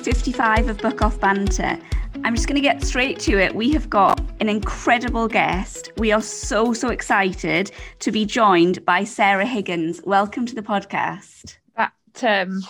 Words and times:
Hi, 0.00 0.04
welcome 0.04 0.14
to 0.14 0.18
episode 0.18 0.32
55 0.32 0.68
of 0.68 0.78
Book 0.78 1.02
Off 1.02 1.20
Banter. 1.20 1.78
I'm 2.24 2.34
just 2.34 2.48
going 2.48 2.54
to 2.54 2.62
get 2.62 2.82
straight 2.82 3.20
to 3.20 3.38
it. 3.38 3.54
We 3.54 3.70
have 3.72 3.90
got 3.90 4.18
an 4.40 4.48
incredible 4.48 5.28
guest. 5.28 5.92
We 5.98 6.10
are 6.12 6.22
so, 6.22 6.72
so 6.72 6.88
excited 6.88 7.70
to 7.98 8.10
be 8.10 8.24
joined 8.24 8.82
by 8.86 9.04
Sarah 9.04 9.44
Higgins. 9.44 10.00
Welcome 10.04 10.46
to 10.46 10.54
the 10.54 10.62
podcast. 10.62 11.58
That 11.76 11.92
um, 12.22 12.62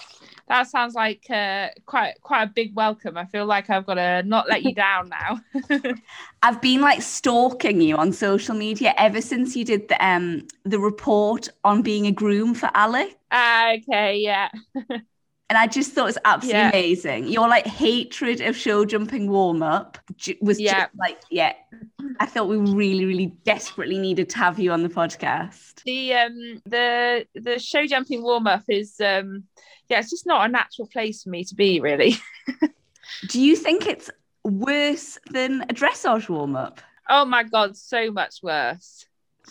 that 0.49 0.67
sounds 0.67 0.95
like 0.95 1.25
uh, 1.31 1.69
quite 1.87 2.21
quite 2.21 2.43
a 2.43 2.47
big 2.49 2.75
welcome. 2.75 3.17
I 3.17 3.27
feel 3.27 3.47
like 3.47 3.71
I've 3.71 3.87
got 3.87 3.95
to 3.95 4.25
not 4.25 4.49
let 4.49 4.65
you 4.65 4.75
down 4.75 5.09
now. 5.09 5.41
I've 6.43 6.61
been 6.61 6.81
like 6.81 7.01
stalking 7.01 7.81
you 7.81 7.97
on 7.97 8.13
social 8.13 8.57
media 8.57 8.93
ever 8.99 9.21
since 9.21 9.55
you 9.55 9.65
did 9.65 9.89
the 9.89 10.05
um 10.05 10.49
the 10.65 10.81
report 10.81 11.49
on 11.63 11.83
being 11.83 12.07
a 12.07 12.13
groom 12.13 12.55
for 12.55 12.71
Alec. 12.75 13.17
Uh, 13.31 13.77
okay, 13.77 14.19
yeah. 14.19 14.49
and 15.51 15.59
I 15.59 15.67
just 15.67 15.93
thought 15.93 16.03
it 16.03 16.05
was 16.05 16.19
absolutely 16.25 16.61
yeah. 16.61 16.69
amazing. 16.69 17.27
Your 17.27 17.49
like 17.49 17.67
hatred 17.67 18.41
of 18.41 18.57
show 18.57 18.85
jumping 18.85 19.29
warm 19.29 19.65
up 19.65 19.99
was 20.41 20.61
yeah. 20.61 20.85
just 20.85 20.91
like 20.97 21.21
yeah. 21.29 21.55
I 22.21 22.27
thought 22.27 22.49
we 22.49 22.57
really, 22.57 23.05
really 23.05 23.27
desperately 23.45 23.99
needed 23.99 24.29
to 24.31 24.39
have 24.39 24.61
you 24.61 24.71
on 24.71 24.85
the 24.85 24.89
podcast. 24.89 25.83
The 25.83 26.15
um 26.15 26.63
the 26.67 27.27
the 27.35 27.59
show 27.59 27.85
jumping 27.85 28.23
warm 28.23 28.47
up 28.47 28.63
is 28.69 28.95
um 29.01 29.43
yeah, 29.89 29.99
it's 29.99 30.11
just 30.11 30.25
not 30.25 30.49
a 30.49 30.53
natural 30.53 30.87
place 30.87 31.25
for 31.25 31.31
me 31.31 31.43
to 31.43 31.55
be, 31.57 31.81
really. 31.81 32.15
Do 33.29 33.41
you 33.41 33.57
think 33.57 33.89
it's 33.89 34.09
worse 34.45 35.19
than 35.33 35.63
a 35.63 35.75
dressage 35.75 36.29
warm 36.29 36.55
up? 36.55 36.81
Oh 37.09 37.25
my 37.25 37.43
god, 37.43 37.77
so 37.77 38.13
much 38.13 38.37
worse. 38.41 39.05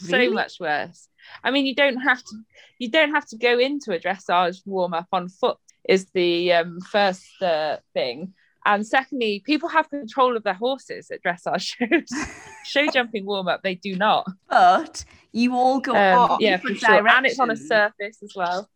Really? 0.07 0.27
So 0.27 0.33
much 0.33 0.61
worse. 0.61 1.09
I 1.43 1.52
mean, 1.52 1.65
you 1.65 1.75
don't 1.75 1.97
have 1.97 2.23
to. 2.23 2.37
You 2.77 2.89
don't 2.89 3.11
have 3.11 3.25
to 3.27 3.37
go 3.37 3.59
into 3.59 3.91
a 3.91 3.99
dressage 3.99 4.61
warm 4.65 4.93
up 4.93 5.07
on 5.11 5.27
foot. 5.27 5.57
Is 5.88 6.08
the 6.13 6.53
um, 6.53 6.80
first 6.81 7.41
uh, 7.41 7.77
thing, 7.94 8.33
and 8.66 8.85
secondly, 8.85 9.41
people 9.45 9.69
have 9.69 9.89
control 9.89 10.38
of 10.38 10.44
their 10.44 10.53
horses 10.53 11.09
at 11.11 11.23
dressage 11.23 11.61
shows. 11.77 12.27
Show 12.66 12.88
jumping 12.91 13.25
warm 13.25 13.47
up, 13.47 13.63
they 13.63 13.75
do 13.75 13.95
not. 13.95 14.27
But 14.49 15.03
you 15.31 15.55
all 15.55 15.80
go 15.80 15.95
um, 15.95 16.38
yeah, 16.39 16.58
for 16.58 16.75
sure, 16.75 17.08
and 17.08 17.25
it's 17.25 17.39
on 17.39 17.49
a 17.49 17.55
surface 17.55 18.21
as 18.21 18.33
well. 18.36 18.69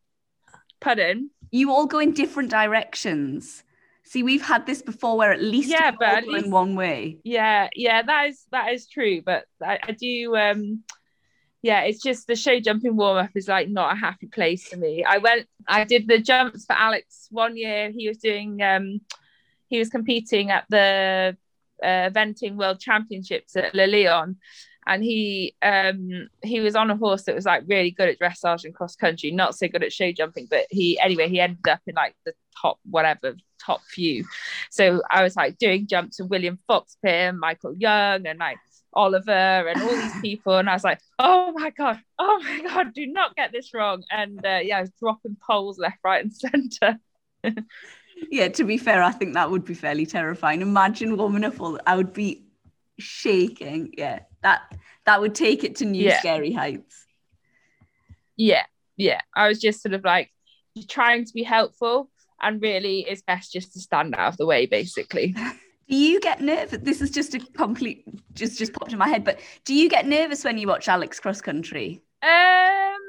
Pardon? 0.79 1.29
you 1.53 1.71
all 1.71 1.85
go 1.85 1.99
in 1.99 2.11
different 2.11 2.49
directions. 2.49 3.63
See, 4.01 4.23
we've 4.23 4.41
had 4.41 4.65
this 4.65 4.81
before 4.81 5.15
where 5.17 5.31
at 5.31 5.41
least 5.41 5.69
yeah, 5.69 5.91
but 5.91 6.09
at 6.09 6.27
least, 6.27 6.45
in 6.45 6.51
one 6.51 6.75
way. 6.75 7.19
Yeah, 7.23 7.69
yeah, 7.75 8.01
that 8.01 8.29
is 8.29 8.43
that 8.51 8.73
is 8.73 8.87
true. 8.87 9.21
But 9.21 9.45
I, 9.61 9.79
I 9.81 9.91
do 9.91 10.35
um 10.35 10.83
yeah, 11.63 11.81
it's 11.83 12.03
just 12.03 12.27
the 12.27 12.35
show 12.35 12.59
jumping 12.59 12.97
warm 12.97 13.17
up 13.17 13.31
is 13.35 13.47
like 13.47 13.69
not 13.69 13.93
a 13.93 13.99
happy 13.99 14.27
place 14.27 14.67
for 14.67 14.75
me. 14.75 15.03
I 15.03 15.17
went 15.17 15.47
I 15.67 15.85
did 15.85 16.07
the 16.07 16.19
jumps 16.19 16.65
for 16.65 16.73
Alex 16.73 17.27
one 17.31 17.55
year. 17.55 17.89
He 17.89 18.07
was 18.09 18.17
doing 18.17 18.61
um 18.61 18.99
he 19.69 19.79
was 19.79 19.89
competing 19.89 20.51
at 20.51 20.65
the 20.69 21.37
uh, 21.81 21.85
eventing 21.85 22.55
world 22.55 22.79
championships 22.79 23.55
at 23.55 23.73
Le 23.73 23.87
Lion 23.87 24.37
and 24.85 25.03
he 25.03 25.55
um 25.61 26.27
he 26.43 26.59
was 26.59 26.75
on 26.75 26.91
a 26.91 26.97
horse 26.97 27.23
that 27.23 27.35
was 27.35 27.45
like 27.45 27.63
really 27.67 27.91
good 27.91 28.09
at 28.09 28.19
dressage 28.19 28.65
and 28.65 28.75
cross 28.75 28.95
country 28.95 29.31
not 29.31 29.55
so 29.55 29.67
good 29.67 29.83
at 29.83 29.93
show 29.93 30.11
jumping 30.11 30.47
but 30.49 30.65
he 30.69 30.99
anyway 30.99 31.29
he 31.29 31.39
ended 31.39 31.67
up 31.67 31.79
in 31.87 31.95
like 31.95 32.15
the 32.25 32.33
top 32.61 32.79
whatever 32.89 33.35
top 33.59 33.81
few 33.83 34.25
so 34.69 35.01
i 35.09 35.23
was 35.23 35.35
like 35.35 35.57
doing 35.57 35.87
jumps 35.87 36.19
with 36.19 36.29
william 36.29 36.59
fox-pitt 36.67 37.33
michael 37.35 37.73
jung 37.73 38.25
and 38.25 38.39
like 38.39 38.57
oliver 38.93 39.31
and 39.31 39.81
all 39.81 39.89
these 39.89 40.21
people 40.21 40.57
and 40.57 40.69
i 40.69 40.73
was 40.73 40.83
like 40.83 40.99
oh 41.19 41.51
my 41.53 41.69
god 41.71 41.99
oh 42.19 42.39
my 42.43 42.61
god 42.61 42.93
do 42.93 43.05
not 43.07 43.35
get 43.35 43.51
this 43.51 43.73
wrong. 43.73 44.03
And 44.11 44.45
uh, 44.45 44.59
yeah 44.63 44.77
i 44.77 44.81
was 44.81 44.91
dropping 44.99 45.37
poles 45.45 45.77
left 45.77 45.97
right 46.03 46.23
and 46.23 46.33
center. 46.33 46.99
Yeah 48.29 48.47
to 48.49 48.63
be 48.63 48.77
fair 48.77 49.03
i 49.03 49.11
think 49.11 49.33
that 49.33 49.49
would 49.51 49.65
be 49.65 49.73
fairly 49.73 50.05
terrifying. 50.05 50.61
Imagine 50.61 51.17
woman 51.17 51.43
of 51.43 51.59
all 51.61 51.79
i 51.85 51.95
would 51.95 52.13
be 52.13 52.45
shaking. 52.99 53.93
Yeah 53.97 54.19
that 54.41 54.61
that 55.05 55.21
would 55.21 55.35
take 55.35 55.63
it 55.63 55.77
to 55.77 55.85
new 55.85 56.03
yeah. 56.03 56.19
scary 56.19 56.51
heights. 56.51 57.05
Yeah 58.37 58.65
yeah. 58.97 59.21
I 59.35 59.47
was 59.47 59.59
just 59.59 59.81
sort 59.81 59.93
of 59.93 60.03
like 60.03 60.29
trying 60.87 61.25
to 61.25 61.33
be 61.33 61.43
helpful 61.43 62.09
and 62.41 62.61
really 62.61 63.05
it's 63.07 63.21
best 63.21 63.53
just 63.53 63.73
to 63.73 63.79
stand 63.79 64.15
out 64.15 64.33
of 64.33 64.37
the 64.37 64.45
way 64.45 64.65
basically 64.65 65.35
do 65.93 65.99
you 65.99 66.19
get 66.19 66.41
nervous 66.41 66.79
this 66.81 67.01
is 67.01 67.11
just 67.11 67.35
a 67.35 67.39
complete 67.39 68.05
just 68.33 68.57
just 68.57 68.73
popped 68.73 68.91
in 68.91 68.97
my 68.97 69.07
head 69.07 69.23
but 69.23 69.39
do 69.65 69.73
you 69.73 69.89
get 69.89 70.07
nervous 70.07 70.43
when 70.43 70.57
you 70.57 70.67
watch 70.67 70.87
alex 70.87 71.19
cross 71.19 71.41
country 71.41 72.01
um 72.21 72.99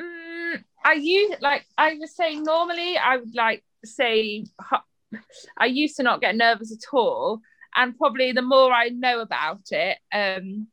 mm, 0.00 0.64
i 0.84 0.94
use 0.94 1.34
like 1.40 1.66
i 1.76 1.94
was 1.94 2.14
saying 2.16 2.42
normally 2.42 2.96
i 2.96 3.16
would 3.16 3.34
like 3.34 3.62
say 3.84 4.44
i 5.58 5.66
used 5.66 5.96
to 5.96 6.02
not 6.02 6.20
get 6.20 6.34
nervous 6.36 6.72
at 6.72 6.94
all 6.94 7.42
and 7.74 7.96
probably 7.96 8.32
the 8.32 8.42
more 8.42 8.72
I 8.72 8.88
know 8.88 9.20
about 9.20 9.70
it, 9.70 9.98
um, 10.12 10.68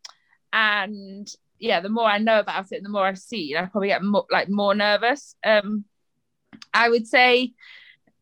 and 0.54 1.28
yeah, 1.60 1.80
the 1.80 1.90
more 1.90 2.06
I 2.06 2.18
know 2.18 2.40
about 2.40 2.72
it, 2.72 2.84
the 2.84 2.90
more 2.90 3.06
I 3.06 3.14
see, 3.14 3.56
I 3.56 3.66
probably 3.66 3.90
get 3.90 4.04
more, 4.04 4.26
like 4.32 4.50
more 4.50 4.76
nervous. 4.76 5.36
Um, 5.44 5.86
I 6.74 6.90
would 6.90 7.08
say, 7.08 7.54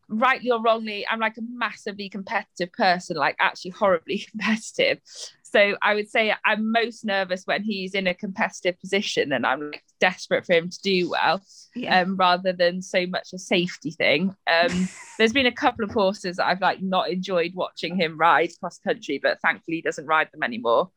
rightly 0.10 0.52
or 0.52 0.62
wrongly, 0.62 1.06
I'm 1.08 1.20
like 1.20 1.38
a 1.38 1.42
massively 1.50 2.10
competitive 2.10 2.74
person, 2.74 3.16
like 3.16 3.36
actually 3.40 3.72
horribly 3.72 4.18
competitive. 4.32 5.00
So 5.44 5.76
I 5.82 5.96
would 5.96 6.10
say 6.10 6.34
I'm 6.46 6.72
most 6.72 7.04
nervous 7.04 7.44
when 7.46 7.64
he's 7.64 7.96
in 7.96 8.06
a 8.06 8.14
competitive 8.14 8.80
position 8.80 9.32
and 9.32 9.46
I'm 9.46 9.72
like 9.72 9.84
desperate 10.00 10.46
for 10.46 10.54
him 10.54 10.70
to 10.70 10.82
do 10.84 11.10
well, 11.10 11.42
yeah. 11.76 12.02
um, 12.02 12.18
rather 12.18 12.54
than 12.54 12.82
so 12.82 13.08
much 13.08 13.30
a 13.34 13.40
safety 13.40 13.92
thing. 13.92 14.36
Um, 14.52 14.90
there's 15.18 15.34
been 15.34 15.48
a 15.48 15.52
couple 15.52 15.86
of 15.86 15.92
horses 15.92 16.38
that 16.38 16.46
I've 16.46 16.62
like 16.62 16.82
not 16.82 17.10
enjoyed 17.10 17.54
watching 17.56 17.96
him 17.96 18.18
ride 18.18 18.52
cross 18.60 18.78
country, 18.80 19.20
but 19.22 19.42
thankfully 19.42 19.78
he 19.78 19.82
doesn't 19.82 20.06
ride 20.06 20.30
them 20.32 20.44
anymore. 20.44 20.92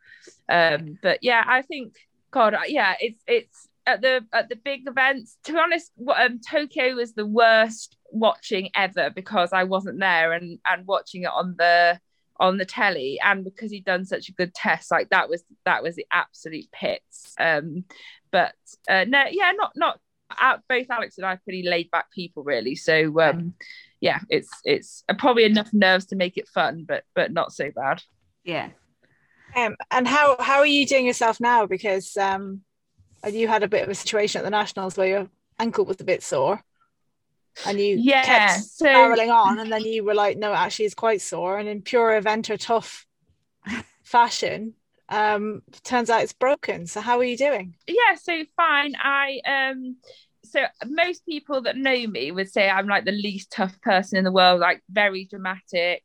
Um, 0.49 0.99
but 1.03 1.21
yeah, 1.23 1.45
I 1.47 1.63
think 1.63 1.95
God, 2.31 2.55
yeah, 2.67 2.95
it's 3.01 3.23
it's 3.27 3.69
at 3.87 4.01
the 4.01 4.25
at 4.33 4.49
the 4.49 4.57
big 4.57 4.87
events. 4.87 5.37
To 5.45 5.53
be 5.53 5.59
honest, 5.59 5.93
um, 6.15 6.41
Tokyo 6.51 6.95
was 6.95 7.15
the 7.15 7.27
worst 7.27 7.97
watching 8.13 8.71
ever 8.75 9.11
because 9.11 9.53
I 9.53 9.65
wasn't 9.65 9.99
there 9.99 10.33
and 10.33 10.59
and 10.67 10.87
watching 10.87 11.23
it 11.23 11.31
on 11.35 11.57
the 11.59 11.99
on 12.39 12.59
the 12.59 12.65
telly. 12.65 13.19
And 13.23 13.45
because 13.45 13.71
he'd 13.71 13.85
done 13.85 14.05
such 14.05 14.29
a 14.29 14.33
good 14.33 14.55
test 14.55 14.91
like 14.91 15.11
that 15.11 15.29
was 15.29 15.45
that 15.65 15.83
was 15.83 15.97
the 15.97 16.07
absolute 16.13 16.71
pits. 16.73 17.35
Um 17.39 17.85
but 18.31 18.55
uh, 18.89 19.05
no 19.07 19.25
yeah 19.31 19.53
not 19.53 19.73
not 19.77 20.01
uh, 20.41 20.57
both 20.67 20.87
alex 20.89 21.19
and 21.19 21.27
i 21.27 21.35
are 21.35 21.41
pretty 21.45 21.63
laid 21.63 21.91
back 21.91 22.11
people 22.11 22.43
really. 22.43 22.75
So 22.75 23.21
um 23.21 23.55
yeah 24.01 24.21
it's 24.29 24.51
it's 24.65 25.05
uh, 25.09 25.15
probably 25.15 25.45
enough 25.45 25.73
nerves 25.73 26.07
to 26.07 26.17
make 26.17 26.37
it 26.37 26.49
fun 26.49 26.85
but 26.87 27.05
but 27.15 27.33
not 27.33 27.53
so 27.53 27.71
bad. 27.71 28.03
Yeah. 28.45 28.71
Um 29.55 29.77
and 29.91 30.09
how 30.09 30.37
how 30.41 30.59
are 30.59 30.67
you 30.67 30.87
doing 30.87 31.07
yourself 31.07 31.41
now? 31.41 31.67
Because 31.67 32.17
um 32.17 32.63
you 33.31 33.47
had 33.47 33.63
a 33.63 33.69
bit 33.69 33.85
of 33.85 33.89
a 33.89 33.95
situation 33.95 34.41
at 34.41 34.45
the 34.45 34.51
nationals 34.51 34.97
where 34.97 35.07
your 35.07 35.29
ankle 35.59 35.85
was 35.85 36.01
a 36.01 36.05
bit 36.05 36.23
sore 36.23 36.61
and 37.67 37.79
you 37.79 37.97
yeah, 38.01 38.25
kept 38.25 38.65
so... 38.65 38.87
barreling 38.87 39.33
on 39.33 39.59
and 39.59 39.73
then 39.73 39.85
you 39.85 40.05
were 40.05 40.15
like 40.15 40.37
no 40.39 40.53
actually 40.53 40.87
it's 40.87 40.95
quite 40.95 41.21
sore. 41.21 41.59
And 41.59 41.69
in 41.69 41.83
pure 41.83 42.21
eventer 42.21 42.59
tough 42.59 43.07
fashion 44.03 44.75
um 45.09 45.63
turns 45.85 46.11
out 46.11 46.23
it's 46.23 46.33
broken. 46.33 46.87
So 46.87 47.01
how 47.01 47.19
are 47.19 47.25
you 47.25 47.37
doing? 47.37 47.75
Yeah 47.87 48.15
so 48.21 48.45
fine. 48.57 48.95
I 48.99 49.41
um 49.47 49.97
so 50.45 50.65
most 50.87 51.25
people 51.25 51.63
that 51.63 51.77
know 51.77 52.07
me 52.07 52.33
would 52.33 52.51
say 52.51 52.69
i'm 52.69 52.89
like 52.89 53.05
the 53.05 53.13
least 53.13 53.53
tough 53.53 53.81
person 53.81 54.19
in 54.19 54.25
the 54.25 54.33
world 54.33 54.61
like 54.61 54.83
very 54.91 55.25
dramatic 55.25 56.03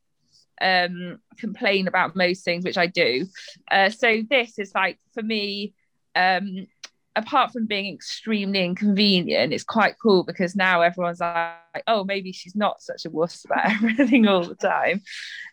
um 0.60 1.18
complain 1.38 1.88
about 1.88 2.14
most 2.14 2.44
things 2.44 2.64
which 2.64 2.78
i 2.78 2.86
do. 2.86 3.26
Uh 3.70 3.90
so 3.90 4.22
this 4.28 4.58
is 4.58 4.72
like 4.74 4.98
for 5.14 5.22
me 5.22 5.74
um 6.14 6.66
apart 7.18 7.52
from 7.52 7.66
being 7.66 7.92
extremely 7.92 8.64
inconvenient, 8.64 9.52
it's 9.52 9.64
quite 9.64 9.96
cool 10.00 10.24
because 10.24 10.56
now 10.56 10.80
everyone's 10.80 11.20
like, 11.20 11.54
oh, 11.86 12.04
maybe 12.04 12.32
she's 12.32 12.56
not 12.56 12.80
such 12.80 13.04
a 13.04 13.10
wuss 13.10 13.44
about 13.44 13.66
everything 13.70 14.26
all 14.26 14.44
the 14.44 14.54
time. 14.54 15.02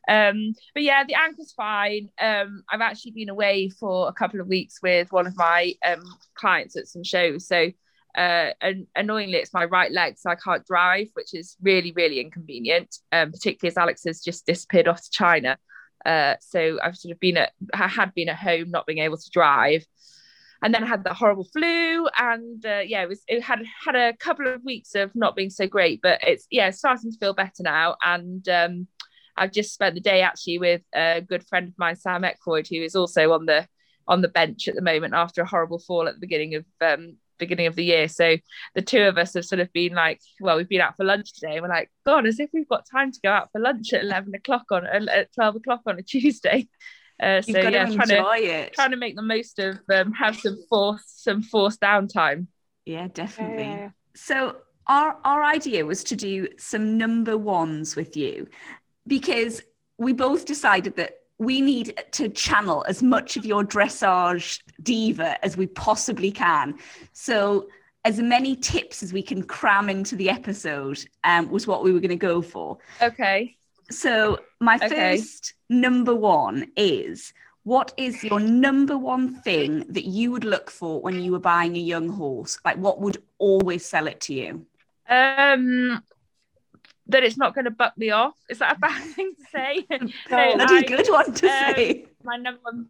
Um, 0.07 0.53
but 0.73 0.83
yeah, 0.83 1.03
the 1.03 1.15
ankle's 1.15 1.53
fine. 1.53 2.09
Um, 2.21 2.63
I've 2.69 2.81
actually 2.81 3.11
been 3.11 3.29
away 3.29 3.69
for 3.69 4.07
a 4.07 4.13
couple 4.13 4.39
of 4.39 4.47
weeks 4.47 4.79
with 4.81 5.11
one 5.11 5.27
of 5.27 5.35
my 5.37 5.73
um, 5.85 6.03
clients 6.35 6.77
at 6.77 6.87
some 6.87 7.03
shows. 7.03 7.47
So 7.47 7.71
uh, 8.15 8.51
and 8.61 8.87
annoyingly, 8.95 9.35
it's 9.35 9.53
my 9.53 9.65
right 9.65 9.91
leg, 9.91 10.17
so 10.17 10.29
I 10.29 10.35
can't 10.35 10.65
drive, 10.65 11.07
which 11.15 11.33
is 11.33 11.57
really, 11.61 11.91
really 11.91 12.21
inconvenient. 12.21 12.95
Um, 13.11 13.31
particularly 13.31 13.71
as 13.71 13.77
Alex 13.77 14.03
has 14.05 14.21
just 14.21 14.45
disappeared 14.45 14.87
off 14.87 15.03
to 15.03 15.11
China. 15.11 15.57
Uh, 16.05 16.35
so 16.39 16.77
I've 16.81 16.95
sort 16.95 17.11
of 17.11 17.19
been 17.19 17.35
at, 17.35 17.51
I 17.73 17.87
had 17.87 18.13
been 18.13 18.29
at 18.29 18.37
home, 18.37 18.69
not 18.69 18.85
being 18.85 18.99
able 18.99 19.17
to 19.17 19.29
drive 19.31 19.85
and 20.65 20.73
then 20.73 20.83
I 20.83 20.87
had 20.87 21.03
the 21.03 21.13
horrible 21.13 21.43
flu, 21.43 22.07
and 22.17 22.65
uh, 22.65 22.79
yeah, 22.79 23.03
it 23.03 23.07
was 23.07 23.21
it 23.27 23.43
had 23.43 23.59
had 23.85 23.95
a 23.95 24.17
couple 24.17 24.47
of 24.47 24.63
weeks 24.63 24.95
of 24.95 25.13
not 25.13 25.35
being 25.35 25.51
so 25.51 25.67
great, 25.67 26.01
but 26.01 26.19
it's 26.23 26.47
yeah 26.49 26.71
starting 26.71 27.11
to 27.11 27.17
feel 27.19 27.35
better 27.35 27.61
now, 27.61 27.97
and 28.03 28.49
um, 28.49 28.87
I've 29.37 29.51
just 29.51 29.75
spent 29.75 29.93
the 29.93 30.01
day 30.01 30.21
actually 30.21 30.57
with 30.57 30.81
a 30.95 31.21
good 31.21 31.47
friend 31.47 31.67
of 31.67 31.75
mine, 31.77 31.95
Sam 31.95 32.23
Ecroyd, 32.23 32.67
who 32.67 32.83
is 32.83 32.95
also 32.95 33.31
on 33.33 33.45
the 33.45 33.67
on 34.07 34.23
the 34.23 34.27
bench 34.27 34.67
at 34.67 34.73
the 34.73 34.81
moment 34.81 35.13
after 35.13 35.43
a 35.43 35.47
horrible 35.47 35.77
fall 35.77 36.07
at 36.07 36.15
the 36.15 36.19
beginning 36.19 36.55
of 36.55 36.65
um, 36.81 37.17
beginning 37.37 37.67
of 37.67 37.75
the 37.75 37.85
year. 37.85 38.07
So 38.07 38.37
the 38.73 38.81
two 38.81 39.03
of 39.03 39.19
us 39.19 39.35
have 39.35 39.45
sort 39.45 39.59
of 39.59 39.71
been 39.71 39.93
like, 39.93 40.19
well, 40.41 40.57
we've 40.57 40.67
been 40.67 40.81
out 40.81 40.97
for 40.97 41.05
lunch 41.05 41.31
today. 41.33 41.61
We're 41.61 41.67
like, 41.67 41.91
God, 42.07 42.25
as 42.25 42.39
if 42.39 42.49
we've 42.53 42.67
got 42.67 42.89
time 42.89 43.11
to 43.11 43.19
go 43.23 43.29
out 43.29 43.51
for 43.51 43.61
lunch 43.61 43.93
at 43.93 44.03
11 44.03 44.33
o'clock 44.33 44.65
on 44.71 44.87
at 44.87 45.31
12 45.35 45.57
o'clock 45.57 45.81
on 45.85 45.99
a 45.99 46.01
Tuesday. 46.03 46.67
Uh, 47.21 47.41
so 47.41 47.57
yeah, 47.57 47.85
trying 47.85 48.07
to 48.07 48.33
it. 48.43 48.73
trying 48.73 48.91
to 48.91 48.97
make 48.97 49.15
the 49.15 49.21
most 49.21 49.57
of 49.59 49.79
um, 49.93 50.11
have 50.13 50.35
some 50.37 50.57
force 50.69 51.03
some 51.07 51.41
forced 51.41 51.79
downtime. 51.79 52.47
Yeah, 52.85 53.07
definitely. 53.13 53.63
Yeah. 53.63 53.89
So 54.15 54.57
our 54.87 55.17
our 55.23 55.43
idea 55.43 55.85
was 55.85 56.03
to 56.05 56.15
do 56.15 56.47
some 56.57 56.97
number 56.97 57.37
ones 57.37 57.95
with 57.95 58.17
you 58.17 58.47
because 59.07 59.61
we 59.97 60.13
both 60.13 60.45
decided 60.45 60.95
that 60.97 61.19
we 61.37 61.61
need 61.61 62.01
to 62.11 62.29
channel 62.29 62.85
as 62.87 63.03
much 63.03 63.37
of 63.37 63.45
your 63.45 63.63
dressage 63.63 64.61
diva 64.81 65.43
as 65.43 65.57
we 65.57 65.67
possibly 65.67 66.31
can. 66.31 66.75
So, 67.13 67.67
as 68.05 68.19
many 68.19 68.55
tips 68.55 69.01
as 69.01 69.11
we 69.11 69.23
can 69.23 69.41
cram 69.41 69.89
into 69.89 70.15
the 70.15 70.29
episode 70.29 71.03
um, 71.23 71.49
was 71.49 71.65
what 71.65 71.83
we 71.83 71.91
were 71.91 71.99
going 71.99 72.09
to 72.09 72.15
go 72.15 72.41
for. 72.41 72.77
Okay. 73.01 73.57
So, 73.91 74.39
my 74.59 74.75
okay. 74.75 74.89
first 74.89 75.53
number 75.69 76.15
one 76.15 76.71
is 76.75 77.33
what 77.63 77.93
is 77.97 78.23
your 78.23 78.39
number 78.39 78.97
one 78.97 79.41
thing 79.41 79.85
that 79.89 80.05
you 80.05 80.31
would 80.31 80.43
look 80.43 80.69
for 80.69 81.01
when 81.01 81.19
you 81.21 81.31
were 81.31 81.39
buying 81.39 81.75
a 81.75 81.79
young 81.79 82.09
horse? 82.09 82.59
Like, 82.63 82.77
what 82.77 83.01
would 83.01 83.21
always 83.39 83.83
sell 83.83 84.07
it 84.07 84.21
to 84.21 84.33
you? 84.33 84.65
Um, 85.09 86.03
that 87.07 87.23
it's 87.23 87.37
not 87.37 87.55
going 87.55 87.65
to 87.65 87.71
buck 87.71 87.97
me 87.97 88.11
off. 88.11 88.35
Is 88.49 88.59
that 88.59 88.77
a 88.77 88.79
bad 88.79 89.03
thing 89.15 89.33
to 89.37 89.45
say? 89.51 89.85
no, 90.29 90.57
that's 90.57 90.71
a 90.71 90.83
good 90.83 91.07
one 91.09 91.33
to 91.33 91.47
um, 91.47 91.73
say. 91.73 92.05
My 92.23 92.37
number 92.37 92.59
one. 92.61 92.87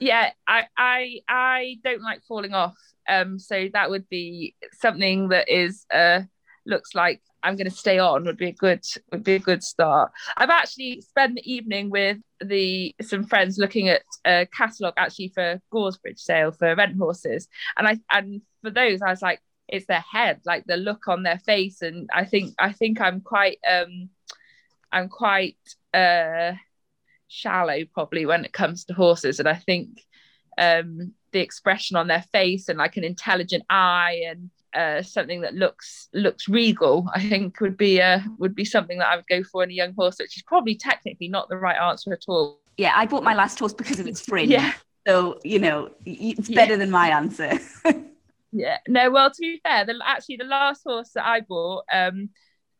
Yeah, 0.00 0.32
I 0.46 0.64
I 0.76 1.20
I 1.28 1.78
don't 1.84 2.02
like 2.02 2.22
falling 2.24 2.54
off. 2.54 2.76
Um, 3.08 3.38
so 3.38 3.68
that 3.72 3.90
would 3.90 4.08
be 4.08 4.56
something 4.80 5.28
that 5.28 5.48
is 5.48 5.86
uh 5.94 6.22
looks 6.66 6.94
like 6.94 7.20
I'm 7.44 7.56
going 7.56 7.70
to 7.70 7.76
stay 7.76 7.98
on 7.98 8.24
would 8.24 8.36
be 8.36 8.48
a 8.48 8.52
good 8.52 8.84
would 9.12 9.22
be 9.22 9.34
a 9.34 9.38
good 9.38 9.62
start. 9.62 10.12
I've 10.36 10.50
actually 10.50 11.02
spent 11.02 11.36
the 11.36 11.52
evening 11.52 11.90
with 11.90 12.18
the 12.40 12.94
some 13.02 13.24
friends 13.24 13.58
looking 13.58 13.88
at 13.88 14.02
a 14.24 14.46
catalogue 14.46 14.94
actually 14.96 15.28
for 15.28 15.60
Goresbridge 15.72 16.18
sale 16.18 16.52
for 16.52 16.74
rent 16.74 16.96
horses, 16.96 17.48
and 17.76 17.86
I 17.86 17.98
and 18.10 18.40
for 18.62 18.70
those 18.70 19.02
I 19.02 19.10
was 19.10 19.22
like, 19.22 19.40
it's 19.68 19.86
their 19.86 20.04
head 20.10 20.40
like 20.44 20.64
the 20.66 20.76
look 20.76 21.08
on 21.08 21.22
their 21.22 21.38
face. 21.38 21.82
And 21.82 22.08
i 22.12 22.24
think 22.24 22.54
i 22.58 22.72
think 22.72 23.00
i'm 23.00 23.20
quite 23.20 23.58
um 23.68 24.10
i'm 24.92 25.08
quite 25.08 25.56
uh 25.92 26.52
shallow 27.28 27.80
probably 27.92 28.26
when 28.26 28.44
it 28.44 28.52
comes 28.52 28.84
to 28.86 28.94
horses. 28.94 29.40
And 29.40 29.48
i 29.48 29.54
think 29.54 30.02
um 30.58 31.14
the 31.32 31.40
expression 31.40 31.96
on 31.96 32.06
their 32.06 32.24
face 32.32 32.68
and 32.68 32.78
like 32.78 32.96
an 32.96 33.04
intelligent 33.04 33.64
eye 33.68 34.22
and 34.28 34.50
uh, 34.74 35.02
something 35.02 35.40
that 35.42 35.54
looks 35.54 36.08
looks 36.12 36.48
regal, 36.48 37.08
I 37.14 37.28
think 37.28 37.60
would 37.60 37.76
be 37.76 38.00
uh, 38.00 38.20
would 38.38 38.54
be 38.54 38.64
something 38.64 38.98
that 38.98 39.08
I 39.08 39.16
would 39.16 39.26
go 39.28 39.42
for 39.42 39.62
in 39.62 39.70
a 39.70 39.74
young 39.74 39.94
horse, 39.94 40.16
which 40.18 40.36
is 40.36 40.42
probably 40.42 40.74
technically 40.74 41.28
not 41.28 41.48
the 41.48 41.56
right 41.56 41.76
answer 41.76 42.12
at 42.12 42.24
all. 42.28 42.60
Yeah, 42.76 42.92
I 42.94 43.06
bought 43.06 43.22
my 43.22 43.34
last 43.34 43.58
horse 43.58 43.72
because 43.72 44.00
of 44.00 44.06
its 44.06 44.20
fringe. 44.20 44.50
Yeah. 44.50 44.72
So 45.06 45.38
you 45.44 45.58
know, 45.58 45.90
it's 46.04 46.48
better 46.48 46.72
yeah. 46.72 46.78
than 46.78 46.90
my 46.90 47.08
answer. 47.08 47.58
Yeah. 48.54 48.78
No, 48.86 49.10
well, 49.10 49.30
to 49.32 49.40
be 49.40 49.60
fair, 49.64 49.84
the, 49.84 49.98
actually 50.04 50.36
the 50.36 50.44
last 50.44 50.82
horse 50.86 51.10
that 51.14 51.26
I 51.26 51.40
bought 51.40 51.84
um 51.92 52.30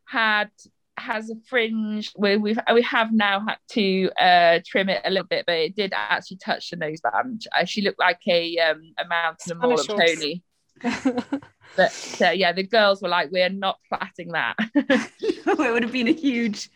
had 0.07 0.49
has 0.97 1.29
a 1.29 1.35
fringe 1.49 2.13
we 2.17 2.37
we've 2.37 2.57
we 2.73 2.81
have 2.83 3.11
now 3.11 3.41
had 3.45 3.57
to 3.71 4.09
uh 4.17 4.59
trim 4.65 4.87
it 4.87 5.01
a 5.03 5.09
little 5.09 5.27
bit, 5.27 5.45
but 5.45 5.55
it 5.55 5.75
did 5.75 5.91
actually 5.93 6.37
touch 6.37 6.69
the 6.69 6.77
noseband. 6.77 7.45
Uh, 7.51 7.65
she 7.65 7.81
looked 7.81 7.99
like 7.99 8.21
a 8.25 8.57
um 8.59 8.93
a 8.97 9.05
mountain 9.05 9.51
and 9.51 9.61
moor 9.61 9.77
pony. 9.85 10.41
But 10.81 12.21
uh, 12.21 12.29
yeah, 12.31 12.51
the 12.51 12.63
girls 12.63 13.01
were 13.01 13.09
like, 13.09 13.31
"We're 13.31 13.49
not 13.49 13.79
plaiting 13.91 14.33
that." 14.33 14.55
it 14.75 15.45
would 15.57 15.83
have 15.83 15.91
been 15.91 16.07
a 16.07 16.13
huge 16.13 16.69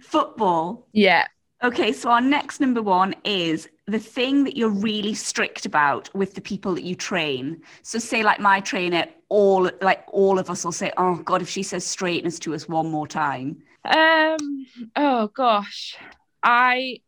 football. 0.00 0.86
Yeah, 0.92 1.26
Okay, 1.64 1.92
so 1.92 2.10
our 2.10 2.20
next 2.20 2.60
number 2.60 2.82
one 2.82 3.14
is 3.24 3.70
the 3.86 3.98
thing 3.98 4.44
that 4.44 4.54
you're 4.54 4.68
really 4.68 5.14
strict 5.14 5.64
about 5.64 6.14
with 6.14 6.34
the 6.34 6.42
people 6.42 6.74
that 6.74 6.84
you 6.84 6.94
train. 6.94 7.62
So 7.80 7.98
say 7.98 8.22
like 8.22 8.38
my 8.38 8.60
trainer, 8.60 9.06
all 9.30 9.70
like 9.80 10.04
all 10.08 10.38
of 10.38 10.50
us 10.50 10.62
will 10.62 10.72
say, 10.72 10.92
Oh 10.98 11.16
God, 11.16 11.40
if 11.40 11.48
she 11.48 11.62
says 11.62 11.86
straightness 11.86 12.38
to 12.40 12.54
us 12.54 12.68
one 12.68 12.90
more 12.90 13.06
time. 13.06 13.62
Um 13.84 14.66
oh 14.94 15.28
gosh. 15.28 15.96
I 16.42 17.00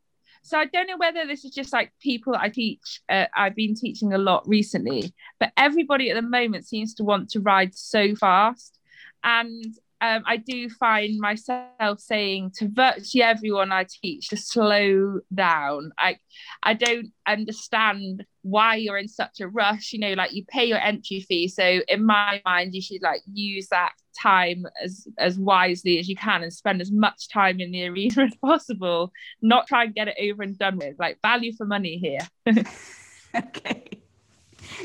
so 0.46 0.56
I 0.56 0.66
don't 0.66 0.86
know 0.86 0.96
whether 0.96 1.26
this 1.26 1.44
is 1.44 1.50
just 1.50 1.72
like 1.72 1.90
people 2.00 2.36
I 2.38 2.50
teach. 2.50 3.00
Uh, 3.08 3.26
I've 3.36 3.56
been 3.56 3.74
teaching 3.74 4.12
a 4.12 4.18
lot 4.18 4.46
recently, 4.46 5.12
but 5.40 5.50
everybody 5.56 6.08
at 6.08 6.14
the 6.14 6.22
moment 6.22 6.68
seems 6.68 6.94
to 6.94 7.04
want 7.04 7.30
to 7.30 7.40
ride 7.40 7.74
so 7.74 8.14
fast. 8.14 8.78
And 9.24 9.64
um, 10.00 10.22
I 10.26 10.36
do 10.36 10.68
find 10.68 11.18
myself 11.18 12.00
saying 12.00 12.52
to 12.56 12.68
virtually 12.68 13.22
everyone 13.22 13.72
I 13.72 13.86
teach 13.88 14.28
to 14.28 14.36
slow 14.36 15.20
down. 15.34 15.92
I 15.98 16.18
I 16.62 16.74
don't 16.74 17.12
understand 17.26 18.26
why 18.42 18.76
you're 18.76 18.98
in 18.98 19.08
such 19.08 19.40
a 19.40 19.48
rush. 19.48 19.94
You 19.94 20.00
know, 20.00 20.12
like 20.12 20.34
you 20.34 20.44
pay 20.46 20.66
your 20.66 20.78
entry 20.78 21.20
fee, 21.20 21.48
so 21.48 21.80
in 21.88 22.04
my 22.04 22.42
mind, 22.44 22.74
you 22.74 22.82
should 22.82 23.00
like 23.00 23.22
use 23.24 23.68
that 23.68 23.92
time 24.20 24.66
as 24.82 25.08
as 25.18 25.38
wisely 25.38 25.98
as 25.98 26.08
you 26.08 26.16
can 26.16 26.42
and 26.42 26.52
spend 26.52 26.82
as 26.82 26.92
much 26.92 27.30
time 27.30 27.58
in 27.60 27.70
the 27.70 27.86
arena 27.86 28.22
as 28.26 28.34
possible. 28.36 29.12
Not 29.40 29.66
try 29.66 29.84
and 29.84 29.94
get 29.94 30.08
it 30.08 30.16
over 30.30 30.42
and 30.42 30.58
done 30.58 30.76
with. 30.76 30.98
Like 30.98 31.18
value 31.22 31.54
for 31.56 31.64
money 31.64 31.96
here. 31.96 32.20
okay. 33.34 33.84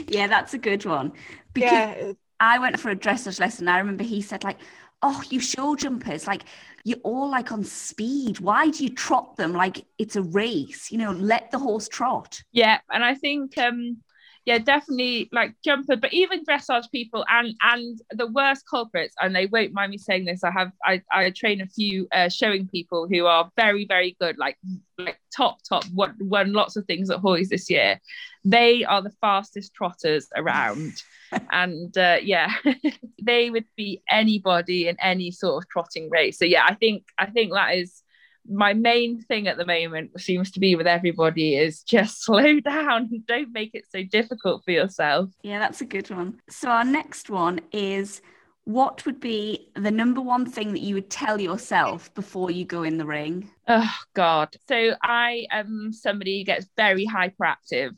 Yeah, 0.08 0.28
that's 0.28 0.54
a 0.54 0.58
good 0.58 0.86
one. 0.86 1.12
Because 1.54 1.98
yeah. 1.98 2.13
I 2.40 2.60
went 2.60 2.80
for 2.80 2.90
a 2.90 2.96
dressage 2.96 3.40
lesson. 3.40 3.68
I 3.68 3.78
remember 3.78 4.04
he 4.04 4.22
said 4.22 4.44
like 4.44 4.58
oh, 5.01 5.21
you 5.30 5.39
show 5.39 5.75
jumpers, 5.75 6.27
like 6.27 6.44
you're 6.83 7.00
all 7.03 7.30
like 7.30 7.51
on 7.51 7.63
speed. 7.63 8.39
Why 8.39 8.69
do 8.69 8.83
you 8.83 8.89
trot 8.89 9.36
them 9.36 9.53
like 9.53 9.86
it's 9.98 10.15
a 10.15 10.21
race? 10.21 10.92
You 10.92 10.98
know, 10.98 11.12
let 11.12 11.51
the 11.51 11.59
horse 11.59 11.88
trot. 11.88 12.42
Yeah, 12.51 12.80
and 12.92 13.03
I 13.03 13.15
think 13.15 13.57
um 13.57 13.98
yeah, 14.45 14.57
definitely 14.57 15.30
like 15.31 15.53
jumper, 15.63 15.95
but 15.95 16.13
even 16.13 16.44
dressage 16.44 16.89
people 16.92 17.24
and 17.30 17.53
and 17.62 18.00
the 18.09 18.25
worst 18.25 18.63
culprits, 18.67 19.13
and 19.22 19.36
they 19.36 19.46
won't 19.46 19.74
mind 19.74 19.91
me 19.91 20.00
saying 20.00 20.25
this. 20.25 20.43
I 20.43 20.50
have 20.50 20.72
I, 20.84 21.01
I 21.12 21.29
train 21.29 21.62
a 21.62 21.67
few 21.67 22.08
uh, 22.12 22.27
showing 22.27 22.67
people 22.67 23.08
who 23.08 23.27
are 23.27 23.51
very 23.55 23.86
very 23.86 24.15
good, 24.20 24.39
like 24.39 24.58
like 24.98 25.20
top 25.36 25.60
top 25.67 25.84
won, 25.93 26.15
won 26.20 26.53
lots 26.53 26.75
of 26.75 26.86
things 26.86 27.12
at 27.12 27.20
Hoys 27.20 27.50
this 27.50 27.70
year. 27.70 28.00
They 28.43 28.84
are 28.84 29.03
the 29.03 29.13
fastest 29.22 29.75
trotters 29.75 30.27
around, 30.36 31.03
and 31.52 31.98
uh, 31.98 32.18
yeah, 32.22 32.52
they 33.22 33.50
would 33.50 33.66
be 33.76 34.02
anybody 34.10 34.88
in 34.88 34.98
any 35.00 35.32
sort 35.32 35.64
of 35.64 35.70
trotting 35.70 36.10
race. 36.10 36.38
So 36.38 36.46
yeah, 36.46 36.66
I 36.66 36.76
think 36.76 37.06
I 37.18 37.28
think 37.28 37.54
that 37.54 37.76
is 37.76 38.04
my 38.50 38.74
main 38.74 39.22
thing 39.22 39.48
at 39.48 39.58
the 39.58 39.66
moment 39.66 40.20
seems 40.20 40.52
to 40.52 40.60
be 40.60 40.76
with 40.76 40.88
everybody 40.88 41.56
is 41.56 41.84
just 41.84 42.24
slow 42.26 42.60
down 42.60 43.08
don't 43.28 43.52
make 43.52 43.72
it 43.74 43.86
so 43.90 44.04
difficult 44.04 44.64
for 44.66 44.72
yourself. 44.72 45.30
Yeah 45.44 45.60
that's 45.60 45.82
a 45.82 45.86
good 45.86 46.10
one. 46.10 46.40
So 46.50 46.70
our 46.70 46.84
next 46.86 47.30
one 47.30 47.62
is 47.72 48.22
what 48.66 49.06
would 49.06 49.20
be 49.20 49.70
the 49.76 49.92
number 49.92 50.22
one 50.22 50.46
thing 50.46 50.74
that 50.74 50.82
you 50.82 50.96
would 50.96 51.10
tell 51.10 51.42
yourself 51.42 52.14
before 52.14 52.52
you 52.52 52.64
go 52.64 52.84
in 52.84 52.98
the 52.98 53.06
ring? 53.06 53.50
Oh 53.68 53.94
god. 54.14 54.56
So 54.68 54.96
i 55.02 55.46
am 55.52 55.92
somebody 55.94 56.40
who 56.40 56.46
gets 56.46 56.68
very 56.76 57.06
hyperactive. 57.06 57.92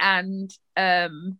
And 0.00 0.50
um 0.76 1.38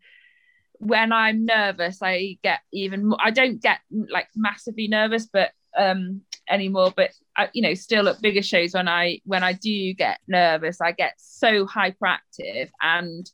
when 0.78 1.12
i'm 1.12 1.44
nervous 1.44 1.98
i 2.02 2.36
get 2.42 2.60
even 2.72 3.06
more 3.06 3.18
i 3.20 3.30
don't 3.30 3.60
get 3.60 3.78
like 3.90 4.28
massively 4.36 4.88
nervous 4.88 5.26
but 5.26 5.50
um 5.76 6.20
anymore 6.48 6.92
but 6.96 7.10
I, 7.36 7.48
you 7.52 7.62
know 7.62 7.74
still 7.74 8.08
at 8.08 8.20
bigger 8.20 8.42
shows 8.42 8.74
when 8.74 8.88
i 8.88 9.20
when 9.24 9.42
i 9.42 9.52
do 9.52 9.92
get 9.94 10.18
nervous 10.26 10.80
i 10.80 10.92
get 10.92 11.14
so 11.18 11.66
hyperactive 11.66 12.70
and 12.80 13.30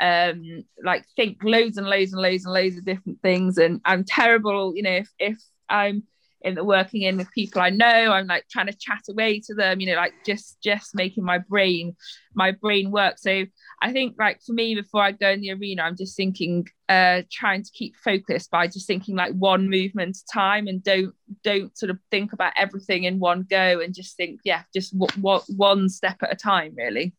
um 0.00 0.64
like 0.84 1.04
think 1.16 1.38
loads 1.42 1.76
and 1.76 1.88
loads 1.88 2.12
and 2.12 2.22
loads 2.22 2.44
and 2.44 2.54
loads 2.54 2.76
of 2.76 2.84
different 2.84 3.20
things 3.22 3.58
and 3.58 3.80
i'm 3.84 4.04
terrible 4.04 4.76
you 4.76 4.82
know 4.82 4.90
if 4.90 5.10
if 5.18 5.38
i'm 5.68 6.02
in 6.42 6.54
the 6.54 6.62
working 6.62 7.02
in 7.02 7.16
with 7.16 7.30
people 7.32 7.60
I 7.60 7.70
know. 7.70 8.12
I'm 8.12 8.26
like 8.26 8.46
trying 8.48 8.66
to 8.66 8.72
chat 8.72 9.02
away 9.08 9.40
to 9.40 9.54
them, 9.54 9.80
you 9.80 9.86
know, 9.88 9.96
like 9.96 10.14
just 10.24 10.60
just 10.62 10.94
making 10.94 11.24
my 11.24 11.38
brain 11.38 11.96
my 12.34 12.52
brain 12.52 12.90
work. 12.90 13.18
So 13.18 13.44
I 13.82 13.92
think 13.92 14.16
like 14.18 14.40
for 14.42 14.52
me 14.52 14.74
before 14.74 15.02
I 15.02 15.12
go 15.12 15.30
in 15.30 15.40
the 15.40 15.52
arena, 15.52 15.82
I'm 15.82 15.96
just 15.96 16.16
thinking 16.16 16.68
uh 16.88 17.22
trying 17.30 17.62
to 17.62 17.70
keep 17.72 17.96
focused 17.96 18.50
by 18.50 18.66
just 18.66 18.86
thinking 18.86 19.16
like 19.16 19.32
one 19.34 19.68
movement 19.68 20.16
at 20.16 20.22
a 20.22 20.32
time 20.32 20.68
and 20.68 20.82
don't 20.82 21.14
don't 21.42 21.76
sort 21.76 21.90
of 21.90 21.98
think 22.10 22.32
about 22.32 22.52
everything 22.56 23.04
in 23.04 23.18
one 23.18 23.46
go 23.48 23.80
and 23.80 23.94
just 23.94 24.16
think 24.16 24.40
yeah, 24.44 24.62
just 24.74 24.94
what 24.94 25.16
what 25.18 25.44
one 25.48 25.88
step 25.88 26.18
at 26.22 26.32
a 26.32 26.36
time 26.36 26.74
really. 26.76 27.14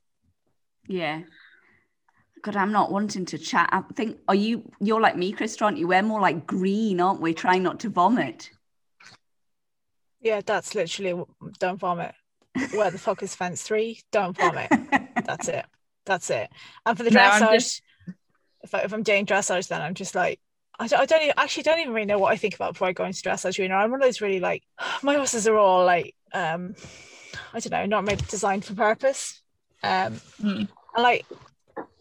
Yeah. 0.88 1.22
God, 2.42 2.56
I'm 2.56 2.72
not 2.72 2.90
wanting 2.90 3.26
to 3.26 3.38
chat. 3.38 3.70
I 3.74 3.82
think, 3.96 4.18
are 4.30 4.36
you? 4.36 4.72
You're 4.80 5.02
like 5.02 5.18
me, 5.18 5.34
Chris, 5.34 5.62
aren't 5.62 5.78
you? 5.78 5.90
We're 5.90 6.02
more 6.02 6.22
like 6.22 6.48
green, 6.48 7.02
aren't 7.02 7.20
we? 7.20 7.34
Trying 7.34 7.64
not 7.64 7.82
to 7.82 7.90
vomit. 7.90 8.50
Yeah, 10.22 10.42
that's 10.46 10.76
literally 10.76 11.24
don't 11.60 11.80
vomit. 11.80 12.14
Where 12.74 12.92
the 12.92 12.98
fuck 13.00 13.24
is 13.24 13.36
fence 13.36 13.62
three? 13.62 14.02
Don't 14.12 14.38
vomit. 14.38 14.70
that's 15.26 15.48
it. 15.48 15.66
That's 16.06 16.30
it. 16.30 16.50
And 16.86 16.98
for 16.98 17.04
the 17.04 17.10
dressage, 17.10 17.42
no, 17.42 17.54
just... 17.54 17.82
if, 18.64 18.74
I, 18.74 18.80
if 18.80 18.94
I'm 18.94 19.04
doing 19.04 19.26
dressage, 19.26 19.68
then 19.68 19.82
I'm 19.82 19.94
just 19.94 20.16
like, 20.16 20.40
I 20.80 20.88
don't, 20.88 21.00
I 21.00 21.06
don't 21.06 21.22
even, 21.22 21.34
actually 21.38 21.64
don't 21.64 21.80
even 21.80 21.94
really 21.94 22.06
know 22.06 22.18
what 22.18 22.32
I 22.32 22.38
think 22.38 22.56
about 22.56 22.74
before 22.74 22.88
I 22.88 22.94
go 22.94 23.06
into 23.06 23.22
dressage. 23.22 23.58
You 23.58 23.68
know, 23.68 23.76
I'm 23.76 23.92
one 23.92 24.02
of 24.02 24.08
those 24.08 24.22
really 24.22 24.40
like 24.40 24.64
my 25.04 25.16
horses 25.16 25.48
are 25.48 25.58
all 25.58 25.86
like, 25.86 26.16
um, 26.34 26.76
I 27.54 27.60
don't 27.60 27.72
know, 27.72 27.86
not 27.86 28.06
made 28.06 28.26
designed 28.28 28.66
for 28.66 28.74
purpose. 28.74 29.42
Um, 29.82 30.20
mm. 30.42 30.68
and 30.96 31.04
like 31.04 31.26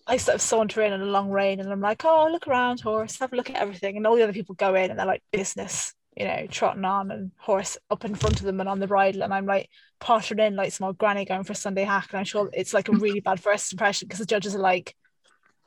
I 0.06 0.16
sort 0.16 0.36
of 0.36 0.40
saunter 0.40 0.82
in 0.82 0.92
on 0.92 1.02
a 1.02 1.06
long 1.06 1.30
rein 1.30 1.60
and 1.60 1.70
I'm 1.70 1.80
like, 1.80 2.04
oh, 2.04 2.28
look 2.30 2.48
around, 2.48 2.80
horse, 2.80 3.18
have 3.18 3.32
a 3.32 3.36
look 3.36 3.50
at 3.50 3.56
everything. 3.56 3.96
And 3.96 4.06
all 4.06 4.16
the 4.16 4.22
other 4.22 4.32
people 4.32 4.54
go 4.54 4.74
in 4.74 4.90
and 4.90 4.98
they're 4.98 5.06
like 5.06 5.22
business, 5.32 5.92
you 6.18 6.26
know, 6.26 6.46
trotting 6.50 6.84
on 6.84 7.12
and 7.12 7.30
horse 7.36 7.78
up 7.90 8.04
in 8.04 8.14
front 8.14 8.40
of 8.40 8.46
them 8.46 8.58
and 8.58 8.68
on 8.68 8.80
the 8.80 8.88
bridle. 8.88 9.22
And 9.22 9.32
I'm 9.32 9.46
like 9.46 9.70
pottering 10.00 10.40
in 10.40 10.56
like 10.56 10.72
small 10.72 10.92
granny 10.92 11.24
going 11.24 11.44
for 11.44 11.52
a 11.52 11.56
Sunday 11.56 11.84
hack. 11.84 12.08
And 12.10 12.18
I'm 12.18 12.24
sure 12.24 12.50
it's 12.52 12.74
like 12.74 12.88
a 12.88 12.92
really 12.92 13.20
bad 13.20 13.40
first 13.40 13.72
impression 13.72 14.08
because 14.08 14.18
the 14.18 14.26
judges 14.26 14.56
are 14.56 14.60
like, 14.60 14.96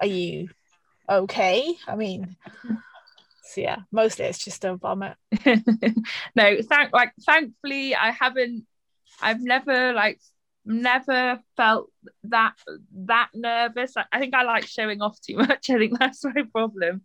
are 0.02 0.08
you 0.08 0.50
okay? 1.10 1.74
I 1.88 1.96
mean, 1.96 2.36
so 3.44 3.62
yeah, 3.62 3.78
mostly 3.94 4.26
it's 4.26 4.44
just 4.44 4.66
a 4.66 4.76
vomit. 4.76 5.16
no, 5.46 6.58
thank 6.62 6.92
like 6.92 7.14
thankfully 7.26 7.96
I 7.96 8.12
haven't 8.12 8.66
I've 9.22 9.42
never 9.42 9.94
like 9.94 10.20
never 10.66 11.40
felt 11.56 11.90
that 12.26 12.56
that 13.06 13.30
nervous. 13.34 13.96
I, 13.96 14.04
I 14.12 14.20
think 14.20 14.34
I 14.34 14.44
like 14.44 14.68
showing 14.68 15.02
off 15.02 15.20
too 15.22 15.38
much. 15.38 15.70
I 15.70 15.78
think 15.78 15.98
that's 15.98 16.26
my 16.26 16.44
problem. 16.52 17.04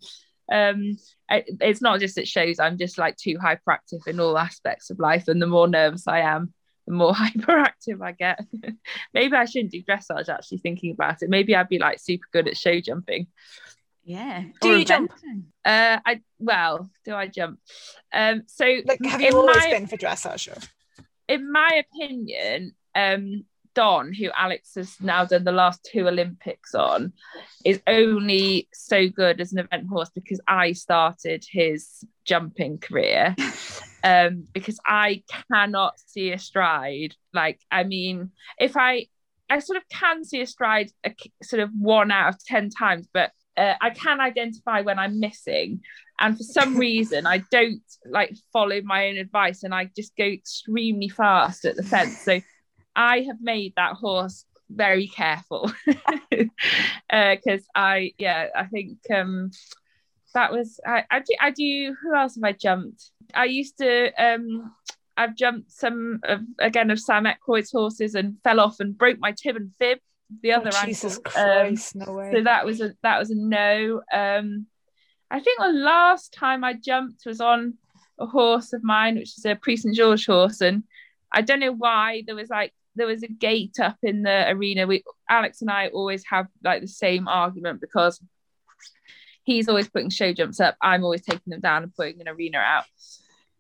Um, 0.51 0.97
I, 1.29 1.45
it's 1.61 1.83
not 1.83 2.01
just 2.01 2.19
it 2.19 2.29
shows. 2.29 2.61
I'm 2.61 2.79
just 2.79 2.99
like 2.99 3.17
too 3.17 3.37
hyperactive 3.39 4.07
in 4.07 4.21
all 4.21 4.39
aspects 4.39 4.91
of 4.91 4.99
life, 4.99 5.29
and 5.29 5.41
the 5.41 5.47
more 5.47 5.69
nervous 5.69 6.07
I 6.07 6.21
am, 6.21 6.53
the 6.87 6.95
more 6.95 7.13
hyperactive 7.15 8.03
I 8.03 8.13
get. 8.13 8.45
Maybe 9.15 9.37
I 9.37 9.45
shouldn't 9.45 9.73
do 9.73 9.83
dressage. 9.83 10.29
Actually, 10.29 10.59
thinking 10.59 10.93
about 10.93 11.23
it, 11.23 11.31
maybe 11.31 11.55
I'd 11.55 11.69
be 11.69 11.79
like 11.79 11.99
super 11.99 12.27
good 12.33 12.49
at 12.49 12.57
show 12.57 12.81
jumping. 12.81 13.27
Yeah. 14.05 14.45
Do 14.61 14.79
you 14.79 14.85
jump? 14.85 15.13
Uh, 15.65 15.99
I 16.07 16.21
well, 16.39 16.89
do 17.05 17.15
I 17.15 17.27
jump? 17.27 17.59
Um, 18.13 18.45
so 18.47 18.65
like, 18.85 19.05
have 19.05 19.21
you 19.21 19.33
always 19.33 19.57
my, 19.57 19.71
been 19.71 19.89
for 19.89 19.97
dressage? 19.97 20.49
In 21.29 21.51
my 21.51 21.83
opinion, 21.93 22.77
um, 22.95 23.45
Don, 23.77 24.15
who 24.15 24.31
Alex 24.35 24.75
has 24.75 24.99
now 25.01 25.27
done 25.27 25.45
the 25.45 25.53
last 25.53 25.87
two 25.93 26.09
Olympics 26.09 26.75
on, 26.75 27.13
is 27.65 27.81
only 27.87 28.69
so 28.73 29.09
good 29.09 29.41
as 29.41 29.53
an 29.53 29.59
event 29.59 29.87
horse 29.87 30.11
because 30.15 30.41
I 30.49 30.73
started 30.73 31.45
his 31.49 32.03
jumping 32.25 32.79
career. 32.79 33.37
um, 34.03 34.47
because 34.55 34.81
I 34.87 35.23
cannot 35.53 36.01
see 36.01 36.33
a 36.33 36.39
stride. 36.39 37.15
Like, 37.35 37.61
I 37.71 37.85
mean, 37.85 38.31
if 38.59 38.79
I, 38.79 39.07
I 39.51 39.59
sort 39.59 39.77
of 39.77 39.89
can 39.91 40.25
see 40.25 40.41
a 40.41 40.47
stride, 40.47 40.91
a, 41.05 41.15
sort 41.43 41.61
of 41.61 41.71
one 41.79 42.11
out 42.11 42.35
of 42.35 42.45
ten 42.45 42.71
times, 42.71 43.07
but 43.13 43.31
uh, 43.59 43.75
I 43.81 43.91
can 43.91 44.21
identify 44.21 44.81
when 44.81 44.99
I'm 44.99 45.21
missing. 45.21 45.81
And 46.19 46.37
for 46.37 46.45
some 46.45 46.77
reason, 46.79 47.27
I 47.27 47.39
don't 47.51 47.83
like 48.07 48.35
follow 48.53 48.81
my 48.83 49.09
own 49.09 49.19
advice, 49.19 49.65
and 49.65 49.75
I 49.75 49.91
just 49.95 50.17
go 50.17 50.25
extremely 50.25 51.11
fast 51.11 51.67
at 51.67 51.77
the 51.77 51.83
fence. 51.83 52.19
So 52.21 52.41
I 52.97 53.21
have 53.21 53.41
made 53.41 53.75
that 53.77 53.93
horse 53.95 54.45
very 54.71 55.07
careful 55.07 55.71
because 55.87 56.49
uh, 57.11 57.59
I 57.77 58.13
yeah 58.19 58.49
I 58.55 58.65
think 58.65 58.99
um 59.15 59.51
that 60.35 60.51
was 60.51 60.81
I, 60.85 61.05
I 61.11 61.21
do 61.21 61.35
I 61.41 61.51
do 61.51 61.97
who 62.03 62.17
else 62.17 62.35
have 62.35 62.45
I 62.45 62.53
jumped 62.53 63.11
I 63.33 63.45
used 63.45 63.79
to 63.79 64.11
um 64.23 64.73
I've 65.17 65.37
jumped 65.37 65.71
some 65.73 66.21
of 66.25 66.41
again 66.59 66.91
of 66.91 66.99
Sam 66.99 67.27
Ecroyd's 67.27 67.71
horses 67.71 68.15
and 68.15 68.37
fell 68.43 68.61
off 68.61 68.81
and 68.81 68.97
broke 68.99 69.19
my 69.21 69.33
tib 69.33 69.57
and 69.57 69.73
fib 69.79 69.99
the 70.43 70.53
other 70.53 70.71
oh, 70.75 70.85
Jesus 70.85 71.19
ankle. 71.19 71.31
Christ, 71.31 71.97
um, 71.97 72.03
no 72.07 72.13
way. 72.13 72.33
so 72.35 72.43
that 72.43 72.67
was 72.67 72.81
a 72.81 72.93
that 73.03 73.19
was 73.19 73.31
a 73.31 73.37
no 73.37 74.03
um 74.13 74.67
I 75.31 75.41
think 75.41 75.61
the 75.61 75.73
last 75.73 76.33
time 76.33 76.65
I 76.65 76.75
jumped 76.75 77.25
was 77.27 77.41
on 77.41 77.75
a 78.19 78.27
horse 78.27 78.73
of 78.73 78.83
mine 78.83 79.17
which 79.17 79.39
is 79.39 79.45
a 79.45 79.55
Prix 79.55 79.79
St 79.79 79.95
George 79.95 80.27
horse 80.27 80.61
and 80.61 80.83
I 81.31 81.43
don't 81.43 81.61
know 81.61 81.73
why 81.73 82.23
there 82.27 82.35
was 82.35 82.49
like 82.49 82.73
there 82.97 83.07
was 83.07 83.23
a 83.23 83.29
gate 83.29 83.77
up 83.81 83.97
in 84.03 84.23
the 84.23 84.51
arena. 84.51 84.87
We 84.87 85.05
Alex 85.29 85.63
and 85.63 85.71
I 85.71 85.89
always 85.89 86.25
have 86.31 86.47
like 86.65 86.83
the 86.83 86.89
same 86.89 87.29
argument 87.29 87.81
because 87.81 88.21
he's 89.45 89.69
always 89.69 89.89
putting 89.89 90.11
show 90.11 90.33
jumps 90.33 90.61
up. 90.61 90.77
I'm 90.83 91.05
always 91.05 91.23
taking 91.23 91.51
them 91.51 91.61
down 91.61 91.85
and 91.85 91.95
putting 91.95 92.21
an 92.21 92.29
arena 92.29 92.59
out. 92.59 92.85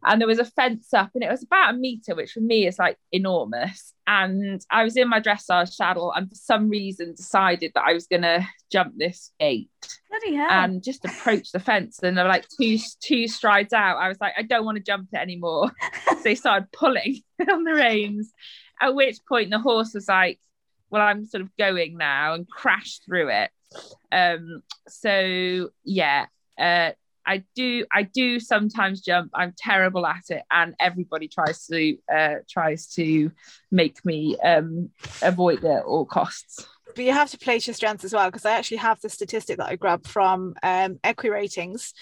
And 0.05 0.21
there 0.21 0.28
was 0.28 0.38
a 0.38 0.45
fence 0.45 0.93
up, 0.93 1.11
and 1.14 1.25
it 1.25 1.31
was 1.31 1.43
about 1.43 1.75
a 1.75 1.76
meter, 1.76 2.14
which 2.14 2.33
for 2.33 2.40
me 2.40 2.66
is 2.66 2.78
like 2.78 2.97
enormous. 3.11 3.93
And 4.07 4.64
I 4.71 4.85
was 4.85 4.97
in 4.97 5.09
my 5.09 5.21
dressage 5.21 5.71
saddle, 5.71 6.12
and 6.12 6.28
for 6.28 6.35
some 6.35 6.69
reason 6.69 7.14
decided 7.14 7.73
that 7.75 7.85
I 7.87 7.93
was 7.93 8.07
gonna 8.07 8.47
jump 8.71 8.95
this 8.97 9.33
gate 9.40 9.71
and 10.50 10.85
just 10.85 11.05
approach 11.05 11.50
the 11.50 11.61
fence. 11.61 11.99
And 12.02 12.16
they're 12.16 12.28
like 12.28 12.47
two 12.61 12.78
two 13.00 13.26
strides 13.26 13.73
out. 13.73 13.97
I 13.97 14.09
was 14.09 14.19
like, 14.21 14.35
I 14.37 14.43
don't 14.43 14.64
want 14.64 14.76
to 14.76 14.85
jump 14.85 15.09
it 15.12 15.16
anymore. 15.16 15.73
so 16.09 16.14
they 16.23 16.35
started 16.35 16.71
pulling 16.73 17.23
on 17.50 17.64
the 17.64 17.75
reins, 17.75 18.33
at 18.80 18.95
which 18.95 19.18
point 19.28 19.50
the 19.50 19.59
horse 19.59 19.95
was 19.95 20.09
like, 20.09 20.40
well, 20.90 21.02
I'm 21.02 21.25
sort 21.25 21.42
of 21.42 21.56
going 21.56 21.97
now 21.97 22.35
and 22.35 22.49
crashed 22.49 23.04
through 23.04 23.30
it. 23.30 23.50
Um, 24.12 24.62
so 24.88 25.71
yeah, 25.85 26.26
uh, 26.59 26.92
I 27.26 27.42
do 27.56 27.85
I 27.92 28.02
do 28.04 28.38
sometimes 28.38 29.00
jump. 29.00 29.33
I'm 29.35 29.52
terrible 29.59 30.06
at 30.06 30.30
it, 30.30 30.42
and 30.50 30.76
everybody 30.78 31.26
tries 31.26 31.66
to 31.66 31.97
uh, 32.14 32.35
tries 32.49 32.87
to 32.95 33.33
make 33.73 34.04
me 34.04 34.38
um, 34.38 34.90
avoid 35.23 35.64
it 35.64 35.71
at 35.71 35.85
all 35.85 36.04
costs. 36.04 36.68
But 36.95 37.04
you 37.04 37.12
have 37.12 37.30
to 37.33 37.38
play 37.38 37.59
your 37.59 37.75
strengths 37.75 38.04
as 38.04 38.14
well, 38.14 38.28
because 38.30 38.47
I 38.47 38.52
actually 38.52 38.76
have 38.78 39.00
the 39.00 39.09
statistic 39.09 39.59
that 39.59 39.68
I 39.68 39.75
grabbed 39.76 40.06
from 40.06 40.54
um, 40.62 41.00
EquiRatings, 41.02 41.92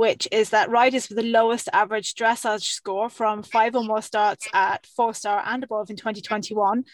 which 0.00 0.26
is 0.32 0.48
that 0.48 0.70
riders 0.70 1.10
with 1.10 1.18
the 1.18 1.22
lowest 1.22 1.68
average 1.74 2.14
dressage 2.14 2.62
score 2.62 3.10
from 3.10 3.42
five 3.42 3.76
or 3.76 3.84
more 3.84 4.00
starts 4.00 4.48
at 4.54 4.86
four 4.86 5.12
star 5.12 5.42
and 5.44 5.62
above 5.62 5.90
in 5.90 5.96
2021. 5.96 6.86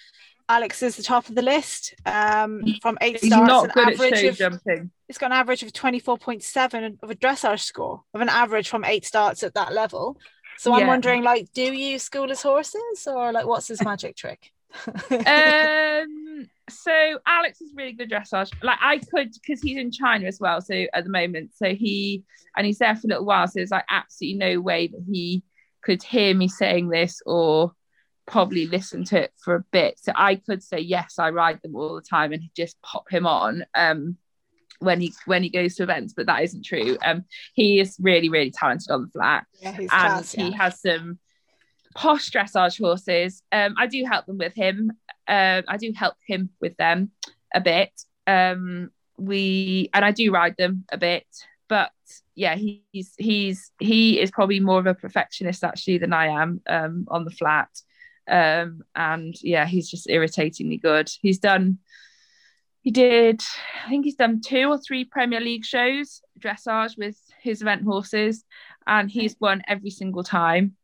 Alex 0.49 0.83
is 0.83 0.97
the 0.97 1.05
top 1.05 1.29
of 1.29 1.37
the 1.37 1.43
list 1.43 1.95
um, 2.05 2.63
from 2.83 2.99
eight 3.01 3.21
He's 3.21 3.31
starts. 3.31 3.49
Not 3.49 3.73
good 3.75 3.93
average 3.93 4.13
at 4.13 4.25
of, 4.25 4.37
jumping. 4.37 4.91
It's 5.09 5.19
got 5.19 5.27
an 5.27 5.39
average 5.39 5.63
of 5.63 5.73
24.7 5.73 6.99
of 7.01 7.09
a 7.09 7.15
dressage 7.15 7.61
score 7.61 8.03
of 8.13 8.21
an 8.23 8.29
average 8.29 8.69
from 8.69 8.85
eight 8.85 9.05
starts 9.05 9.45
at 9.45 9.55
that 9.55 9.73
level. 9.73 10.19
So 10.59 10.71
yeah. 10.71 10.83
I'm 10.83 10.89
wondering, 10.89 11.23
like, 11.23 11.53
do 11.55 11.63
you 11.63 12.01
school 12.01 12.29
his 12.29 12.43
horses 12.43 13.07
or 13.07 13.31
like 13.31 13.47
what's 13.47 13.69
his 13.69 13.85
magic 13.85 14.17
trick? 14.17 14.51
um 15.11 16.25
so 16.69 17.19
Alex 17.26 17.61
is 17.61 17.73
really 17.75 17.93
good 17.93 18.11
dressage. 18.11 18.50
Like 18.62 18.78
I 18.81 18.99
could 18.99 19.33
because 19.33 19.62
he's 19.62 19.78
in 19.78 19.90
China 19.90 20.26
as 20.26 20.38
well. 20.40 20.61
So 20.61 20.87
at 20.93 21.05
the 21.05 21.11
moment, 21.11 21.52
so 21.55 21.75
he 21.75 22.25
and 22.57 22.66
he's 22.66 22.78
there 22.78 22.97
for 22.97 23.07
a 23.07 23.11
little 23.11 23.25
while. 23.25 23.47
So 23.47 23.55
there's 23.57 23.71
like 23.71 23.85
absolutely 23.90 24.38
no 24.38 24.61
way 24.61 24.88
that 24.88 25.05
he 25.11 25.43
could 25.83 26.02
hear 26.02 26.35
me 26.35 26.49
saying 26.49 26.88
this 26.88 27.23
or 27.26 27.73
probably 28.26 28.66
listen 28.66 29.05
to 29.05 29.23
it 29.23 29.33
for 29.43 29.55
a 29.55 29.64
bit. 29.71 29.99
So 30.00 30.12
I 30.14 30.37
could 30.37 30.62
say 30.62 30.81
yes, 30.81 31.19
I 31.19 31.31
ride 31.31 31.61
them 31.62 31.76
all 31.76 31.95
the 31.95 32.02
time 32.02 32.33
and 32.33 32.43
just 32.57 32.81
pop 32.83 33.11
him 33.11 33.26
on 33.26 33.64
um 33.75 34.16
when 34.78 35.00
he 35.00 35.14
when 35.25 35.43
he 35.43 35.49
goes 35.49 35.76
to 35.76 35.85
events, 35.85 36.12
but 36.14 36.26
that 36.26 36.43
isn't 36.43 36.64
true. 36.64 36.99
Um 37.05 37.25
he 37.55 37.81
is 37.81 37.97
really, 38.00 38.28
really 38.28 38.50
talented 38.50 38.90
on 38.90 39.02
the 39.02 39.11
flat. 39.11 39.47
Yeah, 39.61 39.76
and 39.78 39.88
class, 39.88 40.35
yeah. 40.37 40.45
he 40.45 40.52
has 40.52 40.81
some 40.81 41.19
posh 41.97 42.31
dressage 42.31 42.78
horses. 42.78 43.43
Um, 43.50 43.75
I 43.78 43.87
do 43.87 44.05
help 44.05 44.26
them 44.26 44.38
with 44.38 44.55
him. 44.55 44.93
Uh, 45.26 45.62
I 45.66 45.76
do 45.76 45.92
help 45.95 46.14
him 46.26 46.50
with 46.61 46.76
them 46.76 47.11
a 47.54 47.61
bit. 47.61 47.90
Um, 48.26 48.90
we 49.18 49.88
and 49.95 50.04
I 50.04 50.11
do 50.11 50.30
ride 50.30 50.56
them 50.59 50.85
a 50.90 50.99
bit, 50.99 51.26
but 51.68 51.90
yeah, 52.35 52.54
he's 52.54 53.14
he's 53.16 53.73
he 53.80 54.21
is 54.21 54.30
probably 54.30 54.61
more 54.61 54.78
of 54.78 54.87
a 54.87 54.95
perfectionist 54.95 55.64
actually 55.64 55.99
than 55.99 56.12
I 56.12 56.26
am 56.26 56.61
um, 56.68 57.06
on 57.09 57.25
the 57.25 57.30
flat. 57.30 57.68
Um, 58.28 58.83
and 58.95 59.35
yeah, 59.42 59.66
he's 59.66 59.88
just 59.88 60.11
irritatingly 60.11 60.78
good. 60.78 61.11
He's 61.21 61.38
done. 61.38 61.78
He 62.83 62.92
did, 62.92 63.42
I 63.85 63.88
think 63.88 64.04
he's 64.04 64.14
done 64.14 64.40
two 64.40 64.68
or 64.68 64.78
three 64.78 65.04
Premier 65.04 65.40
League 65.40 65.64
shows 65.64 66.23
dressage 66.38 66.97
with 66.97 67.18
his 67.42 67.61
event 67.61 67.83
horses, 67.83 68.45
and 68.87 69.11
he's 69.11 69.35
won 69.40 69.62
every 69.66 69.90
single 69.90 70.23
time. 70.23 70.76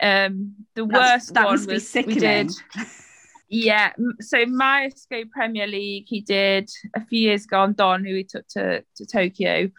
Um, 0.00 0.54
the 0.74 0.84
That's, 0.86 0.92
worst 0.92 1.34
that 1.34 1.46
one 1.46 1.66
was 1.66 1.94
we 1.94 2.14
did. 2.14 2.50
Yeah, 3.48 3.92
so 4.20 4.44
Myerscough 4.44 5.30
Premier 5.30 5.68
League, 5.68 6.06
he 6.08 6.20
did 6.20 6.68
a 6.94 7.04
few 7.04 7.20
years 7.20 7.44
ago 7.44 7.60
on 7.60 7.74
Don, 7.74 8.04
who 8.04 8.14
he 8.14 8.24
took 8.24 8.46
to, 8.48 8.82
to 8.96 9.06
Tokyo, 9.06 9.70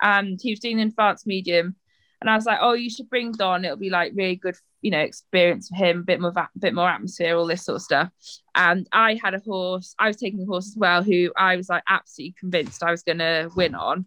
and 0.00 0.40
he 0.42 0.52
was 0.52 0.60
doing 0.60 0.80
an 0.80 0.88
advanced 0.88 1.26
medium. 1.26 1.76
And 2.20 2.28
I 2.28 2.34
was 2.34 2.44
like, 2.44 2.58
oh, 2.60 2.74
you 2.74 2.90
should 2.90 3.08
bring 3.08 3.32
Don. 3.32 3.64
It'll 3.64 3.76
be 3.76 3.90
like 3.90 4.12
really 4.14 4.36
good, 4.36 4.54
you 4.82 4.90
know, 4.90 5.00
experience 5.00 5.68
for 5.68 5.76
him, 5.76 6.00
a 6.00 6.02
bit 6.02 6.20
more, 6.20 6.32
a 6.36 6.48
bit 6.58 6.74
more 6.74 6.88
atmosphere, 6.88 7.36
all 7.36 7.46
this 7.46 7.64
sort 7.64 7.76
of 7.76 7.82
stuff. 7.82 8.10
And 8.54 8.86
I 8.92 9.18
had 9.22 9.34
a 9.34 9.40
horse. 9.40 9.94
I 9.98 10.08
was 10.08 10.16
taking 10.16 10.42
a 10.42 10.46
horse 10.46 10.68
as 10.68 10.76
well, 10.76 11.02
who 11.02 11.32
I 11.36 11.56
was 11.56 11.68
like 11.68 11.82
absolutely 11.88 12.34
convinced 12.38 12.82
I 12.82 12.90
was 12.90 13.02
going 13.02 13.18
to 13.18 13.50
win 13.56 13.74
on. 13.74 14.04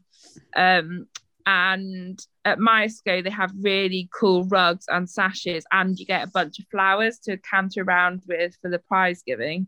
Um, 0.55 1.07
and 1.45 2.19
at 2.45 2.59
Myerscough 2.59 3.23
they 3.23 3.29
have 3.29 3.51
really 3.59 4.09
cool 4.17 4.45
rugs 4.45 4.85
and 4.87 5.09
sashes 5.09 5.65
and 5.71 5.99
you 5.99 6.05
get 6.05 6.27
a 6.27 6.31
bunch 6.31 6.59
of 6.59 6.65
flowers 6.71 7.19
to 7.19 7.37
canter 7.37 7.83
around 7.83 8.21
with 8.27 8.55
for 8.61 8.69
the 8.69 8.79
prize 8.79 9.23
giving 9.25 9.67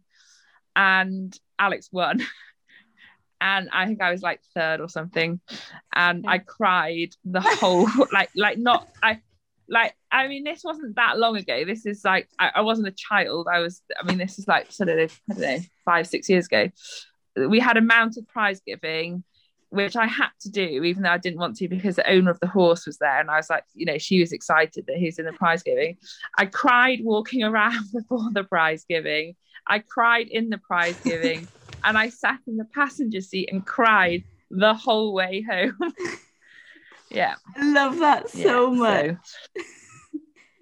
and 0.75 1.38
Alex 1.60 1.89
won 1.91 2.22
and 3.41 3.70
I 3.72 3.86
think 3.86 4.01
I 4.01 4.12
was 4.12 4.22
like 4.22 4.41
third 4.55 4.82
or 4.82 4.89
something, 4.89 5.39
and 5.94 6.25
I 6.27 6.39
cried 6.39 7.10
the 7.24 7.41
whole 7.41 7.88
like 8.12 8.29
like 8.36 8.58
not 8.58 8.89
I 9.03 9.22
like 9.70 9.96
I 10.12 10.27
mean 10.27 10.44
this 10.44 10.63
wasn't 10.63 10.96
that 10.96 11.17
long 11.20 11.38
ago. 11.38 11.65
This 11.65 11.86
is 11.86 12.03
like 12.03 12.27
I, 12.39 12.51
I 12.55 12.62
wasn't 12.62 12.88
a 12.88 12.91
child. 12.91 13.48
I 13.51 13.60
was 13.60 13.82
I 14.01 14.05
mean 14.05 14.17
this 14.17 14.39
is 14.39 14.48
like 14.48 14.72
sort 14.72 14.89
of 14.89 15.20
I 15.29 15.34
don't 15.34 15.41
know 15.41 15.60
five 15.84 16.08
six 16.08 16.29
years 16.29 16.46
ago. 16.46 16.70
We 17.36 17.60
had 17.60 17.77
a 17.77 17.82
mounted 17.82 18.27
prize 18.27 18.62
giving 18.65 19.24
which 19.69 19.95
I 19.95 20.07
had 20.07 20.29
to 20.41 20.50
do, 20.50 20.84
even 20.84 21.03
though 21.03 21.10
I 21.10 21.17
didn't 21.17 21.39
want 21.39 21.57
to, 21.57 21.67
because 21.67 21.95
the 21.98 22.10
owner 22.10 22.31
of 22.31 22.39
the 22.39 22.48
horse 22.48 22.86
was 22.86 22.98
there. 22.98 23.19
And 23.19 23.29
I 23.29 23.38
was 23.38 23.50
like, 23.50 23.63
you 23.74 23.86
know, 23.86 23.98
she 23.98 24.19
was 24.19 24.31
excited 24.31 24.86
that 24.88 24.98
he's 24.98 25.19
in 25.19 25.25
the 25.25 25.34
prize 25.34 25.63
giving. 25.63 25.98
I 26.38 26.45
cried 26.45 27.00
walking 27.03 27.43
around 27.50 27.86
before 27.93 28.29
the 28.31 28.43
prize 28.43 28.86
giving. 28.88 29.36
I 29.67 29.79
cried 29.79 30.27
in 30.27 30.50
the 30.50 30.60
prize 30.60 31.00
giving. 31.03 31.48
and 31.84 31.98
I 31.98 32.10
sat 32.10 32.39
in 32.48 32.57
the 32.57 32.65
passenger 32.65 33.22
seat 33.22 33.50
and 33.51 33.65
cried 33.65 34.24
the 34.50 34.74
whole 34.74 35.13
way 35.13 35.41
home. 35.41 35.77
yeah. 37.12 37.36
I 37.55 37.72
love 37.72 38.00
that 38.00 38.29
so 38.29 38.72
yeah, 38.72 38.79
much. 38.79 39.17
So. 39.55 39.63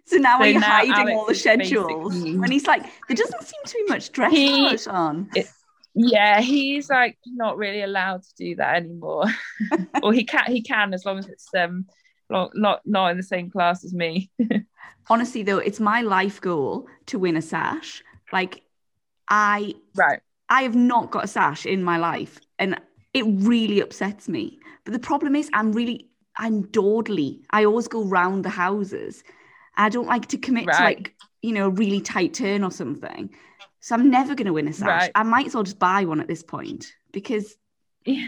so 0.06 0.18
now 0.18 0.38
so 0.38 0.44
are 0.44 0.48
you 0.48 0.60
now 0.60 0.68
hiding 0.68 0.92
Alex 0.94 1.12
all 1.18 1.26
the 1.26 1.36
schedules? 1.36 2.24
When 2.24 2.52
he's 2.52 2.68
like, 2.68 2.84
there 3.08 3.18
doesn't 3.18 3.44
seem 3.44 3.62
to 3.66 3.74
be 3.74 3.84
much 3.90 4.12
dress 4.12 4.32
he, 4.32 4.78
on. 4.88 5.30
It, 5.36 5.48
yeah 5.96 6.42
he's 6.42 6.90
like 6.90 7.18
not 7.26 7.58
really 7.58 7.82
allowed 7.82 8.24
to 8.24 8.36
do 8.38 8.56
that 8.56 8.76
anymore. 8.76 9.26
Or 10.04 10.12
he 10.12 10.26
can 10.26 10.46
he 10.48 10.62
can 10.62 10.94
as 10.94 11.06
long 11.06 11.20
as 11.20 11.28
it's 11.28 11.48
um 11.58 11.86
not 12.30 12.82
not 12.86 13.12
in 13.12 13.18
the 13.18 13.24
same 13.24 13.50
class 13.50 13.86
as 13.86 13.94
me. 13.94 14.32
Honestly 15.10 15.44
though 15.44 15.60
it's 15.60 15.80
my 15.80 16.02
life 16.02 16.42
goal 16.42 16.88
to 17.08 17.20
win 17.20 17.38
a 17.38 17.42
sash. 17.42 18.04
Like 18.32 18.62
i 19.30 19.76
right. 19.96 20.20
I 20.50 20.64
have 20.64 20.76
not 20.76 21.12
got 21.12 21.24
a 21.24 21.28
sash 21.28 21.66
in 21.66 21.84
my 21.84 21.98
life 21.98 22.40
and 22.60 22.80
it 23.14 23.24
really 23.24 23.80
upsets 23.80 24.28
me. 24.28 24.60
But 24.84 24.94
the 24.94 25.00
problem 25.00 25.36
is 25.36 25.50
i'm 25.54 25.72
really 25.72 26.10
i'm 26.38 26.64
dawdly. 26.68 27.42
I 27.52 27.66
always 27.66 27.88
go 27.88 28.04
round 28.04 28.44
the 28.44 28.50
houses. 28.50 29.24
I 29.78 29.90
don't 29.90 30.08
like 30.08 30.28
to 30.28 30.38
commit 30.38 30.66
right. 30.66 30.78
to 30.78 30.84
like 30.84 31.16
you 31.42 31.54
know 31.54 31.68
a 31.68 31.70
really 31.70 32.02
tight 32.02 32.34
turn 32.34 32.64
or 32.64 32.72
something 32.72 33.30
so 33.84 33.96
I'm 33.96 34.10
never 34.10 34.34
going 34.34 34.46
to 34.46 34.54
win 34.54 34.70
a 34.70 34.74
sash. 34.74 34.88
Right. 34.88 35.12
I 35.14 35.24
might 35.24 35.48
as 35.48 35.56
well 35.56 35.64
just 35.64 35.78
buy 35.78 36.06
one 36.06 36.22
at 36.22 36.28
this 36.30 36.42
point 36.42 36.94
because. 37.12 37.54
yeah, 38.06 38.28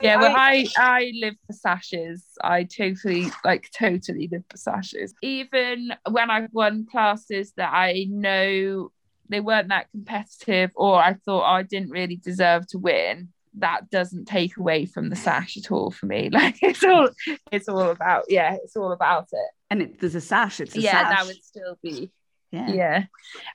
well, 0.00 0.34
I 0.36 0.66
I 0.76 1.12
live 1.14 1.36
for 1.46 1.52
sashes. 1.52 2.24
I 2.42 2.64
totally 2.64 3.30
like 3.44 3.70
totally 3.70 4.28
live 4.30 4.42
for 4.50 4.56
sashes. 4.56 5.14
Even 5.22 5.92
when 6.10 6.30
I've 6.30 6.52
won 6.52 6.84
classes 6.90 7.52
that 7.56 7.72
I 7.72 8.06
know 8.10 8.90
they 9.28 9.38
weren't 9.38 9.68
that 9.68 9.88
competitive, 9.92 10.72
or 10.74 11.00
I 11.00 11.12
thought 11.12 11.42
oh, 11.42 11.54
I 11.54 11.62
didn't 11.62 11.90
really 11.90 12.16
deserve 12.16 12.66
to 12.68 12.78
win, 12.78 13.28
that 13.58 13.88
doesn't 13.88 14.24
take 14.24 14.56
away 14.56 14.84
from 14.84 15.10
the 15.10 15.16
sash 15.16 15.56
at 15.56 15.70
all 15.70 15.92
for 15.92 16.06
me. 16.06 16.28
Like 16.32 16.60
it's 16.60 16.82
all 16.82 17.08
it's 17.52 17.68
all 17.68 17.90
about 17.90 18.24
yeah, 18.28 18.56
it's 18.64 18.74
all 18.76 18.90
about 18.90 19.28
it. 19.30 19.50
And 19.70 19.82
it, 19.82 20.00
there's 20.00 20.16
a 20.16 20.20
sash. 20.20 20.58
It's 20.58 20.76
a 20.76 20.80
yeah, 20.80 21.02
sash. 21.02 21.18
that 21.18 21.26
would 21.26 21.44
still 21.44 21.78
be 21.82 22.10
yeah. 22.54 22.72
yeah. 22.72 23.04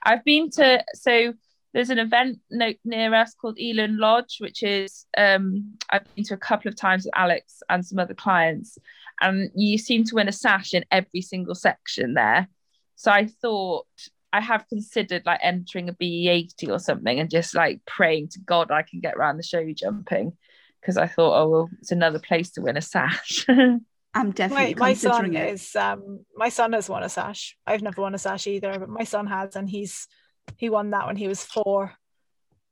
I've 0.02 0.24
been 0.24 0.50
to 0.50 0.84
so 0.94 1.34
there's 1.72 1.90
an 1.90 1.98
event 1.98 2.40
near 2.50 3.14
us 3.14 3.34
called 3.34 3.58
Eland 3.58 3.98
Lodge, 3.98 4.38
which 4.40 4.62
is 4.62 5.06
um, 5.16 5.74
I've 5.88 6.14
been 6.14 6.24
to 6.24 6.34
a 6.34 6.38
couple 6.38 6.68
of 6.68 6.76
times 6.76 7.04
with 7.04 7.16
Alex 7.16 7.62
and 7.68 7.86
some 7.86 7.98
other 7.98 8.14
clients, 8.14 8.76
and 9.20 9.50
you 9.54 9.78
seem 9.78 10.04
to 10.04 10.16
win 10.16 10.28
a 10.28 10.32
sash 10.32 10.74
in 10.74 10.84
every 10.90 11.22
single 11.22 11.54
section 11.54 12.14
there. 12.14 12.48
So 12.96 13.10
I 13.12 13.26
thought 13.26 13.86
I 14.32 14.40
have 14.40 14.68
considered 14.68 15.22
like 15.26 15.40
entering 15.42 15.88
a 15.88 15.94
BE80 15.94 16.68
or 16.68 16.78
something 16.78 17.18
and 17.18 17.30
just 17.30 17.54
like 17.54 17.80
praying 17.86 18.28
to 18.28 18.40
God 18.40 18.70
I 18.70 18.82
can 18.82 19.00
get 19.00 19.14
around 19.14 19.36
the 19.36 19.42
show 19.42 19.64
jumping 19.72 20.32
because 20.80 20.96
I 20.96 21.06
thought, 21.06 21.40
oh 21.40 21.48
well, 21.48 21.70
it's 21.80 21.92
another 21.92 22.18
place 22.18 22.50
to 22.52 22.62
win 22.62 22.76
a 22.76 22.80
sash. 22.80 23.46
I'm 24.12 24.32
definitely 24.32 24.74
my, 24.74 24.88
my 24.88 24.94
son 24.94 25.36
it. 25.36 25.54
is 25.54 25.76
um 25.76 26.24
my 26.34 26.48
son 26.48 26.72
has 26.72 26.88
won 26.88 27.02
a 27.02 27.08
sash. 27.08 27.56
I've 27.66 27.82
never 27.82 28.02
won 28.02 28.14
a 28.14 28.18
sash 28.18 28.46
either, 28.46 28.78
but 28.78 28.88
my 28.88 29.04
son 29.04 29.26
has, 29.28 29.54
and 29.54 29.68
he's 29.68 30.08
he 30.56 30.68
won 30.68 30.90
that 30.90 31.06
when 31.06 31.16
he 31.16 31.28
was 31.28 31.44
four. 31.44 31.94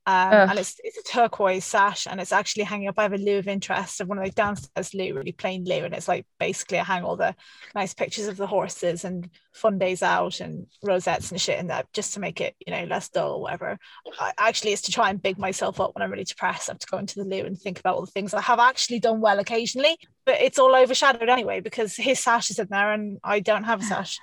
Um, 0.09 0.49
and 0.49 0.57
it's 0.57 0.81
it's 0.83 0.97
a 0.97 1.03
turquoise 1.03 1.65
sash, 1.65 2.07
and 2.09 2.19
it's 2.19 2.31
actually 2.31 2.63
hanging 2.63 2.87
up. 2.87 2.97
I 2.97 3.03
have 3.03 3.13
a 3.13 3.17
loo 3.17 3.37
of 3.37 3.47
interest 3.47 4.01
of 4.01 4.07
one 4.07 4.17
of 4.17 4.25
the 4.25 4.31
downstairs 4.31 4.95
loo, 4.95 5.13
really 5.13 5.33
plain 5.33 5.65
loo, 5.65 5.85
and 5.85 5.93
it's 5.93 6.07
like 6.07 6.25
basically 6.39 6.79
I 6.79 6.83
hang 6.83 7.03
all 7.03 7.15
the 7.15 7.35
nice 7.75 7.93
pictures 7.93 8.25
of 8.25 8.35
the 8.35 8.47
horses 8.47 9.05
and 9.05 9.29
fun 9.53 9.77
days 9.77 10.01
out 10.01 10.39
and 10.39 10.65
rosettes 10.81 11.29
and 11.29 11.39
shit 11.39 11.59
in 11.59 11.67
that 11.67 11.93
just 11.93 12.15
to 12.15 12.19
make 12.19 12.41
it 12.41 12.55
you 12.65 12.73
know 12.73 12.85
less 12.85 13.09
dull 13.09 13.33
or 13.33 13.41
whatever. 13.41 13.77
I, 14.19 14.31
actually, 14.39 14.73
it's 14.73 14.81
to 14.83 14.91
try 14.91 15.11
and 15.11 15.21
big 15.21 15.37
myself 15.37 15.79
up 15.79 15.93
when 15.93 16.01
I'm 16.01 16.09
really 16.09 16.23
depressed. 16.23 16.69
I 16.69 16.73
have 16.73 16.79
to 16.79 16.87
go 16.87 16.97
into 16.97 17.23
the 17.23 17.29
loo 17.29 17.45
and 17.45 17.55
think 17.55 17.79
about 17.79 17.93
all 17.93 18.05
the 18.05 18.11
things 18.11 18.33
I 18.33 18.41
have 18.41 18.59
actually 18.59 18.99
done 18.99 19.21
well 19.21 19.37
occasionally, 19.37 19.95
but 20.25 20.41
it's 20.41 20.57
all 20.57 20.75
overshadowed 20.75 21.29
anyway 21.29 21.59
because 21.59 21.95
his 21.95 22.19
sash 22.19 22.49
is 22.49 22.57
in 22.57 22.67
there 22.71 22.93
and 22.93 23.19
I 23.23 23.41
don't 23.41 23.65
have 23.65 23.81
a 23.81 23.83
sash. 23.83 24.17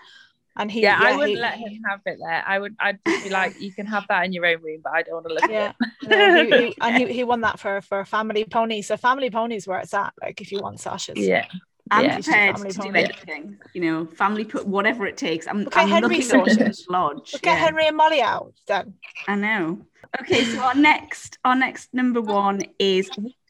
And 0.59 0.71
he, 0.71 0.83
yeah, 0.83 1.01
yeah 1.01 1.09
I 1.09 1.16
wouldn't 1.16 1.37
he, 1.37 1.40
let 1.40 1.55
him 1.55 1.83
have 1.88 2.01
it 2.07 2.19
there. 2.19 2.45
I 2.47 2.59
would, 2.59 2.75
I'd 2.81 3.03
be 3.05 3.31
like, 3.31 3.61
you 3.61 3.73
can 3.73 3.87
have 3.87 4.07
that 4.09 4.25
in 4.25 4.33
your 4.33 4.47
own 4.47 4.62
room, 4.62 4.81
but 4.83 4.92
I 4.95 5.03
don't 5.03 5.14
want 5.14 5.29
to 5.29 5.35
look 5.35 5.51
yeah. 5.51 5.73
at 5.73 5.77
it. 6.03 6.49
no, 6.51 6.59
he, 6.59 6.66
he, 6.66 6.75
and 6.81 6.97
he, 6.97 7.12
he 7.12 7.25
won 7.25 7.42
that 7.42 7.59
for 7.59 7.81
for 7.83 8.05
family 8.05 8.45
pony. 8.45 8.83
So 8.83 8.97
family 8.97 9.31
ponies 9.31 9.66
where 9.66 9.79
it's 9.79 9.95
at. 9.95 10.14
Like 10.23 10.40
if 10.40 10.51
you 10.53 10.61
want 10.61 10.81
sashes, 10.81 11.19
yeah. 11.19 11.47
I'm 11.90 12.05
yeah. 12.05 12.14
prepared 12.14 12.57
to 12.57 12.69
do 12.69 12.88
anything, 12.88 13.59
you 13.73 13.81
know, 13.81 14.07
family 14.07 14.45
put 14.45 14.66
whatever 14.66 15.07
it 15.07 15.16
takes. 15.16 15.47
I'm, 15.47 15.66
okay, 15.69 15.83
I'm 15.83 15.88
Henry 15.88 16.21
looking 16.21 16.61
at 16.61 16.77
lodge. 16.88 17.33
Look 17.33 17.47
yeah. 17.47 17.55
Henry 17.55 17.87
and 17.87 17.97
Molly 17.97 18.21
out 18.21 18.55
then. 18.66 18.95
I 19.29 19.37
know. 19.37 19.87
Okay, 20.21 20.45
so 20.45 20.61
our 20.61 20.75
next, 20.75 21.38
our 21.45 21.55
next 21.55 21.95
number 21.95 22.21
one 22.21 22.62
is 22.81 23.09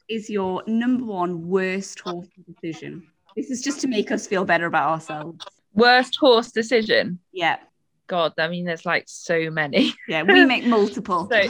is 0.08 0.30
your 0.30 0.62
number 0.66 1.04
one 1.04 1.48
worst 1.48 2.00
horse 2.00 2.28
decision? 2.46 3.06
This 3.36 3.50
is 3.50 3.62
just 3.62 3.80
to 3.80 3.88
make 3.88 4.10
us 4.10 4.26
feel 4.26 4.44
better 4.44 4.66
about 4.66 4.90
ourselves. 4.90 5.44
Worst 5.76 6.16
horse 6.16 6.50
decision. 6.50 7.20
Yeah. 7.32 7.58
God, 8.06 8.34
I 8.38 8.48
mean, 8.48 8.64
there's 8.64 8.86
like 8.86 9.04
so 9.06 9.50
many. 9.50 9.94
Yeah, 10.08 10.22
we 10.22 10.44
make 10.44 10.64
multiple. 10.66 11.28
so, 11.30 11.42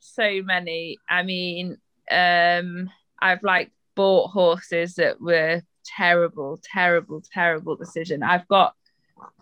so 0.00 0.42
many. 0.42 0.98
I 1.08 1.22
mean, 1.22 1.78
um, 2.10 2.90
I've 3.20 3.42
like 3.42 3.70
bought 3.94 4.30
horses 4.30 4.94
that 4.96 5.20
were 5.20 5.62
terrible, 5.84 6.60
terrible, 6.62 7.22
terrible 7.32 7.76
decision. 7.76 8.22
I've 8.22 8.46
got 8.48 8.74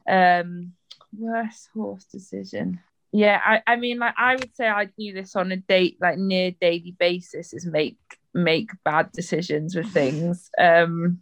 um 0.08 0.72
worst 1.16 1.68
horse 1.74 2.04
decision. 2.04 2.80
Yeah, 3.12 3.40
I, 3.44 3.62
I 3.66 3.76
mean, 3.76 3.98
like 3.98 4.14
I 4.18 4.34
would 4.34 4.54
say 4.56 4.66
I 4.66 4.86
do 4.86 5.12
this 5.12 5.36
on 5.36 5.52
a 5.52 5.56
date, 5.56 5.98
like 6.00 6.18
near 6.18 6.50
daily 6.60 6.96
basis, 6.98 7.52
is 7.52 7.64
make 7.66 7.98
make 8.32 8.70
bad 8.84 9.12
decisions 9.12 9.76
with 9.76 9.88
things. 9.92 10.50
Um, 10.58 11.20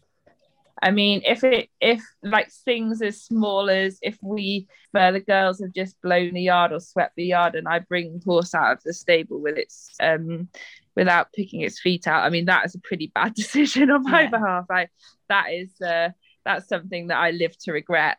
I 0.83 0.91
mean, 0.91 1.23
if 1.25 1.45
it 1.45 1.71
if 1.81 2.03
like 2.25 2.51
things 2.51 3.01
as 3.03 3.23
small 3.23 3.71
as 3.71 3.99
if 4.03 4.19
we 4.21 4.67
where 4.91 5.13
the 5.13 5.21
girls 5.21 5.61
have 5.61 5.73
just 5.73 6.01
blown 6.03 6.35
the 6.35 6.43
yard 6.43 6.73
or 6.73 6.81
swept 6.81 7.15
the 7.15 7.25
yard 7.25 7.55
and 7.55 7.69
I 7.69 7.79
bring 7.79 8.13
the 8.19 8.25
horse 8.25 8.53
out 8.53 8.73
of 8.73 8.83
the 8.83 8.93
stable 8.93 9.41
with 9.41 9.57
its 9.57 9.95
um 10.03 10.49
without 10.97 11.33
picking 11.33 11.61
its 11.61 11.81
feet 11.81 12.09
out, 12.09 12.25
I 12.25 12.31
mean 12.31 12.47
that 12.47 12.67
is 12.67 12.75
a 12.75 12.81
pretty 12.81 13.13
bad 13.15 13.35
decision 13.43 13.91
on 13.93 14.03
my 14.03 14.23
yeah. 14.23 14.31
behalf. 14.31 14.65
I 14.71 14.89
that 15.29 15.53
is 15.53 15.71
uh 15.81 16.09
that's 16.45 16.69
something 16.69 17.07
that 17.07 17.19
I 17.19 17.31
live 17.31 17.57
to 17.59 17.73
regret. 17.73 18.19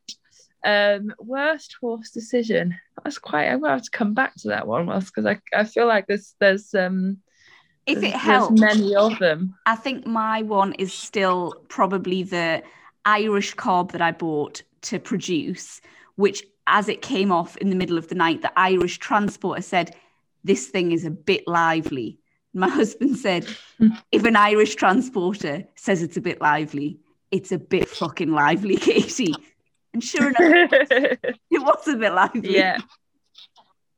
Um 0.65 1.13
worst 1.19 1.75
horse 1.81 2.11
decision. 2.11 2.75
That's 3.03 3.19
quite 3.19 3.49
I'm 3.49 3.59
gonna 3.59 3.73
have 3.73 3.83
to 3.83 3.91
come 3.91 4.13
back 4.13 4.35
to 4.35 4.47
that 4.49 4.67
one, 4.67 4.85
whilst, 4.85 5.13
because 5.13 5.25
I, 5.25 5.41
I 5.53 5.65
feel 5.65 5.85
like 5.85 6.07
there's 6.07 6.33
there's 6.39 6.73
um 6.73 7.17
if 7.85 8.01
it 8.01 8.13
helps 8.13 8.59
many 8.59 8.95
of 8.95 9.19
them. 9.19 9.55
I 9.65 9.75
think 9.75 10.05
my 10.05 10.41
one 10.41 10.73
is 10.73 10.93
still 10.93 11.53
probably 11.67 12.23
the 12.23 12.63
irish 13.05 13.53
cob 13.55 13.91
that 13.91 14.01
i 14.01 14.11
bought 14.11 14.63
to 14.81 14.97
produce 14.97 15.81
which 16.15 16.43
as 16.67 16.87
it 16.87 17.01
came 17.01 17.31
off 17.31 17.57
in 17.57 17.69
the 17.69 17.75
middle 17.75 17.97
of 17.97 18.07
the 18.07 18.15
night 18.15 18.41
the 18.41 18.51
irish 18.57 18.97
transporter 18.97 19.61
said 19.61 19.93
this 20.43 20.67
thing 20.67 20.91
is 20.91 21.05
a 21.05 21.09
bit 21.09 21.47
lively. 21.47 22.19
My 22.53 22.67
husband 22.79 23.17
said 23.17 23.47
if 24.11 24.23
an 24.23 24.35
irish 24.35 24.75
transporter 24.75 25.65
says 25.75 26.01
it's 26.01 26.17
a 26.17 26.21
bit 26.21 26.41
lively 26.41 26.99
it's 27.31 27.51
a 27.51 27.57
bit 27.57 27.89
fucking 27.89 28.31
lively 28.31 28.77
katie. 28.89 29.33
And 29.93 30.03
sure 30.03 30.29
enough 30.29 30.71
it 30.71 31.35
was 31.51 31.87
a 31.87 31.95
bit 31.95 32.13
lively. 32.13 32.55
Yeah. 32.55 32.77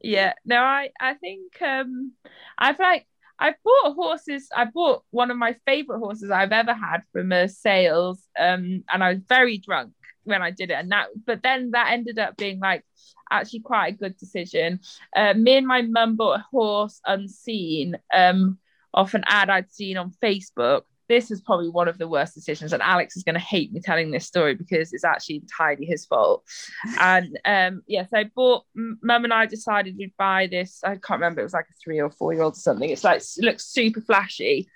Yeah. 0.02 0.34
No 0.46 0.58
i 0.58 0.90
i 1.00 1.14
think 1.16 1.62
um 1.62 2.14
i've 2.58 2.80
like 2.80 3.06
I 3.40 3.54
bought 3.64 3.96
horses. 3.96 4.48
I 4.56 4.66
bought 4.66 5.04
one 5.12 5.32
of 5.32 5.38
my 5.38 5.56
favorite 5.66 6.00
horses 6.00 6.32
I've 6.32 6.52
ever 6.52 6.74
had 6.74 7.02
from 7.12 7.32
a 7.32 7.48
sales, 7.48 8.22
um, 8.40 8.84
and 8.92 9.04
I 9.04 9.14
was 9.14 9.22
very 9.28 9.58
drunk 9.58 9.94
when 10.24 10.42
I 10.42 10.52
did 10.52 10.72
it. 10.72 10.76
And 10.76 10.92
that, 10.92 11.08
but 11.26 11.44
then 11.44 11.72
that 11.72 11.92
ended 11.92 12.18
up 12.20 12.38
being 12.38 12.60
like 12.60 12.86
actually 13.30 13.62
quite 13.62 13.94
a 13.94 13.98
good 13.98 14.18
decision. 14.18 14.80
Uh, 15.16 15.34
me 15.34 15.58
and 15.58 15.68
my 15.68 15.82
mum 15.82 16.16
bought 16.16 16.40
a 16.40 16.46
horse 16.52 17.02
unseen, 17.06 17.98
um, 18.14 18.58
off 18.94 19.14
an 19.14 19.24
ad 19.26 19.50
I'd 19.50 19.72
seen 19.72 19.98
on 19.98 20.12
Facebook, 20.24 20.84
this 21.08 21.32
is 21.32 21.42
probably 21.42 21.70
one 21.70 21.88
of 21.88 21.98
the 21.98 22.08
worst 22.08 22.34
decisions 22.34 22.74
and 22.74 22.82
alex 22.82 23.16
is 23.16 23.24
going 23.24 23.36
to 23.36 23.40
hate 23.40 23.72
me 23.72 23.80
telling 23.80 24.12
this 24.12 24.26
story 24.26 24.56
because 24.56 24.94
it's 24.94 25.04
actually 25.04 25.38
entirely 25.38 25.86
his 25.86 26.06
fault. 26.06 26.44
And 27.00 27.40
um 27.46 27.82
yeah 27.88 28.06
so 28.06 28.18
i 28.18 28.24
bought 28.36 28.64
mum 28.76 29.24
and 29.24 29.34
i 29.34 29.46
decided 29.46 29.98
we'd 29.98 30.14
buy 30.18 30.48
this 30.48 30.82
i 30.84 30.96
can't 30.96 31.20
remember 31.20 31.42
it 31.42 31.44
was 31.44 31.54
like 31.54 31.66
a 31.70 31.78
three 31.84 32.00
or 32.00 32.10
four 32.10 32.34
year 32.34 32.44
old 32.44 32.54
or 32.54 32.60
something. 32.60 32.90
It's 32.90 33.04
like 33.04 33.22
it 33.22 33.44
looks 33.44 33.66
super 33.66 34.02
flashy 34.02 34.68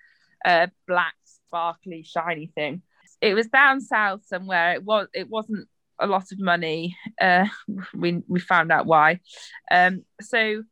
uh 0.45 0.67
black 0.87 1.15
sparkly 1.23 2.03
shiny 2.03 2.47
thing. 2.47 2.81
It 3.21 3.33
was 3.33 3.47
down 3.47 3.81
south 3.81 4.25
somewhere. 4.25 4.73
It 4.73 4.83
was 4.83 5.07
it 5.13 5.29
wasn't 5.29 5.67
a 5.99 6.07
lot 6.07 6.31
of 6.31 6.39
money 6.39 6.95
uh 7.19 7.45
we 7.93 8.21
we 8.27 8.39
found 8.39 8.71
out 8.71 8.85
why. 8.85 9.19
Um 9.71 10.05
so 10.21 10.63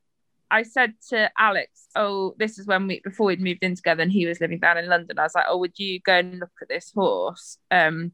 I 0.50 0.64
said 0.64 0.94
to 1.10 1.30
Alex, 1.38 1.88
"Oh, 1.96 2.36
this 2.38 2.58
is 2.60 2.68
when 2.68 2.88
we 2.88 3.02
before 3.04 3.28
we'd 3.28 3.42
moved 3.42 3.64
in 3.64 3.76
together, 3.76 4.02
and 4.04 4.12
he 4.12 4.26
was 4.26 4.40
living 4.42 4.60
down 4.60 4.78
in 4.78 4.88
London. 4.88 5.20
I 5.20 5.24
was 5.24 5.36
like, 5.36 5.46
oh, 5.48 5.58
would 5.58 5.78
you 5.78 6.00
go 6.00 6.14
and 6.14 6.40
look 6.40 6.52
at 6.62 6.70
this 6.70 6.92
horse 6.96 7.58
um, 7.72 8.14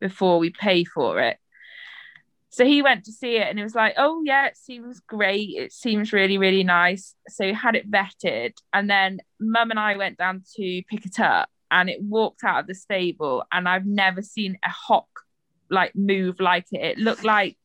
before 0.00 0.38
we 0.38 0.50
pay 0.50 0.84
for 0.84 1.20
it?" 1.20 1.38
So 2.50 2.64
he 2.64 2.80
went 2.82 3.04
to 3.04 3.12
see 3.12 3.36
it, 3.36 3.48
and 3.48 3.58
it 3.58 3.64
was 3.64 3.74
like, 3.74 3.94
"Oh 3.98 4.22
yeah, 4.24 4.46
it 4.46 4.56
seems 4.56 5.00
great. 5.00 5.50
It 5.56 5.72
seems 5.72 6.12
really, 6.12 6.38
really 6.38 6.64
nice." 6.64 7.14
So 7.28 7.44
he 7.44 7.52
had 7.52 7.74
it 7.74 7.90
vetted, 7.90 8.54
and 8.72 8.88
then 8.88 9.18
Mum 9.40 9.70
and 9.70 9.80
I 9.80 9.96
went 9.96 10.18
down 10.18 10.42
to 10.56 10.82
pick 10.88 11.04
it 11.04 11.20
up, 11.20 11.48
and 11.70 11.90
it 11.90 12.00
walked 12.00 12.44
out 12.44 12.60
of 12.60 12.66
the 12.66 12.74
stable, 12.74 13.44
and 13.52 13.68
I've 13.68 13.86
never 13.86 14.22
seen 14.22 14.58
a 14.64 14.70
hock 14.70 15.08
like 15.68 15.94
move 15.96 16.40
like 16.40 16.66
it. 16.72 16.82
It 16.82 16.98
looked 16.98 17.24
like 17.24 17.58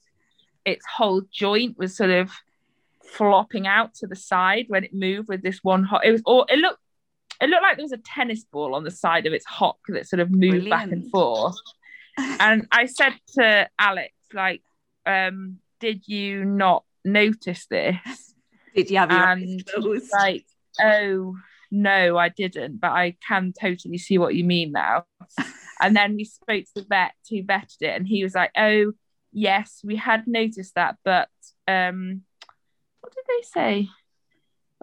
its 0.66 0.86
whole 0.86 1.22
joint 1.32 1.78
was 1.78 1.96
sort 1.96 2.10
of 2.10 2.32
flopping 3.06 3.68
out 3.68 3.94
to 3.96 4.08
the 4.08 4.16
side 4.16 4.66
when 4.68 4.84
it 4.84 4.94
moved 4.94 5.28
with 5.28 5.42
this 5.42 5.60
one 5.62 5.84
hot. 5.84 6.06
It 6.06 6.12
was 6.12 6.22
all 6.26 6.46
it 6.50 6.58
looked 6.58 6.80
it 7.42 7.50
looked 7.50 7.64
like 7.64 7.78
there 7.78 7.84
was 7.84 7.92
a 7.92 7.98
tennis 7.98 8.44
ball 8.44 8.76
on 8.76 8.84
the 8.84 8.92
side 8.92 9.26
of 9.26 9.34
its 9.34 9.46
hock 9.46 9.80
that 9.88 10.08
sort 10.08 10.20
of 10.20 10.30
moved 10.30 10.42
Brilliant. 10.42 10.70
back 10.70 10.92
and 10.92 11.10
forth. 11.10 11.56
and 12.18 12.68
I 12.72 12.86
said 12.86 13.14
to 13.34 13.68
Alex, 13.80 14.14
like, 14.34 14.62
um, 15.06 15.58
did 15.80 16.08
you 16.08 16.46
not 16.46 16.84
notice 17.04 17.66
this? 17.66 18.36
Did 18.76 18.92
you 18.92 18.98
have 18.98 19.12
your 19.12 19.20
and 19.20 19.64
like, 20.14 20.46
oh 20.80 21.36
no, 21.72 22.18
I 22.18 22.30
didn't, 22.30 22.80
but 22.80 22.92
I 22.92 23.16
can 23.28 23.54
totally 23.60 23.98
see 23.98 24.18
what 24.18 24.36
you 24.36 24.44
mean 24.44 24.72
now. 24.72 25.06
and 25.82 25.96
then 25.96 26.16
we 26.16 26.26
spoke 26.26 26.66
to 26.66 26.72
the 26.76 26.86
vet 26.88 27.14
who 27.30 27.44
vetted 27.44 27.82
it, 27.82 27.96
and 27.96 28.08
he 28.08 28.24
was 28.24 28.36
like, 28.36 28.52
oh 28.56 28.94
yes, 29.32 29.82
we 29.84 29.96
had 29.96 30.28
noticed 30.28 30.76
that, 30.76 30.98
but 31.04 31.30
um 31.68 32.22
they 33.38 33.48
say? 33.48 33.90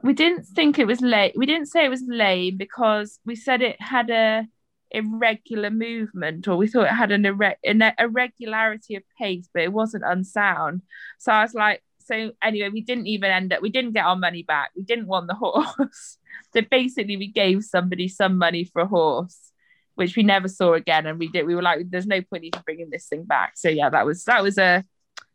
We 0.02 0.12
didn't 0.12 0.44
think 0.44 0.78
it 0.78 0.86
was 0.86 1.00
late. 1.00 1.32
We 1.36 1.46
didn't 1.46 1.66
say 1.66 1.84
it 1.84 1.90
was 1.90 2.04
lame 2.06 2.56
because 2.56 3.18
we 3.24 3.34
said 3.34 3.62
it 3.62 3.80
had 3.80 4.10
a 4.10 4.46
irregular 4.90 5.70
movement 5.70 6.48
or 6.48 6.56
we 6.56 6.68
thought 6.68 6.86
it 6.86 6.90
had 6.90 7.12
an, 7.12 7.24
irre- 7.24 7.56
an 7.64 7.82
irregularity 7.98 8.94
of 8.94 9.02
pace, 9.18 9.48
but 9.52 9.62
it 9.62 9.72
wasn't 9.72 10.04
unsound. 10.06 10.82
So 11.18 11.32
I 11.32 11.42
was 11.42 11.54
like, 11.54 11.82
so 11.98 12.32
anyway, 12.42 12.70
we 12.70 12.80
didn't 12.80 13.06
even 13.06 13.30
end 13.30 13.52
up, 13.52 13.60
we 13.60 13.70
didn't 13.70 13.92
get 13.92 14.06
our 14.06 14.16
money 14.16 14.42
back. 14.42 14.70
We 14.74 14.82
didn't 14.82 15.08
want 15.08 15.26
the 15.26 15.34
horse. 15.34 16.18
so 16.54 16.62
basically, 16.70 17.16
we 17.16 17.28
gave 17.28 17.64
somebody 17.64 18.08
some 18.08 18.38
money 18.38 18.64
for 18.64 18.80
a 18.82 18.86
horse, 18.86 19.52
which 19.94 20.16
we 20.16 20.22
never 20.22 20.48
saw 20.48 20.72
again. 20.72 21.06
And 21.06 21.18
we 21.18 21.28
did, 21.28 21.46
we 21.46 21.54
were 21.54 21.62
like, 21.62 21.90
there's 21.90 22.06
no 22.06 22.22
point 22.22 22.44
even 22.44 22.62
bringing 22.64 22.88
this 22.90 23.06
thing 23.06 23.24
back. 23.24 23.58
So 23.58 23.68
yeah, 23.68 23.90
that 23.90 24.06
was, 24.06 24.24
that 24.24 24.42
was 24.42 24.56
a, 24.56 24.84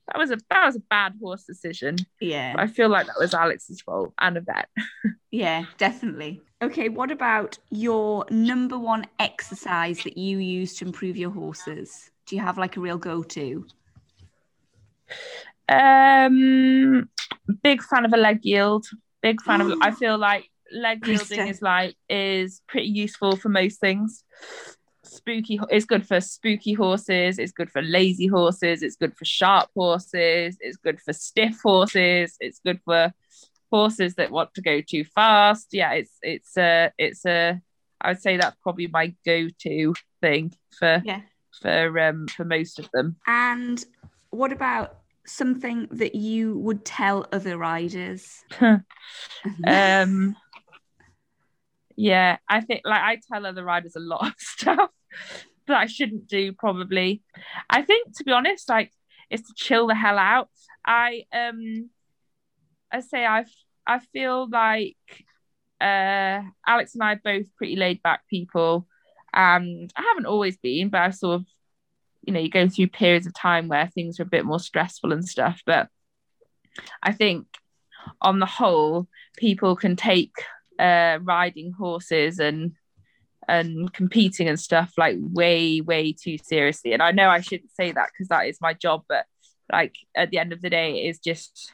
that 0.07 0.17
was 0.17 0.31
a 0.31 0.37
that 0.49 0.65
was 0.65 0.75
a 0.75 0.81
bad 0.81 1.13
horse 1.21 1.43
decision. 1.43 1.97
Yeah. 2.19 2.55
I 2.57 2.67
feel 2.67 2.89
like 2.89 3.07
that 3.07 3.15
was 3.19 3.33
Alex's 3.33 3.81
fault 3.81 4.13
and 4.19 4.37
a 4.37 4.41
vet. 4.41 4.69
yeah, 5.31 5.65
definitely. 5.77 6.41
Okay, 6.61 6.89
what 6.89 7.11
about 7.11 7.57
your 7.69 8.25
number 8.29 8.77
one 8.77 9.05
exercise 9.19 10.03
that 10.03 10.17
you 10.17 10.37
use 10.39 10.75
to 10.75 10.85
improve 10.85 11.17
your 11.17 11.31
horses? 11.31 12.11
Do 12.25 12.35
you 12.35 12.41
have 12.41 12.57
like 12.57 12.77
a 12.77 12.79
real 12.79 12.97
go-to? 12.97 13.65
Um 15.69 17.09
big 17.63 17.81
fan 17.83 18.05
of 18.05 18.13
a 18.13 18.17
leg 18.17 18.39
yield. 18.43 18.85
Big 19.21 19.41
fan 19.41 19.61
of 19.61 19.73
I 19.81 19.91
feel 19.99 20.17
like 20.17 20.49
leg 20.71 21.05
yielding 21.07 21.47
is 21.47 21.61
like 21.61 21.95
is 22.09 22.61
pretty 22.67 22.87
useful 22.87 23.35
for 23.37 23.49
most 23.49 23.79
things 23.79 24.23
spooky 25.23 25.59
it's 25.69 25.85
good 25.85 26.05
for 26.05 26.19
spooky 26.19 26.73
horses 26.73 27.39
it's 27.39 27.53
good 27.53 27.71
for 27.71 27.81
lazy 27.81 28.27
horses 28.27 28.83
it's 28.83 28.97
good 28.97 29.15
for 29.15 29.23
sharp 29.23 29.69
horses 29.75 30.57
it's 30.59 30.77
good 30.77 30.99
for 30.99 31.13
stiff 31.13 31.57
horses 31.63 32.35
it's 32.41 32.59
good 32.59 32.79
for 32.83 33.13
horses 33.73 34.13
that 34.15 34.29
want 34.29 34.53
to 34.53 34.61
go 34.61 34.81
too 34.81 35.03
fast. 35.03 35.69
Yeah 35.71 35.93
it's 35.93 36.11
it's 36.21 36.55
a 36.57 36.91
it's 36.99 37.25
a 37.25 37.59
i 37.99 38.09
would 38.09 38.21
say 38.21 38.37
that's 38.37 38.55
probably 38.61 38.85
my 38.85 39.15
go-to 39.25 39.95
thing 40.21 40.53
for 40.77 41.01
yeah. 41.03 41.21
for 41.59 41.99
um 41.99 42.27
for 42.27 42.45
most 42.45 42.77
of 42.77 42.87
them. 42.93 43.15
And 43.25 43.83
what 44.29 44.51
about 44.51 44.97
something 45.25 45.87
that 45.89 46.13
you 46.13 46.55
would 46.59 46.85
tell 46.85 47.25
other 47.31 47.57
riders? 47.57 48.43
Um 49.67 50.35
yeah 51.95 52.37
i 52.49 52.59
think 52.59 52.81
like 52.85 53.01
i 53.01 53.19
tell 53.31 53.45
other 53.45 53.63
riders 53.63 53.95
a 53.95 53.99
lot 53.99 54.25
of 54.25 54.33
stuff 54.39 54.89
that 55.67 55.77
I 55.77 55.85
shouldn't 55.85 56.27
do 56.27 56.53
probably. 56.53 57.21
I 57.69 57.81
think 57.81 58.15
to 58.17 58.23
be 58.23 58.31
honest, 58.31 58.69
like 58.69 58.91
it's 59.29 59.47
to 59.47 59.53
chill 59.55 59.87
the 59.87 59.95
hell 59.95 60.17
out. 60.17 60.49
I 60.85 61.25
um 61.33 61.89
I 62.91 62.99
say 62.99 63.25
I 63.25 63.45
I 63.87 63.99
feel 63.99 64.49
like 64.49 64.97
uh 65.81 66.41
Alex 66.65 66.93
and 66.93 67.03
I 67.03 67.13
are 67.13 67.21
both 67.23 67.45
pretty 67.57 67.75
laid 67.75 68.01
back 68.03 68.27
people 68.27 68.87
and 69.33 69.91
I 69.95 70.01
haven't 70.01 70.27
always 70.27 70.57
been, 70.57 70.89
but 70.89 71.01
I 71.01 71.09
sort 71.09 71.35
of 71.35 71.45
you 72.25 72.31
know, 72.33 72.39
you 72.39 72.49
go 72.49 72.69
through 72.69 72.87
periods 72.87 73.27
of 73.27 73.33
time 73.33 73.67
where 73.67 73.87
things 73.87 74.19
are 74.19 74.23
a 74.23 74.27
bit 74.27 74.45
more 74.45 74.59
stressful 74.59 75.11
and 75.11 75.27
stuff. 75.27 75.61
But 75.65 75.89
I 77.01 77.11
think 77.11 77.47
on 78.21 78.39
the 78.39 78.45
whole, 78.45 79.07
people 79.37 79.75
can 79.75 79.95
take 79.95 80.33
uh 80.79 81.19
riding 81.21 81.71
horses 81.71 82.39
and 82.39 82.73
and 83.47 83.91
competing 83.93 84.47
and 84.47 84.59
stuff 84.59 84.93
like 84.97 85.17
way 85.19 85.81
way 85.81 86.13
too 86.13 86.37
seriously. 86.37 86.93
And 86.93 87.01
i 87.01 87.11
know 87.11 87.29
i 87.29 87.41
shouldn't 87.41 87.71
say 87.71 87.91
that 87.91 88.09
because 88.11 88.27
that 88.29 88.47
is 88.47 88.61
my 88.61 88.73
job 88.73 89.03
but 89.07 89.25
like 89.71 89.95
at 90.15 90.29
the 90.29 90.37
end 90.37 90.53
of 90.53 90.61
the 90.61 90.69
day 90.69 91.03
it 91.03 91.09
is 91.09 91.19
just 91.19 91.71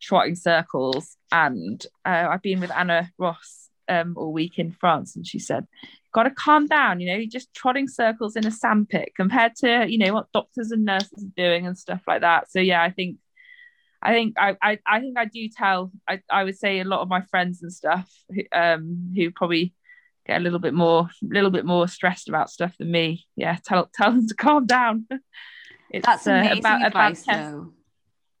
trotting 0.00 0.36
circles. 0.36 1.16
And 1.32 1.84
uh, 2.04 2.28
i've 2.30 2.42
been 2.42 2.60
with 2.60 2.70
anna 2.70 3.10
ross 3.18 3.68
um, 3.88 4.14
all 4.16 4.32
week 4.32 4.58
in 4.58 4.72
france 4.72 5.16
and 5.16 5.26
she 5.26 5.38
said 5.38 5.66
got 6.12 6.24
to 6.24 6.30
calm 6.30 6.66
down 6.66 7.00
you 7.00 7.06
know 7.06 7.16
you're 7.16 7.30
just 7.30 7.52
trotting 7.54 7.88
circles 7.88 8.36
in 8.36 8.46
a 8.46 8.50
sandpit 8.50 9.12
compared 9.16 9.54
to 9.54 9.86
you 9.88 9.98
know 9.98 10.12
what 10.12 10.32
doctors 10.32 10.70
and 10.70 10.84
nurses 10.84 11.24
are 11.24 11.36
doing 11.36 11.66
and 11.66 11.78
stuff 11.78 12.02
like 12.06 12.22
that. 12.22 12.50
So 12.50 12.60
yeah 12.60 12.82
i 12.82 12.90
think 12.90 13.18
I 14.00 14.12
think 14.12 14.34
I, 14.38 14.56
I, 14.62 14.78
I 14.86 15.00
think 15.00 15.18
I 15.18 15.24
do 15.24 15.48
tell 15.48 15.90
I, 16.08 16.20
I 16.30 16.44
would 16.44 16.56
say 16.56 16.80
a 16.80 16.84
lot 16.84 17.00
of 17.00 17.08
my 17.08 17.22
friends 17.22 17.62
and 17.62 17.72
stuff 17.72 18.08
who, 18.28 18.42
um 18.52 19.12
who 19.16 19.30
probably 19.32 19.74
get 20.28 20.40
a 20.40 20.44
little 20.44 20.58
bit 20.58 20.74
more 20.74 21.08
a 21.22 21.26
little 21.34 21.50
bit 21.50 21.64
more 21.64 21.88
stressed 21.88 22.28
about 22.28 22.50
stuff 22.50 22.76
than 22.78 22.90
me 22.90 23.26
yeah 23.34 23.56
tell 23.64 23.90
tell 23.94 24.12
them 24.12 24.28
to 24.28 24.34
calm 24.34 24.66
down 24.66 25.06
it's 25.90 26.06
That's 26.06 26.26
uh, 26.26 26.54
about 26.56 26.86
advice, 26.86 27.24
about 27.24 27.50
though. 27.52 27.72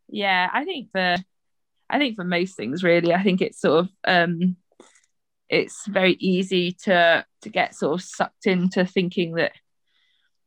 yeah 0.08 0.48
i 0.52 0.64
think 0.64 0.90
for 0.92 1.16
i 1.90 1.98
think 1.98 2.16
for 2.16 2.24
most 2.24 2.56
things 2.56 2.84
really 2.84 3.12
i 3.14 3.22
think 3.22 3.40
it's 3.40 3.60
sort 3.60 3.86
of 3.86 3.88
um 4.06 4.56
it's 5.48 5.86
very 5.86 6.12
easy 6.20 6.72
to 6.84 7.24
to 7.42 7.48
get 7.48 7.74
sort 7.74 7.94
of 7.94 8.04
sucked 8.04 8.46
into 8.46 8.84
thinking 8.84 9.34
that 9.34 9.52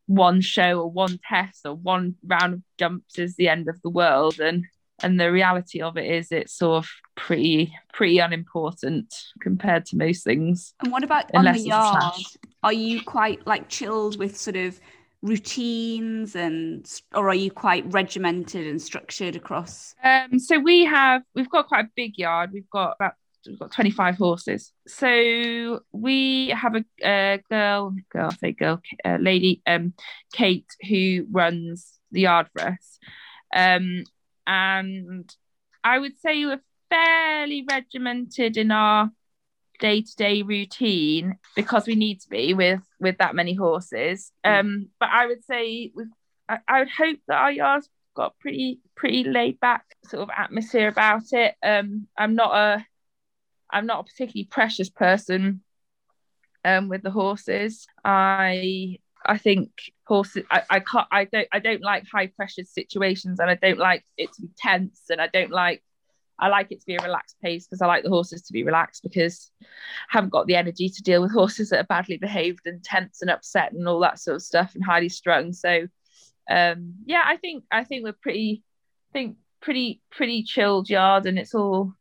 one 0.06 0.42
show 0.42 0.82
or 0.82 0.92
one 0.92 1.20
test 1.28 1.62
or 1.66 1.74
one 1.74 2.16
round 2.26 2.54
of 2.54 2.62
jumps 2.78 3.18
is 3.18 3.36
the 3.36 3.50
end 3.50 3.68
of 3.68 3.82
the 3.82 3.90
world 3.90 4.40
and 4.40 4.66
and 5.02 5.20
the 5.20 5.32
reality 5.32 5.82
of 5.82 5.98
it 5.98 6.06
is 6.06 6.32
it's 6.32 6.56
sort 6.56 6.84
of 6.84 6.90
pretty 7.16 7.74
pretty 7.94 8.20
unimportant 8.20 9.14
compared 9.42 9.86
to 9.88 9.98
most 9.98 10.24
things. 10.24 10.74
And 10.82 10.92
what 10.92 11.04
about 11.04 11.34
on 11.36 11.46
the 11.46 11.60
yard? 11.60 12.14
are 12.64 12.74
you 12.74 13.02
quite 13.02 13.46
like 13.48 13.70
chilled 13.70 14.18
with 14.20 14.38
sort 14.38 14.56
of 14.56 14.80
routines 15.22 16.36
and 16.36 16.90
or 17.14 17.30
are 17.30 17.36
you 17.36 17.52
quite 17.52 17.86
regimented 17.94 18.68
and 18.68 18.82
structured 18.82 19.36
across? 19.36 19.94
Um 20.04 20.40
so 20.40 20.60
we 20.60 20.86
have 20.86 21.22
we've 21.36 21.50
got 21.50 21.68
quite 21.68 21.86
a 21.86 21.90
big 21.96 22.18
yard. 22.18 22.52
We've 22.54 22.70
got 22.70 22.96
about 23.00 23.14
we've 23.46 23.60
got 23.60 23.72
25 23.72 24.18
horses. 24.18 24.72
So 24.88 25.82
we 25.92 26.50
have 26.50 26.76
a, 26.76 26.86
a 27.04 27.44
girl 27.50 27.96
girl 28.12 28.30
I 28.32 28.36
say 28.36 28.52
girl 28.54 28.82
a 29.06 29.18
lady 29.18 29.62
um 29.68 29.94
kate 30.34 30.68
who 30.88 31.28
runs 31.32 32.00
the 32.12 32.22
yard 32.22 32.48
for 32.54 32.68
us. 32.68 33.00
Um 33.54 34.04
and 34.48 35.34
I 35.84 36.00
would 36.00 36.20
say 36.20 36.46
we're 36.46 36.62
fairly 36.92 37.66
regimented 37.70 38.58
in 38.58 38.72
our 38.72 39.10
day-to-day 39.80 40.44
routine 40.44 41.38
because 41.56 41.88
we 41.88 41.96
need 41.96 42.22
to 42.22 42.30
be 42.30 42.54
with 42.54 42.82
with 43.00 43.18
that 43.18 43.34
many 43.34 43.56
horses 43.56 44.32
mm. 44.46 44.60
um 44.60 44.90
but 45.00 45.10
i 45.12 45.26
would 45.26 45.44
say 45.46 45.92
with 45.96 46.08
I, 46.48 46.60
I, 46.68 46.80
would 46.80 46.90
hope 46.90 47.18
that 47.28 47.38
our 47.38 47.52
yard's 47.52 47.90
got 48.16 48.38
pretty 48.40 48.80
pretty 48.96 49.24
laid 49.24 49.60
back 49.60 49.86
sort 50.06 50.22
of 50.22 50.30
atmosphere 50.38 50.88
about 50.88 51.24
it 51.32 51.56
um 51.64 52.08
i'm 52.16 52.36
not 52.36 52.56
a 52.56 52.86
i'm 53.72 53.88
not 53.88 54.02
a 54.02 54.04
particularly 54.04 54.48
precious 54.52 54.90
person 54.90 55.62
um, 56.64 56.90
with 56.90 57.04
the 57.04 57.12
horses. 57.12 57.88
I 58.04 59.00
I 59.26 59.38
think 59.38 59.70
horses 60.06 60.44
I, 60.50 60.64
I 60.70 60.80
can't 60.80 61.08
I 61.12 61.26
don't 61.26 61.48
I 61.52 61.60
don't 61.60 61.82
like 61.82 62.06
high 62.12 62.28
pressure 62.28 62.64
situations 62.64 63.40
and 63.40 63.50
I 63.50 63.56
don't 63.56 63.78
like 63.78 64.04
it 64.18 64.34
to 64.34 64.42
be 64.42 64.50
tense 64.58 65.02
and 65.10 65.22
I 65.22 65.28
don't 65.28 65.52
like 65.52 65.84
I 66.42 66.48
like 66.48 66.72
it 66.72 66.80
to 66.80 66.86
be 66.86 66.96
a 66.96 67.04
relaxed 67.04 67.38
pace 67.42 67.68
because 67.68 67.82
I 67.82 67.88
like 67.88 68.04
the 68.04 68.10
horses 68.10 68.42
to 68.44 68.54
be 68.54 68.64
relaxed 68.64 69.04
because 69.04 69.52
I 69.62 69.66
haven't 70.10 70.32
got 70.32 70.48
the 70.48 70.56
energy 70.56 70.90
to 70.90 71.04
deal 71.04 71.22
with 71.22 71.32
horses 71.34 71.70
that 71.70 71.80
are 71.80 71.86
badly 71.86 72.18
behaved 72.18 72.66
and 72.66 72.84
tense 72.84 73.22
and 73.22 73.30
upset 73.30 73.74
and 73.74 73.88
all 73.88 74.00
that 74.02 74.20
sort 74.20 74.36
of 74.36 74.42
stuff 74.42 74.76
and 74.76 74.84
highly 74.84 75.10
strung. 75.10 75.54
So 75.54 75.88
um 76.50 76.96
yeah, 77.06 77.24
I 77.26 77.38
think 77.38 77.64
I 77.72 77.84
think 77.84 78.04
we're 78.04 78.14
pretty 78.14 78.64
I 79.12 79.14
think 79.14 79.38
pretty 79.62 80.02
pretty 80.12 80.44
chilled 80.44 80.90
yard 80.90 81.26
and 81.26 81.38
it's 81.38 81.54
all 81.54 81.94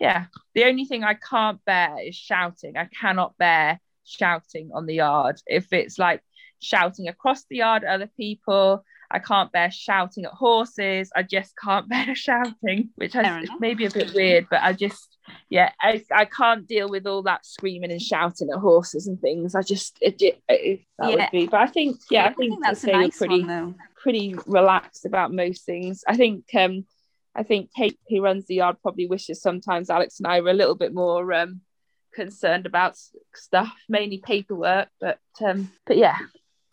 yeah. 0.00 0.26
The 0.54 0.64
only 0.64 0.86
thing 0.86 1.04
I 1.04 1.14
can't 1.14 1.62
bear 1.66 1.96
is 2.02 2.16
shouting. 2.16 2.76
I 2.76 2.86
cannot 2.86 3.36
bear 3.36 3.80
shouting 4.04 4.70
on 4.72 4.86
the 4.86 4.94
yard. 4.94 5.40
If 5.46 5.72
it's 5.72 5.98
like 5.98 6.22
shouting 6.60 7.08
across 7.08 7.44
the 7.44 7.56
yard 7.56 7.84
at 7.84 7.94
other 7.94 8.10
people. 8.16 8.84
I 9.10 9.18
can't 9.18 9.50
bear 9.50 9.70
shouting 9.70 10.24
at 10.24 10.32
horses. 10.32 11.10
I 11.14 11.22
just 11.22 11.54
can't 11.56 11.88
bear 11.88 12.14
shouting, 12.14 12.90
which 12.96 13.14
is 13.14 13.50
maybe 13.58 13.86
a 13.86 13.90
bit 13.90 14.14
weird, 14.14 14.46
but 14.50 14.62
I 14.62 14.72
just, 14.72 15.16
yeah, 15.48 15.72
I, 15.80 16.04
I 16.12 16.24
can't 16.24 16.66
deal 16.66 16.88
with 16.88 17.06
all 17.06 17.22
that 17.22 17.44
screaming 17.44 17.90
and 17.90 18.00
shouting 18.00 18.48
at 18.52 18.58
horses 18.58 19.06
and 19.06 19.20
things. 19.20 19.54
I 19.54 19.62
just, 19.62 19.98
it, 20.00 20.20
it, 20.20 20.42
it 20.48 20.80
that 20.98 21.10
yeah. 21.10 21.16
would 21.16 21.28
be. 21.32 21.46
But 21.46 21.60
I 21.60 21.66
think, 21.66 22.00
yeah, 22.10 22.26
I 22.26 22.32
think, 22.34 22.52
I 22.52 22.56
think 22.56 22.64
that's 22.64 22.84
a 22.84 22.92
nice 22.92 23.18
pretty, 23.18 23.44
one, 23.44 23.76
pretty 23.96 24.36
relaxed 24.46 25.06
about 25.06 25.32
most 25.32 25.64
things. 25.64 26.04
I 26.06 26.16
think, 26.16 26.44
um, 26.54 26.86
I 27.34 27.42
think 27.42 27.70
Kate, 27.76 27.98
who 28.08 28.22
runs 28.22 28.46
the 28.46 28.56
yard, 28.56 28.76
probably 28.82 29.06
wishes 29.06 29.40
sometimes 29.40 29.90
Alex 29.90 30.18
and 30.18 30.26
I 30.26 30.40
were 30.40 30.50
a 30.50 30.54
little 30.54 30.74
bit 30.74 30.92
more 30.92 31.32
um, 31.32 31.60
concerned 32.12 32.66
about 32.66 32.96
stuff, 33.34 33.72
mainly 33.88 34.18
paperwork. 34.18 34.88
But 35.00 35.18
um, 35.44 35.70
but 35.86 35.96
yeah, 35.96 36.18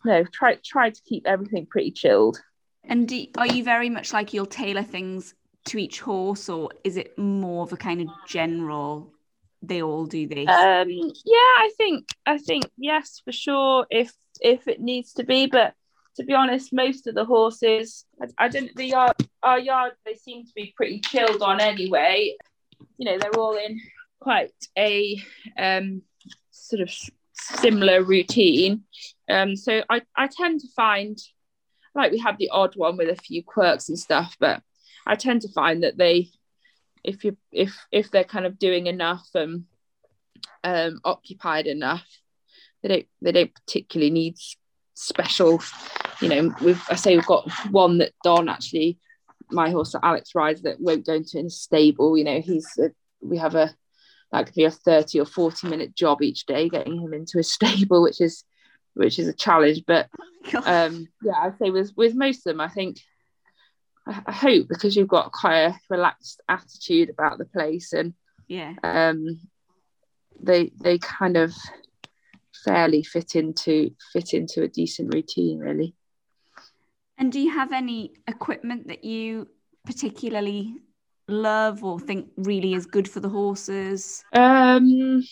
no, 0.04 0.24
try 0.24 0.56
try 0.64 0.90
to 0.90 1.00
keep 1.04 1.26
everything 1.26 1.66
pretty 1.66 1.90
chilled. 1.90 2.40
And 2.84 3.08
do, 3.08 3.26
are 3.36 3.46
you 3.46 3.64
very 3.64 3.90
much 3.90 4.12
like 4.12 4.32
you'll 4.32 4.46
tailor 4.46 4.82
things 4.82 5.34
to 5.66 5.78
each 5.78 6.00
horse, 6.00 6.48
or 6.48 6.70
is 6.84 6.96
it 6.96 7.18
more 7.18 7.62
of 7.62 7.72
a 7.72 7.76
kind 7.76 8.00
of 8.00 8.08
general? 8.26 9.12
They 9.60 9.82
all 9.82 10.06
do 10.06 10.26
this. 10.26 10.48
Um, 10.48 10.88
yeah, 10.88 11.54
I 11.58 11.70
think 11.76 12.08
I 12.24 12.38
think 12.38 12.64
yes 12.76 13.20
for 13.24 13.32
sure 13.32 13.86
if 13.90 14.12
if 14.40 14.68
it 14.68 14.80
needs 14.80 15.14
to 15.14 15.24
be, 15.24 15.46
but 15.46 15.74
to 16.16 16.24
be 16.24 16.34
honest, 16.34 16.72
most 16.72 17.06
of 17.06 17.14
the 17.14 17.24
horses, 17.24 18.04
I, 18.20 18.46
I 18.46 18.48
don't 18.48 18.74
the 18.76 18.86
yard 18.86 19.16
our 19.42 19.58
yard 19.58 19.92
they 20.04 20.14
seem 20.14 20.44
to 20.44 20.52
be 20.54 20.72
pretty 20.76 21.00
chilled 21.00 21.42
on 21.42 21.60
anyway. 21.60 22.36
You 22.96 23.06
know, 23.06 23.18
they're 23.18 23.38
all 23.38 23.56
in 23.56 23.80
quite 24.20 24.52
a 24.76 25.20
um 25.58 26.02
sort 26.50 26.82
of 26.82 26.90
similar 27.32 28.02
routine. 28.02 28.84
Um, 29.28 29.56
so 29.56 29.82
I, 29.90 30.02
I 30.16 30.28
tend 30.28 30.60
to 30.60 30.68
find 30.74 31.18
like 31.94 32.12
we 32.12 32.18
have 32.18 32.38
the 32.38 32.50
odd 32.50 32.76
one 32.76 32.96
with 32.96 33.08
a 33.08 33.16
few 33.16 33.42
quirks 33.42 33.88
and 33.88 33.98
stuff, 33.98 34.36
but 34.38 34.62
I 35.06 35.16
tend 35.16 35.42
to 35.42 35.52
find 35.52 35.82
that 35.82 35.96
they 35.96 36.30
if 37.04 37.24
you 37.24 37.36
if 37.52 37.74
if 37.90 38.10
they're 38.10 38.24
kind 38.24 38.46
of 38.46 38.58
doing 38.58 38.86
enough 38.86 39.26
and 39.34 39.64
um, 40.64 41.00
occupied 41.04 41.66
enough, 41.66 42.06
they 42.82 42.88
don't 42.88 43.06
they 43.22 43.32
don't 43.32 43.54
particularly 43.54 44.10
need 44.10 44.36
special. 44.94 45.62
You 46.20 46.28
know, 46.28 46.54
we've 46.60 46.82
I 46.90 46.94
say 46.94 47.16
we've 47.16 47.26
got 47.26 47.50
one 47.70 47.98
that 47.98 48.12
Don 48.24 48.48
actually, 48.48 48.98
my 49.50 49.70
horse 49.70 49.92
that 49.92 50.04
Alex 50.04 50.34
rides 50.34 50.62
that 50.62 50.80
won't 50.80 51.06
go 51.06 51.14
into 51.14 51.38
a 51.38 51.50
stable. 51.50 52.16
You 52.16 52.24
know, 52.24 52.40
he's 52.40 52.68
a, 52.78 52.90
we 53.20 53.38
have 53.38 53.54
a 53.54 53.74
that 54.32 54.46
could 54.46 54.54
be 54.54 54.64
a 54.64 54.70
30 54.70 55.20
or 55.20 55.24
40 55.24 55.68
minute 55.68 55.94
job 55.94 56.20
each 56.20 56.44
day 56.44 56.68
getting 56.68 57.00
him 57.00 57.14
into 57.14 57.38
a 57.38 57.42
stable 57.42 58.02
which 58.02 58.20
is 58.20 58.44
which 58.98 59.18
is 59.18 59.28
a 59.28 59.32
challenge 59.32 59.82
but 59.86 60.08
oh 60.54 60.62
um 60.66 61.06
yeah 61.22 61.34
i'd 61.42 61.58
say 61.58 61.70
with 61.70 61.92
with 61.96 62.14
most 62.14 62.38
of 62.38 62.44
them 62.44 62.60
i 62.60 62.68
think 62.68 62.98
I, 64.06 64.22
I 64.26 64.32
hope 64.32 64.68
because 64.68 64.96
you've 64.96 65.08
got 65.08 65.32
quite 65.32 65.60
a 65.60 65.80
relaxed 65.90 66.40
attitude 66.48 67.10
about 67.10 67.38
the 67.38 67.44
place 67.44 67.92
and 67.92 68.14
yeah 68.46 68.74
um 68.82 69.40
they 70.40 70.72
they 70.80 70.98
kind 70.98 71.36
of 71.36 71.54
fairly 72.64 73.02
fit 73.02 73.36
into 73.36 73.94
fit 74.12 74.34
into 74.34 74.62
a 74.62 74.68
decent 74.68 75.14
routine 75.14 75.58
really 75.58 75.94
and 77.18 77.32
do 77.32 77.40
you 77.40 77.50
have 77.50 77.72
any 77.72 78.12
equipment 78.28 78.86
that 78.88 79.04
you 79.04 79.48
particularly 79.84 80.76
love 81.28 81.84
or 81.84 82.00
think 82.00 82.28
really 82.36 82.74
is 82.74 82.86
good 82.86 83.08
for 83.08 83.20
the 83.20 83.28
horses? 83.28 84.24
Um, 84.32 85.22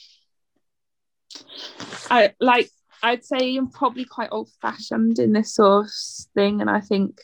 I 2.11 2.35
like. 2.41 2.71
I'd 3.07 3.25
say 3.25 3.57
I'm 3.57 3.71
probably 3.71 4.05
quite 4.05 4.31
old 4.33 4.51
fashioned 4.61 5.19
in 5.19 5.33
this 5.33 5.55
sort 5.55 5.87
of 5.87 5.91
thing, 6.35 6.61
and 6.61 6.69
I 6.69 6.81
think 6.81 7.21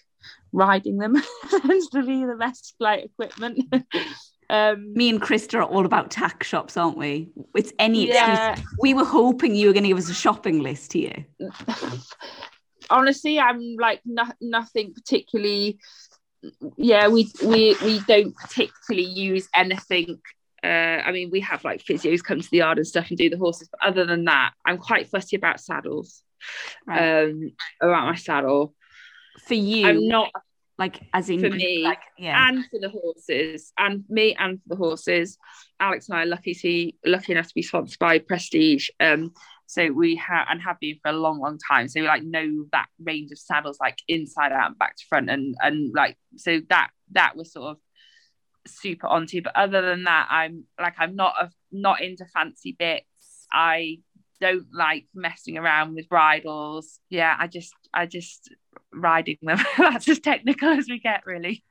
riding 0.53 0.99
them 0.99 1.17
tends 1.51 1.89
to 1.89 2.05
be 2.05 2.25
the 2.25 2.37
best 2.37 2.75
flight 2.79 3.05
equipment. 3.05 3.75
Um, 4.51 4.93
Me 4.93 5.09
and 5.09 5.23
Krista 5.23 5.61
are 5.61 5.63
all 5.63 5.87
about 5.87 6.11
tack 6.11 6.43
shops, 6.43 6.77
aren't 6.77 6.99
we? 6.99 7.31
It's 7.57 7.73
any 7.79 8.09
yeah. 8.09 8.51
excuse. 8.51 8.69
We 8.81 8.93
were 8.93 9.05
hoping 9.05 9.55
you 9.55 9.69
were 9.69 9.73
going 9.73 9.85
to 9.85 9.89
give 9.89 9.97
us 9.97 10.11
a 10.11 10.15
shopping 10.15 10.61
list 10.61 10.93
here. 10.93 11.25
Honestly, 12.91 13.39
I'm 13.39 13.77
like 13.79 14.03
no, 14.05 14.25
nothing 14.43 14.93
particularly 14.93 15.79
yeah, 16.77 17.09
we 17.09 17.31
we 17.45 17.77
we 17.83 18.01
don't 18.01 18.37
particularly 18.37 19.09
use 19.09 19.49
anything. 19.55 20.21
Uh, 20.65 21.03
I 21.05 21.13
mean, 21.13 21.31
we 21.31 21.41
have 21.41 21.65
like 21.65 21.85
physios 21.85 22.23
come 22.23 22.41
to 22.41 22.51
the 22.51 22.59
yard 22.59 22.79
and 22.79 22.87
stuff 22.87 23.09
and 23.09 23.19
do 23.19 23.31
the 23.31 23.39
horses, 23.39 23.69
but 23.71 23.87
other 23.87 24.05
than 24.05 24.25
that, 24.27 24.53
I'm 24.65 24.79
quite 24.79 25.09
fussy 25.09 25.37
about 25.37 25.61
saddles. 25.61 26.23
Right. 26.87 27.25
Um, 27.25 27.53
about 27.81 28.07
my 28.07 28.15
saddle. 28.15 28.75
For 29.47 29.55
you, 29.55 29.87
I'm 29.87 30.09
not 30.09 30.31
like 30.79 31.01
as 31.13 31.31
in 31.31 31.41
for 31.41 31.51
me, 31.51 31.85
like, 31.85 32.01
yeah, 32.19 32.49
and 32.49 32.65
for 32.71 32.81
the 32.81 32.89
horses, 32.89 33.73
and 33.79 34.05
me 34.09 34.35
and 34.39 34.61
for 34.63 34.69
the 34.71 34.77
horses. 34.77 35.39
Alex 35.81 36.09
and 36.09 36.19
I 36.19 36.23
are 36.23 36.27
lucky 36.27 36.55
to 36.55 37.11
lucky 37.11 37.33
enough 37.33 37.49
to 37.49 37.55
be 37.55 37.63
sponsored 37.63 37.99
by 37.99 38.19
Prestige. 38.19 38.89
Um, 39.01 39.33
so 39.67 39.91
we 39.91 40.17
have 40.17 40.47
and 40.51 40.61
have 40.61 40.79
been 40.81 40.99
for 41.03 41.11
a 41.11 41.15
long, 41.15 41.41
long 41.41 41.59
time. 41.59 41.89
So 41.89 42.01
we 42.01 42.07
like 42.07 42.23
know 42.23 42.67
that 42.73 42.87
range 43.03 43.33
of 43.33 43.39
saddles 43.39 43.79
like 43.81 43.99
inside 44.07 44.53
out 44.53 44.67
and 44.67 44.79
back 44.79 44.97
to 44.97 45.05
front 45.09 45.31
and 45.31 45.55
and 45.61 45.93
like 45.95 46.19
so 46.37 46.61
that 46.69 46.91
that 47.13 47.37
was 47.37 47.53
sort 47.53 47.71
of 47.71 47.77
super 48.67 49.07
onto. 49.07 49.43
But 49.43 49.57
other 49.57 49.83
than 49.83 50.05
that, 50.05 50.29
I'm 50.31 50.65
like 50.81 50.95
I'm 50.99 51.17
not 51.17 51.35
a, 51.41 51.51
not 51.71 52.01
into 52.01 52.27
fancy 52.27 52.77
bits. 52.79 53.47
I 53.53 53.99
don't 54.41 54.67
like 54.73 55.07
messing 55.15 55.57
around 55.57 55.95
with 55.95 56.09
bridles. 56.09 56.99
Yeah, 57.11 57.35
I 57.39 57.47
just 57.47 57.75
I 57.95 58.07
just 58.07 58.53
riding 58.93 59.39
them. 59.43 59.59
That's 59.79 60.09
as 60.09 60.19
technical 60.19 60.69
as 60.71 60.89
we 60.89 60.99
get, 60.99 61.27
really. 61.27 61.65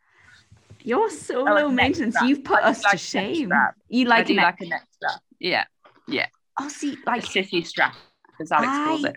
You're 0.84 1.10
so 1.10 1.44
low 1.44 1.70
maintenance. 1.70 2.18
You've 2.24 2.44
put 2.44 2.64
us 2.64 2.84
like 2.84 2.94
to 2.94 2.98
shame. 2.98 3.52
You 3.88 4.06
like, 4.06 4.30
a 4.30 4.34
neck- 4.34 4.46
like 4.46 4.62
a 4.62 4.70
neck 4.70 4.88
strap. 4.92 5.22
Yeah, 5.40 5.66
yeah. 6.08 6.28
Oh, 6.60 6.70
see, 6.70 6.98
like 7.06 7.24
a 7.24 7.28
sissy 7.28 7.66
strap, 7.66 7.96
as 8.40 8.52
Alex 8.52 8.70
I 8.72 8.86
calls 8.86 9.06
it. 9.06 9.16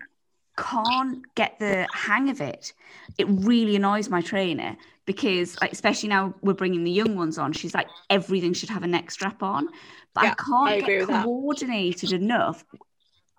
Can't 0.56 1.34
get 1.34 1.58
the 1.58 1.88
hang 1.92 2.30
of 2.30 2.40
it. 2.40 2.74
It 3.18 3.26
really 3.28 3.76
annoys 3.76 4.08
my 4.08 4.20
trainer 4.20 4.76
because, 5.06 5.60
like, 5.60 5.72
especially 5.72 6.08
now 6.08 6.34
we're 6.42 6.54
bringing 6.54 6.84
the 6.84 6.90
young 6.90 7.16
ones 7.16 7.38
on. 7.38 7.52
She's 7.52 7.74
like, 7.74 7.88
everything 8.10 8.52
should 8.52 8.70
have 8.70 8.82
a 8.82 8.86
neck 8.86 9.10
strap 9.10 9.42
on, 9.42 9.68
but 10.14 10.24
yeah, 10.24 10.30
I 10.30 10.34
can't 10.34 10.68
I 10.68 10.80
get 10.80 11.08
coordinated 11.08 12.10
that. 12.10 12.16
enough 12.16 12.64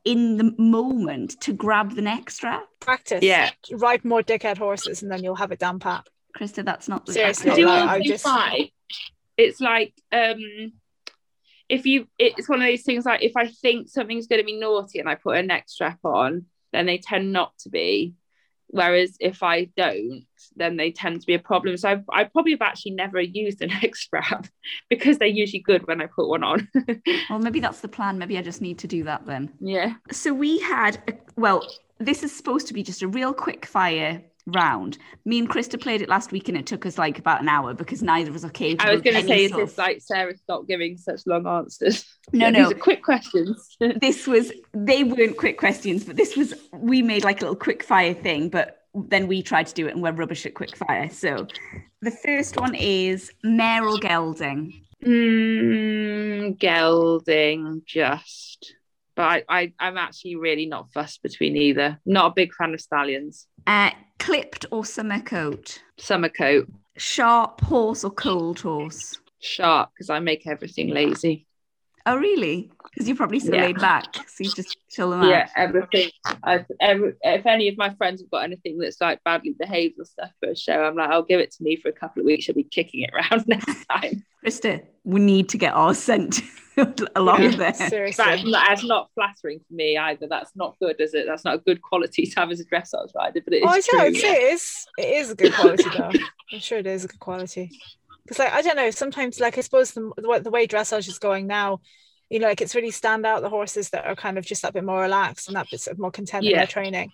in 0.03 0.37
the 0.37 0.53
moment 0.57 1.41
to 1.41 1.53
grab 1.53 1.95
the 1.95 2.01
neck 2.01 2.29
strap. 2.29 2.65
Practice. 2.79 3.23
Yeah. 3.23 3.49
Ride 3.71 4.05
more 4.05 4.21
dickhead 4.21 4.57
horses, 4.57 5.01
and 5.01 5.11
then 5.11 5.23
you'll 5.23 5.35
have 5.35 5.51
it 5.51 5.59
down 5.59 5.79
pat. 5.79 6.07
Krista, 6.37 6.63
that's 6.63 6.87
not 6.87 7.05
the 7.05 7.13
seriously. 7.13 7.63
Like, 7.63 7.89
I 7.89 8.01
just... 8.01 8.27
It's 9.37 9.59
like 9.59 9.93
um 10.13 10.71
if 11.67 11.85
you 11.85 12.07
it's 12.17 12.47
one 12.47 12.61
of 12.61 12.67
those 12.67 12.83
things 12.83 13.05
like 13.05 13.21
if 13.21 13.33
I 13.35 13.47
think 13.47 13.89
something's 13.89 14.27
going 14.27 14.39
to 14.39 14.45
be 14.45 14.57
naughty 14.57 14.99
and 14.99 15.09
I 15.09 15.15
put 15.15 15.35
a 15.35 15.43
neck 15.43 15.65
strap 15.67 15.99
on, 16.05 16.45
then 16.71 16.85
they 16.85 16.99
tend 16.99 17.33
not 17.33 17.51
to 17.59 17.69
be. 17.69 18.13
Whereas 18.67 19.15
if 19.19 19.43
I 19.43 19.65
don't, 19.77 20.25
then 20.55 20.77
they 20.77 20.91
tend 20.91 21.21
to 21.21 21.27
be 21.27 21.33
a 21.33 21.39
problem. 21.39 21.77
So 21.77 21.89
I've, 21.89 22.03
I 22.11 22.23
probably 22.25 22.51
have 22.51 22.61
actually 22.61 22.91
never 22.91 23.21
used 23.21 23.61
an 23.61 23.69
neck 23.81 23.95
strap 23.95 24.47
because 24.89 25.17
they're 25.17 25.27
usually 25.27 25.61
good 25.61 25.87
when 25.87 26.01
I 26.01 26.07
put 26.07 26.27
one 26.27 26.43
on. 26.43 26.67
well, 27.29 27.39
maybe 27.39 27.59
that's 27.59 27.81
the 27.81 27.87
plan. 27.87 28.17
Maybe 28.17 28.37
I 28.37 28.41
just 28.41 28.61
need 28.61 28.79
to 28.79 28.87
do 28.87 29.03
that 29.03 29.25
then. 29.25 29.51
Yeah. 29.59 29.93
So 30.11 30.33
we 30.33 30.59
had, 30.59 31.01
a, 31.07 31.13
well, 31.35 31.67
this 31.99 32.23
is 32.23 32.35
supposed 32.35 32.67
to 32.67 32.73
be 32.73 32.83
just 32.83 33.01
a 33.01 33.07
real 33.07 33.33
quick 33.33 33.65
fire 33.65 34.23
round. 34.47 34.97
Me 35.25 35.39
and 35.39 35.49
Krista 35.49 35.79
played 35.79 36.01
it 36.01 36.09
last 36.09 36.31
week 36.31 36.47
and 36.49 36.57
it 36.57 36.65
took 36.65 36.85
us 36.85 36.97
like 36.97 37.17
about 37.19 37.41
an 37.41 37.49
hour 37.49 37.73
because 37.73 38.01
neither 38.03 38.29
of 38.29 38.35
us 38.35 38.43
are 38.43 38.49
capable. 38.49 38.89
I 38.89 38.93
was 38.93 39.01
going 39.01 39.15
to 39.15 39.27
say, 39.27 39.45
is 39.45 39.51
this 39.51 39.77
like 39.77 40.01
Sarah 40.01 40.37
stop 40.37 40.67
giving 40.67 40.97
such 40.97 41.21
long 41.25 41.47
answers? 41.47 42.05
No, 42.31 42.49
no. 42.51 42.63
These 42.63 42.77
are 42.77 42.79
quick 42.79 43.03
questions. 43.03 43.75
this 44.01 44.27
was, 44.27 44.51
they 44.73 45.03
weren't 45.03 45.37
quick 45.37 45.57
questions, 45.57 46.03
but 46.03 46.15
this 46.15 46.35
was, 46.35 46.53
we 46.73 47.01
made 47.01 47.23
like 47.23 47.41
a 47.41 47.45
little 47.45 47.55
quick 47.55 47.83
fire 47.83 48.13
thing, 48.13 48.49
but 48.49 48.81
then 48.93 49.27
we 49.27 49.41
tried 49.41 49.67
to 49.67 49.73
do 49.73 49.87
it 49.87 49.93
and 49.93 50.01
we're 50.01 50.11
rubbish 50.11 50.45
at 50.45 50.53
quick 50.53 50.75
fire. 50.75 51.09
So 51.09 51.47
the 52.01 52.11
first 52.11 52.59
one 52.59 52.75
is 52.75 53.31
or 53.43 53.97
gelding? 53.97 54.85
Mm, 55.03 56.57
gelding, 56.57 57.81
just. 57.85 58.54
But 59.15 59.23
I, 59.23 59.43
I 59.49 59.73
I'm 59.79 59.97
actually 59.97 60.35
really 60.35 60.65
not 60.65 60.91
fussed 60.93 61.23
between 61.23 61.55
either. 61.55 61.99
Not 62.05 62.31
a 62.31 62.33
big 62.35 62.53
fan 62.53 62.73
of 62.73 62.81
stallions. 62.81 63.47
Uh, 63.65 63.91
clipped 64.19 64.65
or 64.71 64.85
summer 64.85 65.21
coat? 65.21 65.81
Summer 65.97 66.29
coat. 66.29 66.67
Sharp 66.97 67.61
horse 67.61 68.03
or 68.03 68.11
cold 68.11 68.59
horse? 68.59 69.19
Sharp 69.39 69.89
because 69.93 70.09
I 70.09 70.19
make 70.19 70.47
everything 70.47 70.89
lazy. 70.89 71.47
Oh, 72.05 72.17
really? 72.17 72.71
Because 72.83 73.07
you're 73.07 73.17
probably 73.17 73.39
still 73.39 73.55
yeah. 73.55 73.65
laid 73.65 73.79
back, 73.79 74.15
so 74.27 74.43
you 74.43 74.51
just 74.51 74.74
chill 74.95 75.09
them 75.09 75.21
out. 75.21 75.29
Yeah, 75.29 75.49
everything. 75.55 76.09
I've, 76.43 76.65
every, 76.79 77.13
if 77.21 77.45
any 77.45 77.67
of 77.67 77.77
my 77.77 77.93
friends 77.95 78.21
have 78.21 78.31
got 78.31 78.43
anything 78.43 78.77
that's 78.77 79.01
like 79.01 79.23
badly 79.23 79.55
behaved 79.57 79.95
or 79.99 80.05
stuff 80.05 80.31
for 80.39 80.49
a 80.49 80.55
show, 80.55 80.83
I'm 80.83 80.95
like, 80.95 81.09
I'll 81.09 81.23
give 81.23 81.39
it 81.39 81.51
to 81.51 81.63
me 81.63 81.75
for 81.75 81.89
a 81.89 81.93
couple 81.93 82.21
of 82.21 82.25
weeks. 82.25 82.47
I'll 82.49 82.55
be 82.55 82.63
kicking 82.63 83.01
it 83.01 83.11
around 83.13 83.45
next 83.47 83.85
time. 83.85 84.23
Krista, 84.43 84.83
we 85.03 85.19
need 85.19 85.49
to 85.49 85.57
get 85.57 85.73
ours 85.73 85.97
sent 85.97 86.41
along 87.15 87.43
yeah, 87.43 87.55
there. 87.55 87.73
Seriously. 87.73 88.23
That's 88.23 88.43
not, 88.43 88.67
that's 88.67 88.83
not 88.83 89.09
flattering 89.15 89.59
for 89.59 89.73
me 89.73 89.97
either. 89.97 90.27
That's 90.27 90.51
not 90.55 90.75
good, 90.79 90.99
is 90.99 91.13
it? 91.13 91.25
That's 91.27 91.43
not 91.43 91.55
a 91.55 91.59
good 91.59 91.81
quality 91.81 92.25
to 92.25 92.39
have 92.39 92.51
as 92.51 92.59
a 92.59 92.65
dressage 92.65 93.13
rider, 93.15 93.41
but 93.43 93.53
it 93.53 93.63
oh, 93.65 93.73
is. 93.73 93.87
Oh, 93.93 93.97
true, 93.99 94.09
yeah. 94.09 94.33
it 94.33 94.53
is. 94.53 94.87
It 94.97 95.17
is 95.17 95.31
a 95.31 95.35
good 95.35 95.53
quality, 95.53 95.89
though. 95.97 96.11
I'm 96.53 96.59
sure 96.59 96.77
it 96.77 96.87
is 96.87 97.05
a 97.05 97.07
good 97.07 97.19
quality 97.19 97.71
because 98.25 98.39
like 98.39 98.53
I 98.53 98.61
don't 98.61 98.75
know 98.75 98.89
sometimes 98.91 99.39
like 99.39 99.57
I 99.57 99.61
suppose 99.61 99.91
the, 99.91 100.41
the 100.43 100.49
way 100.49 100.67
dressage 100.67 101.07
is 101.07 101.19
going 101.19 101.47
now 101.47 101.81
you 102.29 102.39
know 102.39 102.47
like 102.47 102.61
it's 102.61 102.75
really 102.75 102.91
stand 102.91 103.25
out 103.25 103.41
the 103.41 103.49
horses 103.49 103.89
that 103.91 104.05
are 104.05 104.15
kind 104.15 104.37
of 104.37 104.45
just 104.45 104.63
a 104.63 104.71
bit 104.71 104.83
more 104.83 105.01
relaxed 105.01 105.47
and 105.47 105.55
that 105.55 105.69
bit 105.69 105.79
sort 105.79 105.93
of 105.93 105.99
more 105.99 106.11
content 106.11 106.43
yeah. 106.43 106.51
in 106.51 106.57
their 106.57 106.67
training. 106.67 107.11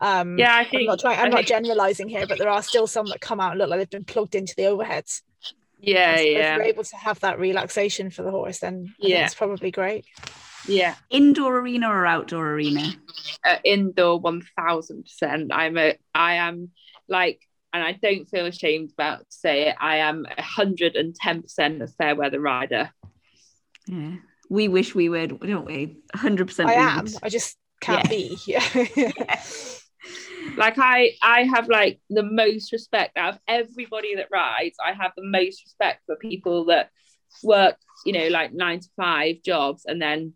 Um 0.00 0.38
yeah 0.38 0.54
I 0.54 0.64
think 0.64 0.82
I'm 0.82 0.86
not 0.86 1.00
trying 1.00 1.18
I'm 1.18 1.26
I 1.26 1.28
not 1.28 1.36
think... 1.38 1.48
generalizing 1.48 2.08
here 2.08 2.26
but 2.26 2.38
there 2.38 2.48
are 2.48 2.62
still 2.62 2.86
some 2.86 3.06
that 3.06 3.20
come 3.20 3.40
out 3.40 3.52
and 3.52 3.58
look 3.58 3.68
like 3.68 3.80
they've 3.80 3.90
been 3.90 4.04
plugged 4.04 4.34
into 4.34 4.54
the 4.56 4.62
overheads. 4.62 5.22
Yeah 5.78 6.16
so 6.16 6.22
yeah. 6.22 6.52
if 6.52 6.56
you're 6.56 6.66
able 6.66 6.84
to 6.84 6.96
have 6.96 7.20
that 7.20 7.38
relaxation 7.38 8.10
for 8.10 8.22
the 8.22 8.30
horse 8.30 8.60
then 8.60 8.94
yeah. 8.98 9.24
it's 9.24 9.34
probably 9.34 9.70
great. 9.70 10.06
Yeah. 10.66 10.94
Indoor 11.10 11.58
arena 11.58 11.90
or 11.90 12.06
outdoor 12.06 12.52
arena? 12.52 12.90
Uh, 13.44 13.56
indoor 13.64 14.20
1000% 14.20 15.48
i'm 15.50 15.76
a 15.76 15.98
i 16.14 16.34
am 16.34 16.70
like 17.06 17.40
and 17.74 17.82
I 17.82 17.92
don't 17.92 18.28
feel 18.28 18.46
ashamed 18.46 18.92
about 18.92 19.18
to 19.18 19.36
say 19.36 19.68
it. 19.68 19.74
I 19.80 19.96
am 19.96 20.24
110% 20.38 21.82
a 21.82 21.86
fair 21.88 22.14
weather 22.14 22.40
rider. 22.40 22.90
Yeah, 23.88 24.12
we 24.50 24.68
wish 24.68 24.94
we 24.94 25.08
would, 25.08 25.40
don't 25.40 25.66
we? 25.66 25.96
100%. 26.14 26.66
I 26.66 26.74
am. 26.74 27.06
I 27.22 27.28
just 27.28 27.56
can't 27.80 28.04
yeah. 28.04 28.08
be. 28.10 28.38
Yeah. 28.46 29.42
like 30.58 30.78
I, 30.78 31.14
I 31.22 31.44
have 31.44 31.68
like 31.68 32.00
the 32.10 32.22
most 32.22 32.72
respect 32.72 33.16
out 33.16 33.34
of 33.34 33.40
everybody 33.48 34.16
that 34.16 34.28
rides. 34.30 34.76
I 34.84 34.92
have 34.92 35.12
the 35.16 35.24
most 35.24 35.62
respect 35.64 36.02
for 36.06 36.16
people 36.16 36.66
that 36.66 36.90
work, 37.42 37.76
you 38.04 38.12
know, 38.12 38.28
like 38.28 38.52
nine 38.52 38.80
to 38.80 38.88
five 38.96 39.36
jobs 39.44 39.84
and 39.86 40.00
then 40.00 40.34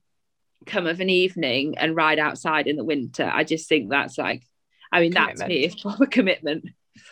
come 0.67 0.87
of 0.87 1.01
an 1.01 1.11
evening 1.11 1.77
and 1.79 1.95
ride 1.95 2.19
outside 2.19 2.67
in 2.67 2.77
the 2.77 2.85
winter. 2.85 3.31
I 3.33 3.45
just 3.45 3.69
think 3.69 3.91
that's 3.91 4.19
like, 4.19 4.43
I 4.91 5.01
mean, 5.01 5.13
commitment. 5.13 5.39
that's 5.39 5.49
me, 5.49 5.65
it's 5.65 5.81
proper 5.81 6.07
commitment. 6.07 6.65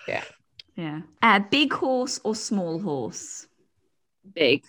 Yeah. 0.09 0.25
Yeah. 0.77 1.01
Uh, 1.23 1.41
big 1.41 1.73
horse 1.73 2.21
or 2.25 2.35
small 2.35 2.81
horse? 2.81 3.47
Big. 4.35 4.65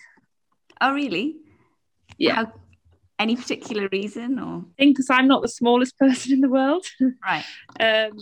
Oh, 0.80 0.94
really? 0.94 1.36
Yeah. 2.18 2.34
How, 2.34 2.52
any 3.18 3.36
particular 3.36 3.88
reason 3.90 4.38
or? 4.38 4.58
I 4.58 4.82
think 4.82 4.96
because 4.96 5.10
I'm 5.10 5.28
not 5.28 5.42
the 5.42 5.48
smallest 5.48 5.98
person 5.98 6.32
in 6.32 6.40
the 6.40 6.48
world. 6.48 6.84
Right. 7.00 7.44
um, 7.80 8.18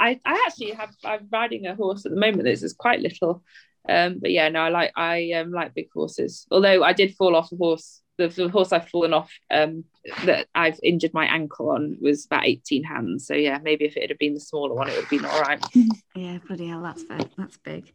I, 0.00 0.20
I 0.24 0.44
actually 0.46 0.70
have 0.72 0.90
I'm 1.04 1.28
riding 1.30 1.66
a 1.66 1.74
horse 1.74 2.06
at 2.06 2.12
the 2.12 2.20
moment 2.20 2.44
that's 2.44 2.62
is 2.62 2.72
quite 2.72 3.00
little. 3.00 3.42
Um, 3.88 4.18
but 4.20 4.30
yeah, 4.30 4.48
no, 4.48 4.60
I 4.60 4.68
like 4.68 4.92
I 4.96 5.32
um 5.32 5.50
like 5.50 5.74
big 5.74 5.88
horses. 5.92 6.46
Although 6.50 6.84
I 6.84 6.92
did 6.92 7.16
fall 7.16 7.34
off 7.34 7.50
a 7.52 7.56
horse 7.56 8.02
the, 8.18 8.28
the 8.28 8.48
horse 8.48 8.72
I've 8.72 8.88
fallen 8.88 9.14
off 9.14 9.32
um, 9.50 9.84
that 10.24 10.48
I've 10.54 10.78
injured 10.82 11.14
my 11.14 11.24
ankle 11.24 11.70
on 11.70 11.96
was 12.00 12.26
about 12.26 12.46
18 12.46 12.84
hands. 12.84 13.26
So 13.26 13.34
yeah, 13.34 13.58
maybe 13.62 13.86
if 13.86 13.96
it 13.96 14.10
had 14.10 14.18
been 14.18 14.34
the 14.34 14.40
smaller 14.40 14.74
one, 14.74 14.88
it 14.88 14.96
would 14.96 15.04
have 15.04 15.10
been 15.10 15.24
all 15.24 15.40
right. 15.40 15.64
yeah, 16.14 16.38
bloody 16.46 16.66
hell, 16.66 16.82
that's 16.82 17.04
big. 17.04 17.28
That's 17.38 17.56
big. 17.58 17.92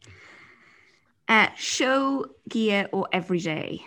Uh, 1.28 1.48
show 1.56 2.26
gear 2.48 2.88
or 2.92 3.06
everyday? 3.12 3.86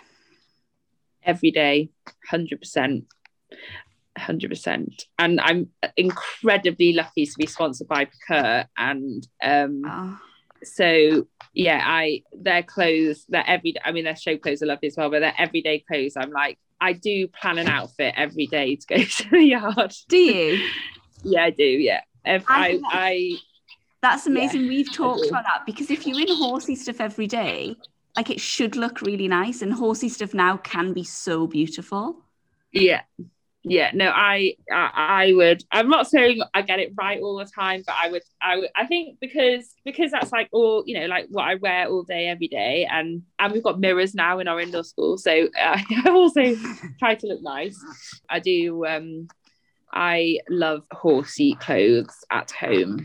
Every 1.28 1.52
day, 1.52 1.90
hundred 2.28 2.60
percent, 2.60 3.06
hundred 4.18 4.50
percent. 4.50 5.06
And 5.20 5.40
I'm 5.40 5.70
incredibly 5.96 6.94
lucky 6.94 7.26
to 7.26 7.34
be 7.38 7.46
sponsored 7.46 7.88
by 7.88 8.06
Precur, 8.06 8.66
and 8.78 9.28
um, 9.44 9.82
oh 9.86 10.20
so 10.64 11.28
yeah, 11.54 11.82
I 11.84 12.24
their 12.34 12.64
clothes, 12.64 13.26
their 13.30 13.44
every 13.48 13.76
I 13.84 13.92
mean 13.92 14.06
their 14.06 14.16
show 14.16 14.38
clothes 14.38 14.62
are 14.62 14.68
lovely 14.68 14.88
as 14.88 14.96
well, 14.98 15.10
but 15.10 15.20
their 15.20 15.34
everyday 15.38 15.80
clothes, 15.80 16.14
I'm 16.18 16.32
like, 16.32 16.58
I 16.80 16.94
do 16.94 17.28
plan 17.28 17.58
an 17.58 17.68
outfit 17.68 18.14
every 18.18 18.48
day 18.48 18.76
to 18.76 18.88
go 18.88 19.04
to 19.04 19.30
the 19.30 19.44
yard. 19.44 19.94
Do 20.08 20.18
you? 20.18 20.70
yeah, 21.24 21.46
I 21.46 21.50
do. 21.50 21.64
Yeah, 21.64 22.02
if 22.26 22.46
I, 22.48 22.70
I, 22.70 22.80
I 22.92 23.38
that's 24.02 24.28
amazing. 24.28 24.64
Yeah, 24.64 24.70
We've 24.70 24.94
talked 24.94 25.28
about 25.28 25.44
that 25.44 25.66
because 25.66 25.90
if 25.90 26.06
you're 26.06 26.20
in 26.20 26.28
horsey 26.30 26.76
stuff 26.76 27.02
every 27.02 27.28
day, 27.28 27.76
like 28.18 28.30
it 28.30 28.42
should 28.42 28.76
look 28.76 29.02
really 29.02 29.28
nice, 29.28 29.62
and 29.62 29.72
horsey 29.72 30.10
stuff 30.10 30.34
now 30.34 30.58
can 30.58 30.92
be 30.94 31.04
so 31.04 31.48
beautiful. 31.48 32.18
Yeah, 32.74 33.02
yeah 33.70 33.92
no 33.94 34.10
I, 34.10 34.56
I, 34.72 34.90
I 34.96 35.34
would 35.34 35.64
i'm 35.72 35.90
not 35.90 36.08
saying 36.08 36.42
i 36.54 36.62
get 36.62 36.80
it 36.80 36.94
right 36.96 37.20
all 37.20 37.38
the 37.38 37.46
time 37.46 37.84
but 37.86 37.96
i 38.02 38.10
would 38.10 38.22
i 38.42 38.58
would 38.58 38.70
i 38.76 38.86
think 38.86 39.20
because 39.20 39.74
because 39.84 40.12
that's 40.12 40.32
like 40.32 40.48
all 40.52 40.84
you 40.86 41.00
know 41.00 41.08
like 41.08 41.28
what 41.30 41.44
i 41.44 41.56
wear 41.56 41.88
all 41.88 42.04
day 42.04 42.28
every 42.28 42.48
day 42.48 42.88
and 42.90 43.24
and 43.40 43.54
we've 43.54 43.64
got 43.64 43.80
mirrors 43.80 44.16
now 44.16 44.40
in 44.40 44.48
our 44.48 44.60
indoor 44.60 44.84
school 44.84 45.18
so 45.18 45.48
uh, 45.60 45.78
i 46.06 46.10
also 46.10 46.56
try 47.00 47.16
to 47.16 47.28
look 47.28 47.42
nice. 47.42 47.78
I 48.30 48.40
do 48.40 48.86
um 48.86 49.28
i 49.92 50.40
love 50.50 50.84
horsey 50.92 51.56
clothes 51.60 52.24
at 52.32 52.52
home. 52.52 53.04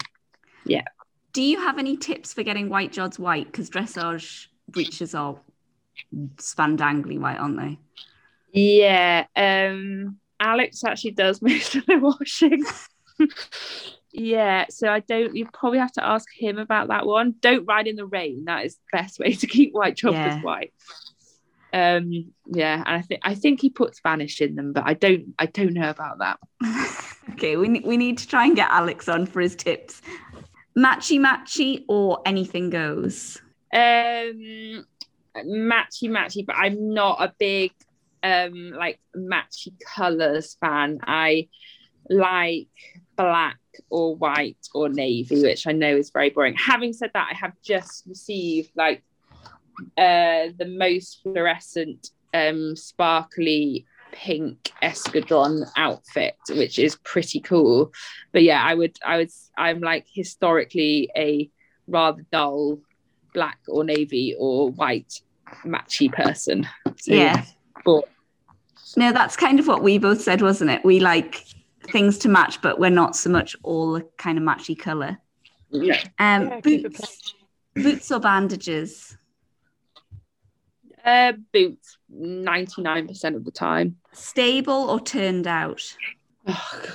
Yeah. 0.64 0.84
Do 1.32 1.42
you 1.42 1.58
have 1.60 1.78
any 1.78 1.96
tips 1.96 2.32
for 2.32 2.42
getting 2.42 2.68
white 2.68 2.92
jods 2.92 3.18
white? 3.18 3.46
Because 3.46 3.70
dressage 3.70 4.48
breeches 4.72 5.14
are 5.14 5.36
spandangly 6.36 7.18
white 7.18 7.38
aren't 7.38 7.58
they 7.58 7.78
yeah 8.52 9.26
um 9.36 10.18
Alex 10.42 10.82
actually 10.84 11.12
does 11.12 11.40
most 11.42 11.76
of 11.76 11.86
the 11.86 11.98
washing. 11.98 12.64
yeah, 14.12 14.66
so 14.68 14.88
I 14.88 15.00
don't. 15.00 15.34
You 15.34 15.48
probably 15.52 15.78
have 15.78 15.92
to 15.92 16.04
ask 16.04 16.28
him 16.36 16.58
about 16.58 16.88
that 16.88 17.06
one. 17.06 17.36
Don't 17.40 17.64
ride 17.64 17.86
in 17.86 17.96
the 17.96 18.04
rain. 18.04 18.44
That 18.46 18.66
is 18.66 18.74
the 18.74 18.98
best 18.98 19.18
way 19.18 19.32
to 19.32 19.46
keep 19.46 19.72
white 19.72 19.96
choppers 19.96 20.34
yeah. 20.34 20.42
white. 20.42 20.74
Um, 21.72 22.32
yeah, 22.46 22.82
and 22.84 22.96
I 22.96 23.00
think 23.00 23.20
I 23.24 23.34
think 23.34 23.60
he 23.62 23.70
put 23.70 23.96
Spanish 23.96 24.40
in 24.42 24.56
them, 24.56 24.72
but 24.72 24.84
I 24.84 24.94
don't. 24.94 25.34
I 25.38 25.46
don't 25.46 25.72
know 25.72 25.88
about 25.88 26.18
that. 26.18 26.38
okay, 27.30 27.56
we 27.56 27.80
we 27.80 27.96
need 27.96 28.18
to 28.18 28.28
try 28.28 28.44
and 28.44 28.56
get 28.56 28.68
Alex 28.70 29.08
on 29.08 29.24
for 29.26 29.40
his 29.40 29.54
tips. 29.54 30.02
Matchy 30.76 31.20
matchy 31.20 31.84
or 31.88 32.20
anything 32.26 32.70
goes. 32.70 33.40
Um, 33.72 34.84
matchy 35.36 36.08
matchy, 36.08 36.44
but 36.44 36.56
I'm 36.56 36.92
not 36.92 37.22
a 37.22 37.34
big 37.38 37.72
um 38.22 38.72
like 38.76 39.00
matchy 39.16 39.72
colors 39.94 40.56
fan. 40.60 41.00
I 41.02 41.48
like 42.08 42.68
black 43.16 43.58
or 43.90 44.16
white 44.16 44.68
or 44.74 44.88
navy, 44.88 45.42
which 45.42 45.66
I 45.66 45.72
know 45.72 45.96
is 45.96 46.10
very 46.10 46.30
boring. 46.30 46.54
Having 46.56 46.92
said 46.94 47.10
that, 47.14 47.28
I 47.32 47.34
have 47.36 47.54
just 47.62 48.04
received 48.06 48.70
like 48.76 49.02
uh 49.96 50.52
the 50.58 50.66
most 50.68 51.22
fluorescent 51.22 52.10
um 52.34 52.76
sparkly 52.76 53.86
pink 54.12 54.70
Eskadron 54.82 55.66
outfit 55.76 56.36
which 56.50 56.78
is 56.78 56.96
pretty 56.96 57.40
cool 57.40 57.90
but 58.32 58.42
yeah 58.42 58.62
i 58.62 58.74
would 58.74 58.98
i 59.06 59.16
would 59.16 59.30
i'm 59.56 59.80
like 59.80 60.06
historically 60.12 61.10
a 61.16 61.48
rather 61.86 62.24
dull 62.30 62.78
black 63.32 63.58
or 63.68 63.84
navy 63.84 64.34
or 64.38 64.70
white 64.70 65.20
matchy 65.64 66.12
person 66.12 66.66
so, 66.96 67.12
yeah 67.12 67.44
but 67.84 68.04
no, 68.96 69.12
that's 69.12 69.36
kind 69.36 69.58
of 69.58 69.66
what 69.66 69.82
we 69.82 69.98
both 69.98 70.20
said, 70.20 70.42
wasn't 70.42 70.70
it? 70.70 70.84
We 70.84 71.00
like 71.00 71.44
things 71.90 72.18
to 72.18 72.28
match, 72.28 72.60
but 72.62 72.78
we're 72.78 72.90
not 72.90 73.16
so 73.16 73.30
much 73.30 73.56
all 73.62 73.92
the 73.92 74.06
kind 74.18 74.38
of 74.38 74.44
matchy 74.44 74.78
colour. 74.78 75.18
Yeah. 75.70 76.02
Um, 76.18 76.48
yeah, 76.48 76.60
boots, 76.60 77.34
boots 77.74 78.12
or 78.12 78.20
bandages? 78.20 79.16
Uh, 81.04 81.32
boots, 81.52 81.98
99% 82.14 83.36
of 83.36 83.44
the 83.44 83.50
time. 83.50 83.96
Stable 84.12 84.90
or 84.90 85.00
turned 85.00 85.46
out? 85.46 85.82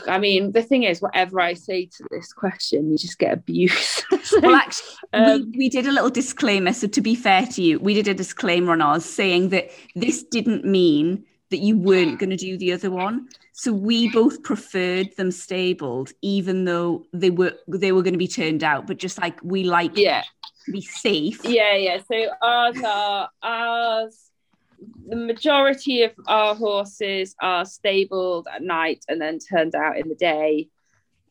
I 0.07 0.19
mean, 0.19 0.51
the 0.51 0.61
thing 0.61 0.83
is, 0.83 1.01
whatever 1.01 1.39
I 1.39 1.53
say 1.53 1.85
to 1.85 2.05
this 2.11 2.33
question, 2.33 2.91
you 2.91 2.97
just 2.97 3.17
get 3.17 3.33
abuse. 3.33 4.03
so, 4.23 4.39
well, 4.41 4.55
actually, 4.55 4.87
um, 5.13 5.51
we, 5.51 5.57
we 5.57 5.69
did 5.69 5.87
a 5.87 5.91
little 5.91 6.09
disclaimer. 6.09 6.73
So, 6.73 6.87
to 6.87 7.01
be 7.01 7.15
fair 7.15 7.45
to 7.45 7.61
you, 7.61 7.79
we 7.79 7.93
did 7.93 8.07
a 8.07 8.13
disclaimer 8.13 8.73
on 8.73 8.81
ours 8.81 9.05
saying 9.05 9.49
that 9.49 9.69
this 9.95 10.23
didn't 10.23 10.65
mean 10.65 11.23
that 11.49 11.59
you 11.59 11.77
weren't 11.77 12.19
going 12.19 12.29
to 12.29 12.35
do 12.35 12.57
the 12.57 12.73
other 12.73 12.91
one. 12.91 13.29
So 13.53 13.73
we 13.73 14.09
both 14.09 14.43
preferred 14.43 15.15
them 15.17 15.31
stabled, 15.31 16.11
even 16.21 16.65
though 16.65 17.05
they 17.11 17.31
were 17.31 17.53
they 17.67 17.91
were 17.91 18.03
going 18.03 18.13
to 18.13 18.19
be 18.19 18.27
turned 18.27 18.63
out. 18.63 18.85
But 18.85 18.97
just 18.97 19.19
like 19.19 19.39
we 19.41 19.63
like, 19.63 19.97
yeah, 19.97 20.23
to 20.65 20.71
be 20.71 20.81
safe. 20.81 21.43
Yeah, 21.43 21.75
yeah. 21.75 22.01
So 22.07 22.27
ours 22.41 22.77
are 22.83 23.29
ours 23.41 24.26
the 25.07 25.15
majority 25.15 26.03
of 26.03 26.11
our 26.27 26.55
horses 26.55 27.35
are 27.41 27.65
stabled 27.65 28.47
at 28.53 28.61
night 28.61 29.03
and 29.07 29.21
then 29.21 29.39
turned 29.39 29.75
out 29.75 29.97
in 29.97 30.09
the 30.09 30.15
day. 30.15 30.69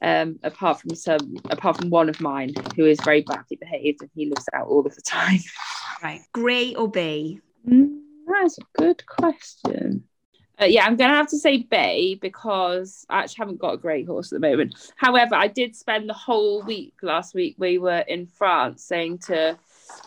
Um, 0.02 0.38
apart 0.42 0.82
from 0.82 0.94
some, 0.94 1.36
apart 1.48 1.78
from 1.78 1.88
one 1.88 2.10
of 2.10 2.20
mine 2.20 2.52
who 2.76 2.84
is 2.84 3.00
very 3.02 3.22
badly 3.22 3.56
behaved 3.56 4.02
and 4.02 4.10
he 4.14 4.26
lives 4.26 4.46
out 4.52 4.66
all 4.66 4.86
of 4.86 4.94
the 4.94 5.02
time. 5.02 5.38
Right, 6.02 6.20
grey 6.34 6.74
or 6.74 6.90
bay? 6.90 7.40
Mm, 7.66 8.00
that's 8.28 8.58
a 8.58 8.62
good 8.76 9.06
question. 9.06 10.04
Uh, 10.60 10.64
yeah, 10.64 10.86
I'm 10.86 10.96
going 10.96 11.10
to 11.10 11.16
have 11.16 11.28
to 11.28 11.38
say 11.38 11.58
Bay 11.58 12.14
because 12.14 13.04
I 13.10 13.20
actually 13.20 13.36
haven't 13.38 13.60
got 13.60 13.74
a 13.74 13.78
great 13.78 14.06
horse 14.06 14.32
at 14.32 14.40
the 14.40 14.48
moment. 14.48 14.74
However, 14.96 15.34
I 15.34 15.48
did 15.48 15.76
spend 15.76 16.08
the 16.08 16.14
whole 16.14 16.62
week 16.62 16.94
last 17.02 17.34
week. 17.34 17.56
We 17.58 17.76
were 17.76 17.98
in 17.98 18.26
France 18.26 18.82
saying 18.84 19.18
to 19.26 19.58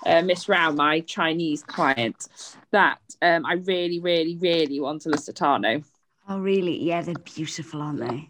uh, 0.06 0.22
Miss 0.22 0.50
Rao, 0.50 0.72
my 0.72 1.02
Chinese 1.02 1.64
client, 1.64 2.28
that 2.72 3.00
um, 3.22 3.46
I 3.46 3.54
really, 3.54 4.00
really, 4.00 4.38
really 4.38 4.80
want 4.80 5.06
a 5.06 5.10
Lusitano. 5.10 5.84
Oh, 6.28 6.40
really? 6.40 6.82
Yeah, 6.82 7.02
they're 7.02 7.16
beautiful, 7.16 7.82
aren't 7.82 8.00
they? 8.00 8.30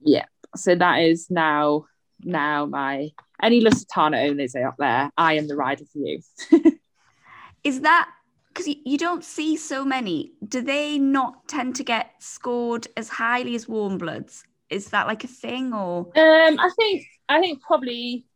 Yeah. 0.00 0.24
So 0.56 0.74
that 0.74 1.00
is 1.00 1.30
now 1.30 1.86
now 2.22 2.66
my 2.66 3.10
any 3.42 3.62
Lusitano 3.62 4.28
owners 4.28 4.54
out 4.54 4.74
there. 4.78 5.10
I 5.16 5.34
am 5.34 5.46
the 5.46 5.56
rider 5.56 5.84
for 5.84 5.98
you. 5.98 6.20
is 7.64 7.82
that 7.82 8.08
because 8.48 8.74
you 8.84 8.98
don't 8.98 9.24
see 9.24 9.56
so 9.56 9.84
many, 9.84 10.32
do 10.46 10.60
they 10.60 10.98
not 10.98 11.46
tend 11.46 11.76
to 11.76 11.84
get 11.84 12.10
scored 12.18 12.88
as 12.96 13.08
highly 13.08 13.54
as 13.54 13.68
warm 13.68 13.96
bloods? 13.96 14.44
Is 14.70 14.88
that 14.90 15.06
like 15.06 15.24
a 15.24 15.28
thing 15.28 15.72
or? 15.72 16.06
Um, 16.16 16.58
I 16.58 16.70
think 16.76 17.06
I 17.28 17.40
think 17.40 17.62
probably 17.62 18.26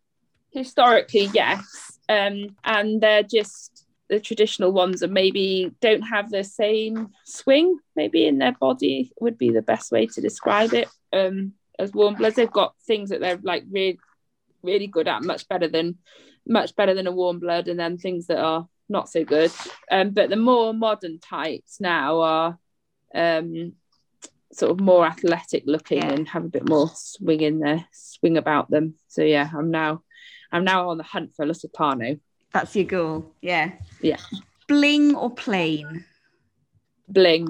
historically 0.51 1.31
yes, 1.33 1.94
um, 2.09 2.57
and 2.65 3.01
they're 3.01 3.23
just 3.23 3.87
the 4.09 4.21
traditional 4.21 4.73
ones 4.73 5.03
and 5.03 5.13
maybe 5.13 5.73
don't 5.81 6.03
have 6.03 6.31
the 6.31 6.45
same 6.45 7.11
swing 7.25 7.79
maybe 7.97 8.27
in 8.27 8.39
their 8.39 8.53
body 8.53 9.13
would 9.19 9.39
be 9.39 9.51
the 9.51 9.63
best 9.63 9.91
way 9.91 10.07
to 10.07 10.21
describe 10.21 10.75
it 10.75 10.89
um, 11.13 11.53
as 11.79 11.93
warm 11.93 12.15
bloods 12.15 12.37
they've 12.37 12.51
got 12.51 12.75
things 12.87 13.09
that 13.11 13.21
they're 13.21 13.41
like 13.43 13.65
really 13.71 13.99
really 14.63 14.87
good 14.87 15.09
at 15.09 15.23
much 15.23 15.49
better 15.49 15.69
than 15.69 15.97
much 16.47 16.77
better 16.77 16.95
than 16.95 17.07
a 17.07 17.13
warm 17.13 17.39
blood 17.39 17.69
and 17.69 17.81
then 17.81 17.97
things 17.97 18.27
that 18.27 18.39
are 18.39 18.69
not 18.89 19.09
so 19.09 19.25
good. 19.25 19.51
Um, 19.91 20.11
but 20.11 20.31
the 20.31 20.37
more 20.37 20.75
modern 20.75 21.19
types 21.19 21.81
now 21.81 22.21
are 22.21 22.59
um, 23.15 23.73
sort 24.53 24.73
of 24.73 24.81
more 24.81 25.07
athletic 25.07 25.65
looking 25.67 25.99
yeah. 25.99 26.13
and 26.13 26.29
have 26.29 26.45
a 26.45 26.49
bit 26.49 26.69
more 26.69 26.91
swing 26.95 27.41
in 27.41 27.61
there, 27.61 27.87
swing 27.93 28.37
about 28.37 28.71
them. 28.71 28.95
So 29.09 29.23
yeah, 29.23 29.49
I'm 29.57 29.71
now 29.71 30.03
I'm 30.55 30.65
now 30.65 30.89
on 30.89 30.99
the 30.99 31.05
hunt 31.05 31.35
for 31.35 31.45
a 31.45 31.49
Lusitano. 31.49 32.21
That's 32.53 32.77
your 32.77 32.85
goal. 32.85 33.33
Yeah. 33.43 33.73
Yeah. 34.01 34.19
Bling 34.69 35.17
or 35.17 35.29
plain? 35.29 36.05
Bling, 37.09 37.49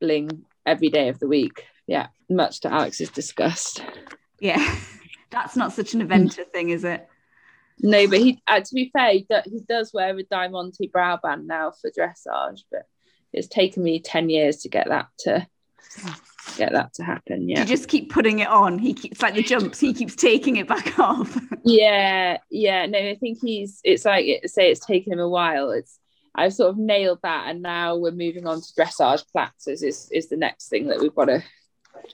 bling 0.00 0.46
every 0.64 0.88
day 0.88 1.10
of 1.10 1.18
the 1.18 1.28
week. 1.28 1.66
Yeah. 1.86 2.06
Much 2.30 2.60
to 2.60 2.72
Alex's 2.72 3.10
disgust. 3.10 3.82
Yeah. 4.40 4.76
That's 5.30 5.56
not 5.56 5.74
such 5.74 5.92
an 5.92 6.00
eventer 6.00 6.50
thing, 6.50 6.70
is 6.70 6.84
it? 6.84 7.06
No, 7.80 8.08
but 8.08 8.18
he 8.18 8.42
uh, 8.48 8.60
to 8.60 8.74
be 8.74 8.90
fair, 8.94 9.12
he, 9.12 9.26
do, 9.28 9.40
he 9.44 9.60
does 9.68 9.92
wear 9.92 10.16
a 10.16 10.22
Diamante 10.22 10.86
brow 10.86 11.18
band 11.22 11.46
now 11.46 11.70
for 11.70 11.90
dressage, 11.90 12.62
but 12.72 12.88
it's 13.30 13.46
taken 13.46 13.82
me 13.82 14.00
10 14.00 14.30
years 14.30 14.56
to 14.62 14.70
get 14.70 14.88
that 14.88 15.08
to 15.20 15.46
get 16.56 16.72
that 16.72 16.94
to 16.94 17.04
happen. 17.04 17.48
Yeah. 17.48 17.60
You 17.60 17.64
just 17.64 17.88
keep 17.88 18.10
putting 18.10 18.38
it 18.40 18.48
on. 18.48 18.78
He 18.78 18.94
keeps 18.94 19.22
like 19.22 19.34
the 19.34 19.42
jumps, 19.54 19.80
he 19.80 19.92
keeps 19.92 20.14
taking 20.14 20.56
it 20.56 20.68
back 20.68 20.98
off. 20.98 21.38
yeah, 21.64 22.38
yeah. 22.50 22.86
No, 22.86 22.98
I 22.98 23.16
think 23.16 23.38
he's 23.40 23.80
it's 23.84 24.04
like 24.04 24.26
it, 24.26 24.50
say 24.50 24.70
it's 24.70 24.84
taken 24.84 25.12
him 25.12 25.20
a 25.20 25.28
while. 25.28 25.70
It's 25.70 25.98
I've 26.34 26.54
sort 26.54 26.70
of 26.70 26.78
nailed 26.78 27.20
that 27.22 27.48
and 27.48 27.62
now 27.62 27.96
we're 27.96 28.12
moving 28.12 28.46
on 28.46 28.60
to 28.60 28.72
dressage 28.78 29.24
platters 29.32 29.82
is 29.82 30.08
is 30.12 30.28
the 30.28 30.36
next 30.36 30.68
thing 30.68 30.86
that 30.88 31.00
we've 31.00 31.14
got 31.14 31.26
to 31.26 31.42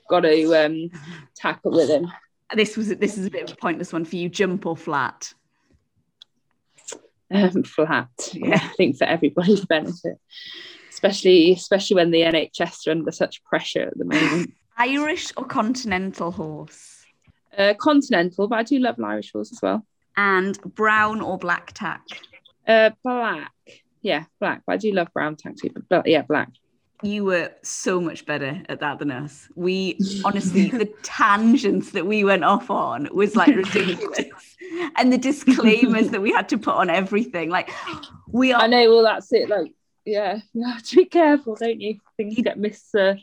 got 0.09 0.21
to 0.21 0.65
um 0.65 0.89
tackle 1.35 1.71
with 1.71 1.89
him. 1.89 2.11
This 2.55 2.77
was 2.77 2.89
this 2.89 3.17
is 3.17 3.25
a 3.25 3.31
bit 3.31 3.49
of 3.49 3.57
a 3.57 3.59
pointless 3.59 3.93
one 3.93 4.05
for 4.05 4.15
you, 4.15 4.29
jump 4.29 4.65
or 4.65 4.75
flat 4.75 5.33
um, 7.31 7.63
flat. 7.63 8.09
Yeah, 8.33 8.55
I 8.61 8.73
think 8.75 8.97
for 8.97 9.05
everybody's 9.05 9.65
benefit, 9.65 10.19
especially 10.95 11.51
especially 11.51 11.95
when 11.95 12.11
the 12.11 12.21
NHS 12.21 12.87
are 12.87 12.91
under 12.91 13.11
such 13.11 13.43
pressure 13.43 13.83
at 13.83 13.97
the 13.97 14.05
moment. 14.05 14.53
Irish 14.77 15.31
or 15.37 15.45
continental 15.45 16.31
horse? 16.31 17.05
Uh, 17.57 17.73
continental, 17.79 18.47
but 18.47 18.59
I 18.59 18.63
do 18.63 18.79
love 18.79 18.97
an 18.97 19.05
Irish 19.05 19.31
horse 19.31 19.51
as 19.51 19.61
well. 19.61 19.85
And 20.17 20.59
brown 20.75 21.21
or 21.21 21.37
black 21.37 21.71
tack? 21.73 22.01
Uh, 22.67 22.91
black. 23.03 23.51
Yeah, 24.01 24.25
black. 24.39 24.63
But 24.65 24.73
I 24.73 24.77
do 24.77 24.91
love 24.91 25.09
brown 25.13 25.35
tack 25.35 25.55
too. 25.57 25.69
But 25.89 26.07
yeah, 26.07 26.23
black 26.23 26.49
you 27.03 27.25
were 27.25 27.51
so 27.61 27.99
much 27.99 28.25
better 28.25 28.61
at 28.69 28.79
that 28.79 28.99
than 28.99 29.11
us. 29.11 29.47
We 29.55 29.97
honestly, 30.25 30.69
the 30.69 30.91
tangents 31.03 31.91
that 31.91 32.05
we 32.05 32.23
went 32.23 32.43
off 32.43 32.69
on 32.69 33.09
was 33.13 33.35
like 33.35 33.47
ridiculous. 33.55 34.25
and 34.95 35.11
the 35.11 35.17
disclaimers 35.17 36.09
that 36.09 36.21
we 36.21 36.31
had 36.31 36.49
to 36.49 36.57
put 36.57 36.75
on 36.75 36.89
everything. 36.89 37.49
Like 37.49 37.69
we 38.31 38.53
are 38.53 38.61
I 38.61 38.67
know, 38.67 38.89
well 38.89 39.03
that's 39.03 39.31
it. 39.31 39.49
Like, 39.49 39.71
yeah, 40.05 40.39
you 40.53 40.65
have 40.65 40.83
to 40.83 40.95
be 40.95 41.05
careful, 41.05 41.55
don't 41.55 41.81
you? 41.81 41.99
Things 42.17 42.35
get 42.35 42.57
missed. 42.57 42.93
Uh... 42.95 43.15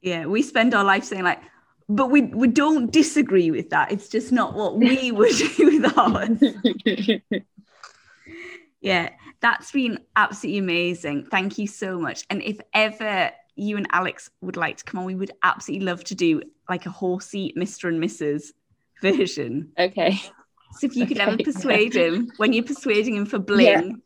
Yeah, 0.00 0.26
we 0.26 0.42
spend 0.42 0.74
our 0.74 0.84
life 0.84 1.04
saying 1.04 1.24
like, 1.24 1.40
but 1.88 2.10
we 2.10 2.22
we 2.22 2.48
don't 2.48 2.90
disagree 2.90 3.50
with 3.50 3.70
that. 3.70 3.92
It's 3.92 4.08
just 4.08 4.32
not 4.32 4.54
what 4.54 4.78
we 4.78 5.12
would 5.12 5.32
do 5.36 5.80
with 5.80 5.98
ours. 5.98 6.42
yeah, 8.80 9.10
that's 9.40 9.72
been 9.72 9.98
absolutely 10.16 10.58
amazing. 10.58 11.26
Thank 11.30 11.58
you 11.58 11.66
so 11.66 11.98
much. 11.98 12.24
And 12.30 12.42
if 12.42 12.60
ever 12.72 13.30
you 13.56 13.76
and 13.76 13.86
Alex 13.90 14.30
would 14.40 14.56
like 14.56 14.78
to 14.78 14.84
come 14.84 15.00
on, 15.00 15.06
we 15.06 15.14
would 15.14 15.32
absolutely 15.42 15.84
love 15.84 16.04
to 16.04 16.14
do 16.14 16.42
like 16.68 16.86
a 16.86 16.90
horsey 16.90 17.52
Mr. 17.58 17.88
and 17.88 18.02
Mrs. 18.02 18.52
version. 19.02 19.72
Okay. 19.78 20.20
So 20.78 20.86
if 20.86 20.96
you 20.96 21.04
could 21.06 21.18
okay. 21.18 21.32
ever 21.32 21.42
persuade 21.42 21.96
him 21.96 22.30
when 22.36 22.52
you're 22.52 22.64
persuading 22.64 23.16
him 23.16 23.26
for 23.26 23.40
bling. 23.40 23.66
Yeah. 23.66 23.96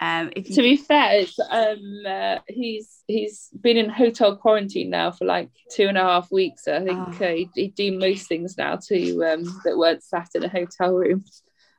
Um, 0.00 0.30
if 0.36 0.48
you... 0.48 0.56
To 0.56 0.62
be 0.62 0.76
fair, 0.76 1.20
it's, 1.20 1.38
um, 1.38 2.02
uh, 2.06 2.38
he's 2.48 3.02
he's 3.06 3.48
been 3.60 3.76
in 3.76 3.88
hotel 3.88 4.36
quarantine 4.36 4.90
now 4.90 5.10
for 5.10 5.24
like 5.24 5.50
two 5.70 5.88
and 5.88 5.96
a 5.96 6.02
half 6.02 6.30
weeks. 6.30 6.64
So 6.64 6.76
I 6.76 6.84
think 6.84 6.98
oh. 6.98 7.24
uh, 7.24 7.28
he, 7.28 7.48
he'd 7.54 7.74
do 7.74 7.98
most 7.98 8.28
things 8.28 8.58
now 8.58 8.76
too 8.76 9.24
um, 9.26 9.44
that 9.64 9.78
weren't 9.78 10.02
sat 10.02 10.28
in 10.34 10.44
a 10.44 10.48
hotel 10.48 10.92
room 10.92 11.24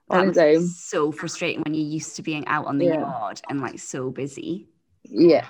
on 0.09 0.29
his 0.29 0.37
own. 0.37 0.67
So 0.67 1.11
frustrating 1.11 1.61
when 1.61 1.73
you're 1.73 1.85
used 1.85 2.15
to 2.15 2.21
being 2.23 2.47
out 2.47 2.65
on 2.65 2.77
the 2.77 2.85
yeah. 2.85 2.99
yard 2.99 3.41
and 3.49 3.61
like 3.61 3.79
so 3.79 4.09
busy. 4.09 4.67
Yeah. 5.03 5.45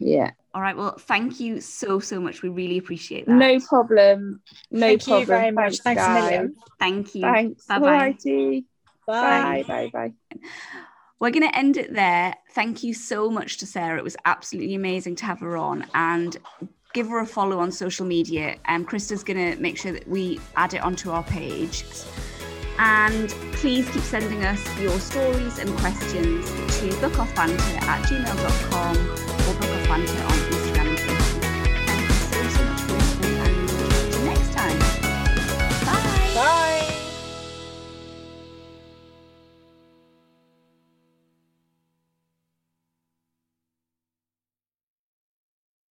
Yeah. 0.00 0.30
All 0.54 0.62
right. 0.62 0.76
Well, 0.76 0.96
thank 0.98 1.40
you 1.40 1.60
so 1.60 2.00
so 2.00 2.20
much. 2.20 2.42
We 2.42 2.48
really 2.48 2.78
appreciate 2.78 3.26
that. 3.26 3.32
No 3.32 3.60
problem. 3.60 4.40
No 4.70 4.80
problem. 4.80 4.80
thank 4.80 5.02
problem. 5.02 5.20
you 5.20 5.26
very 5.26 5.50
much. 5.50 5.78
Thanks, 5.78 6.02
Thanks 6.02 6.02
a 6.02 6.12
million. 6.12 6.54
Thank 6.78 7.14
you. 7.14 7.22
Thanks. 7.22 7.66
Bye 7.66 7.78
bye. 7.78 8.16
Bye. 9.06 9.64
Bye. 9.66 9.90
Bye. 9.90 9.90
Bye. 9.92 10.38
We're 11.20 11.30
going 11.30 11.48
to 11.48 11.56
end 11.56 11.76
it 11.76 11.94
there. 11.94 12.34
Thank 12.52 12.84
you 12.84 12.94
so 12.94 13.28
much 13.28 13.58
to 13.58 13.66
Sarah. 13.66 13.98
It 13.98 14.04
was 14.04 14.16
absolutely 14.24 14.74
amazing 14.74 15.16
to 15.16 15.24
have 15.24 15.40
her 15.40 15.56
on 15.56 15.84
and 15.94 16.36
give 16.94 17.08
her 17.08 17.18
a 17.18 17.26
follow 17.26 17.58
on 17.58 17.72
social 17.72 18.06
media. 18.06 18.56
Um, 18.66 18.84
Krista's 18.84 19.24
going 19.24 19.52
to 19.54 19.60
make 19.60 19.76
sure 19.76 19.92
that 19.92 20.06
we 20.08 20.40
add 20.56 20.74
it 20.74 20.82
onto 20.82 21.10
our 21.10 21.24
page. 21.24 21.84
And 22.78 23.30
please 23.52 23.90
keep 23.90 24.02
sending 24.02 24.44
us 24.44 24.78
your 24.78 24.98
stories 25.00 25.58
and 25.58 25.76
questions 25.78 26.46
to 26.46 26.88
bookoffbanter 27.00 27.82
at 27.82 28.04
gmail.com 28.04 28.96
or 28.96 29.54
bookoffbanter 29.60 30.30
on 30.30 30.47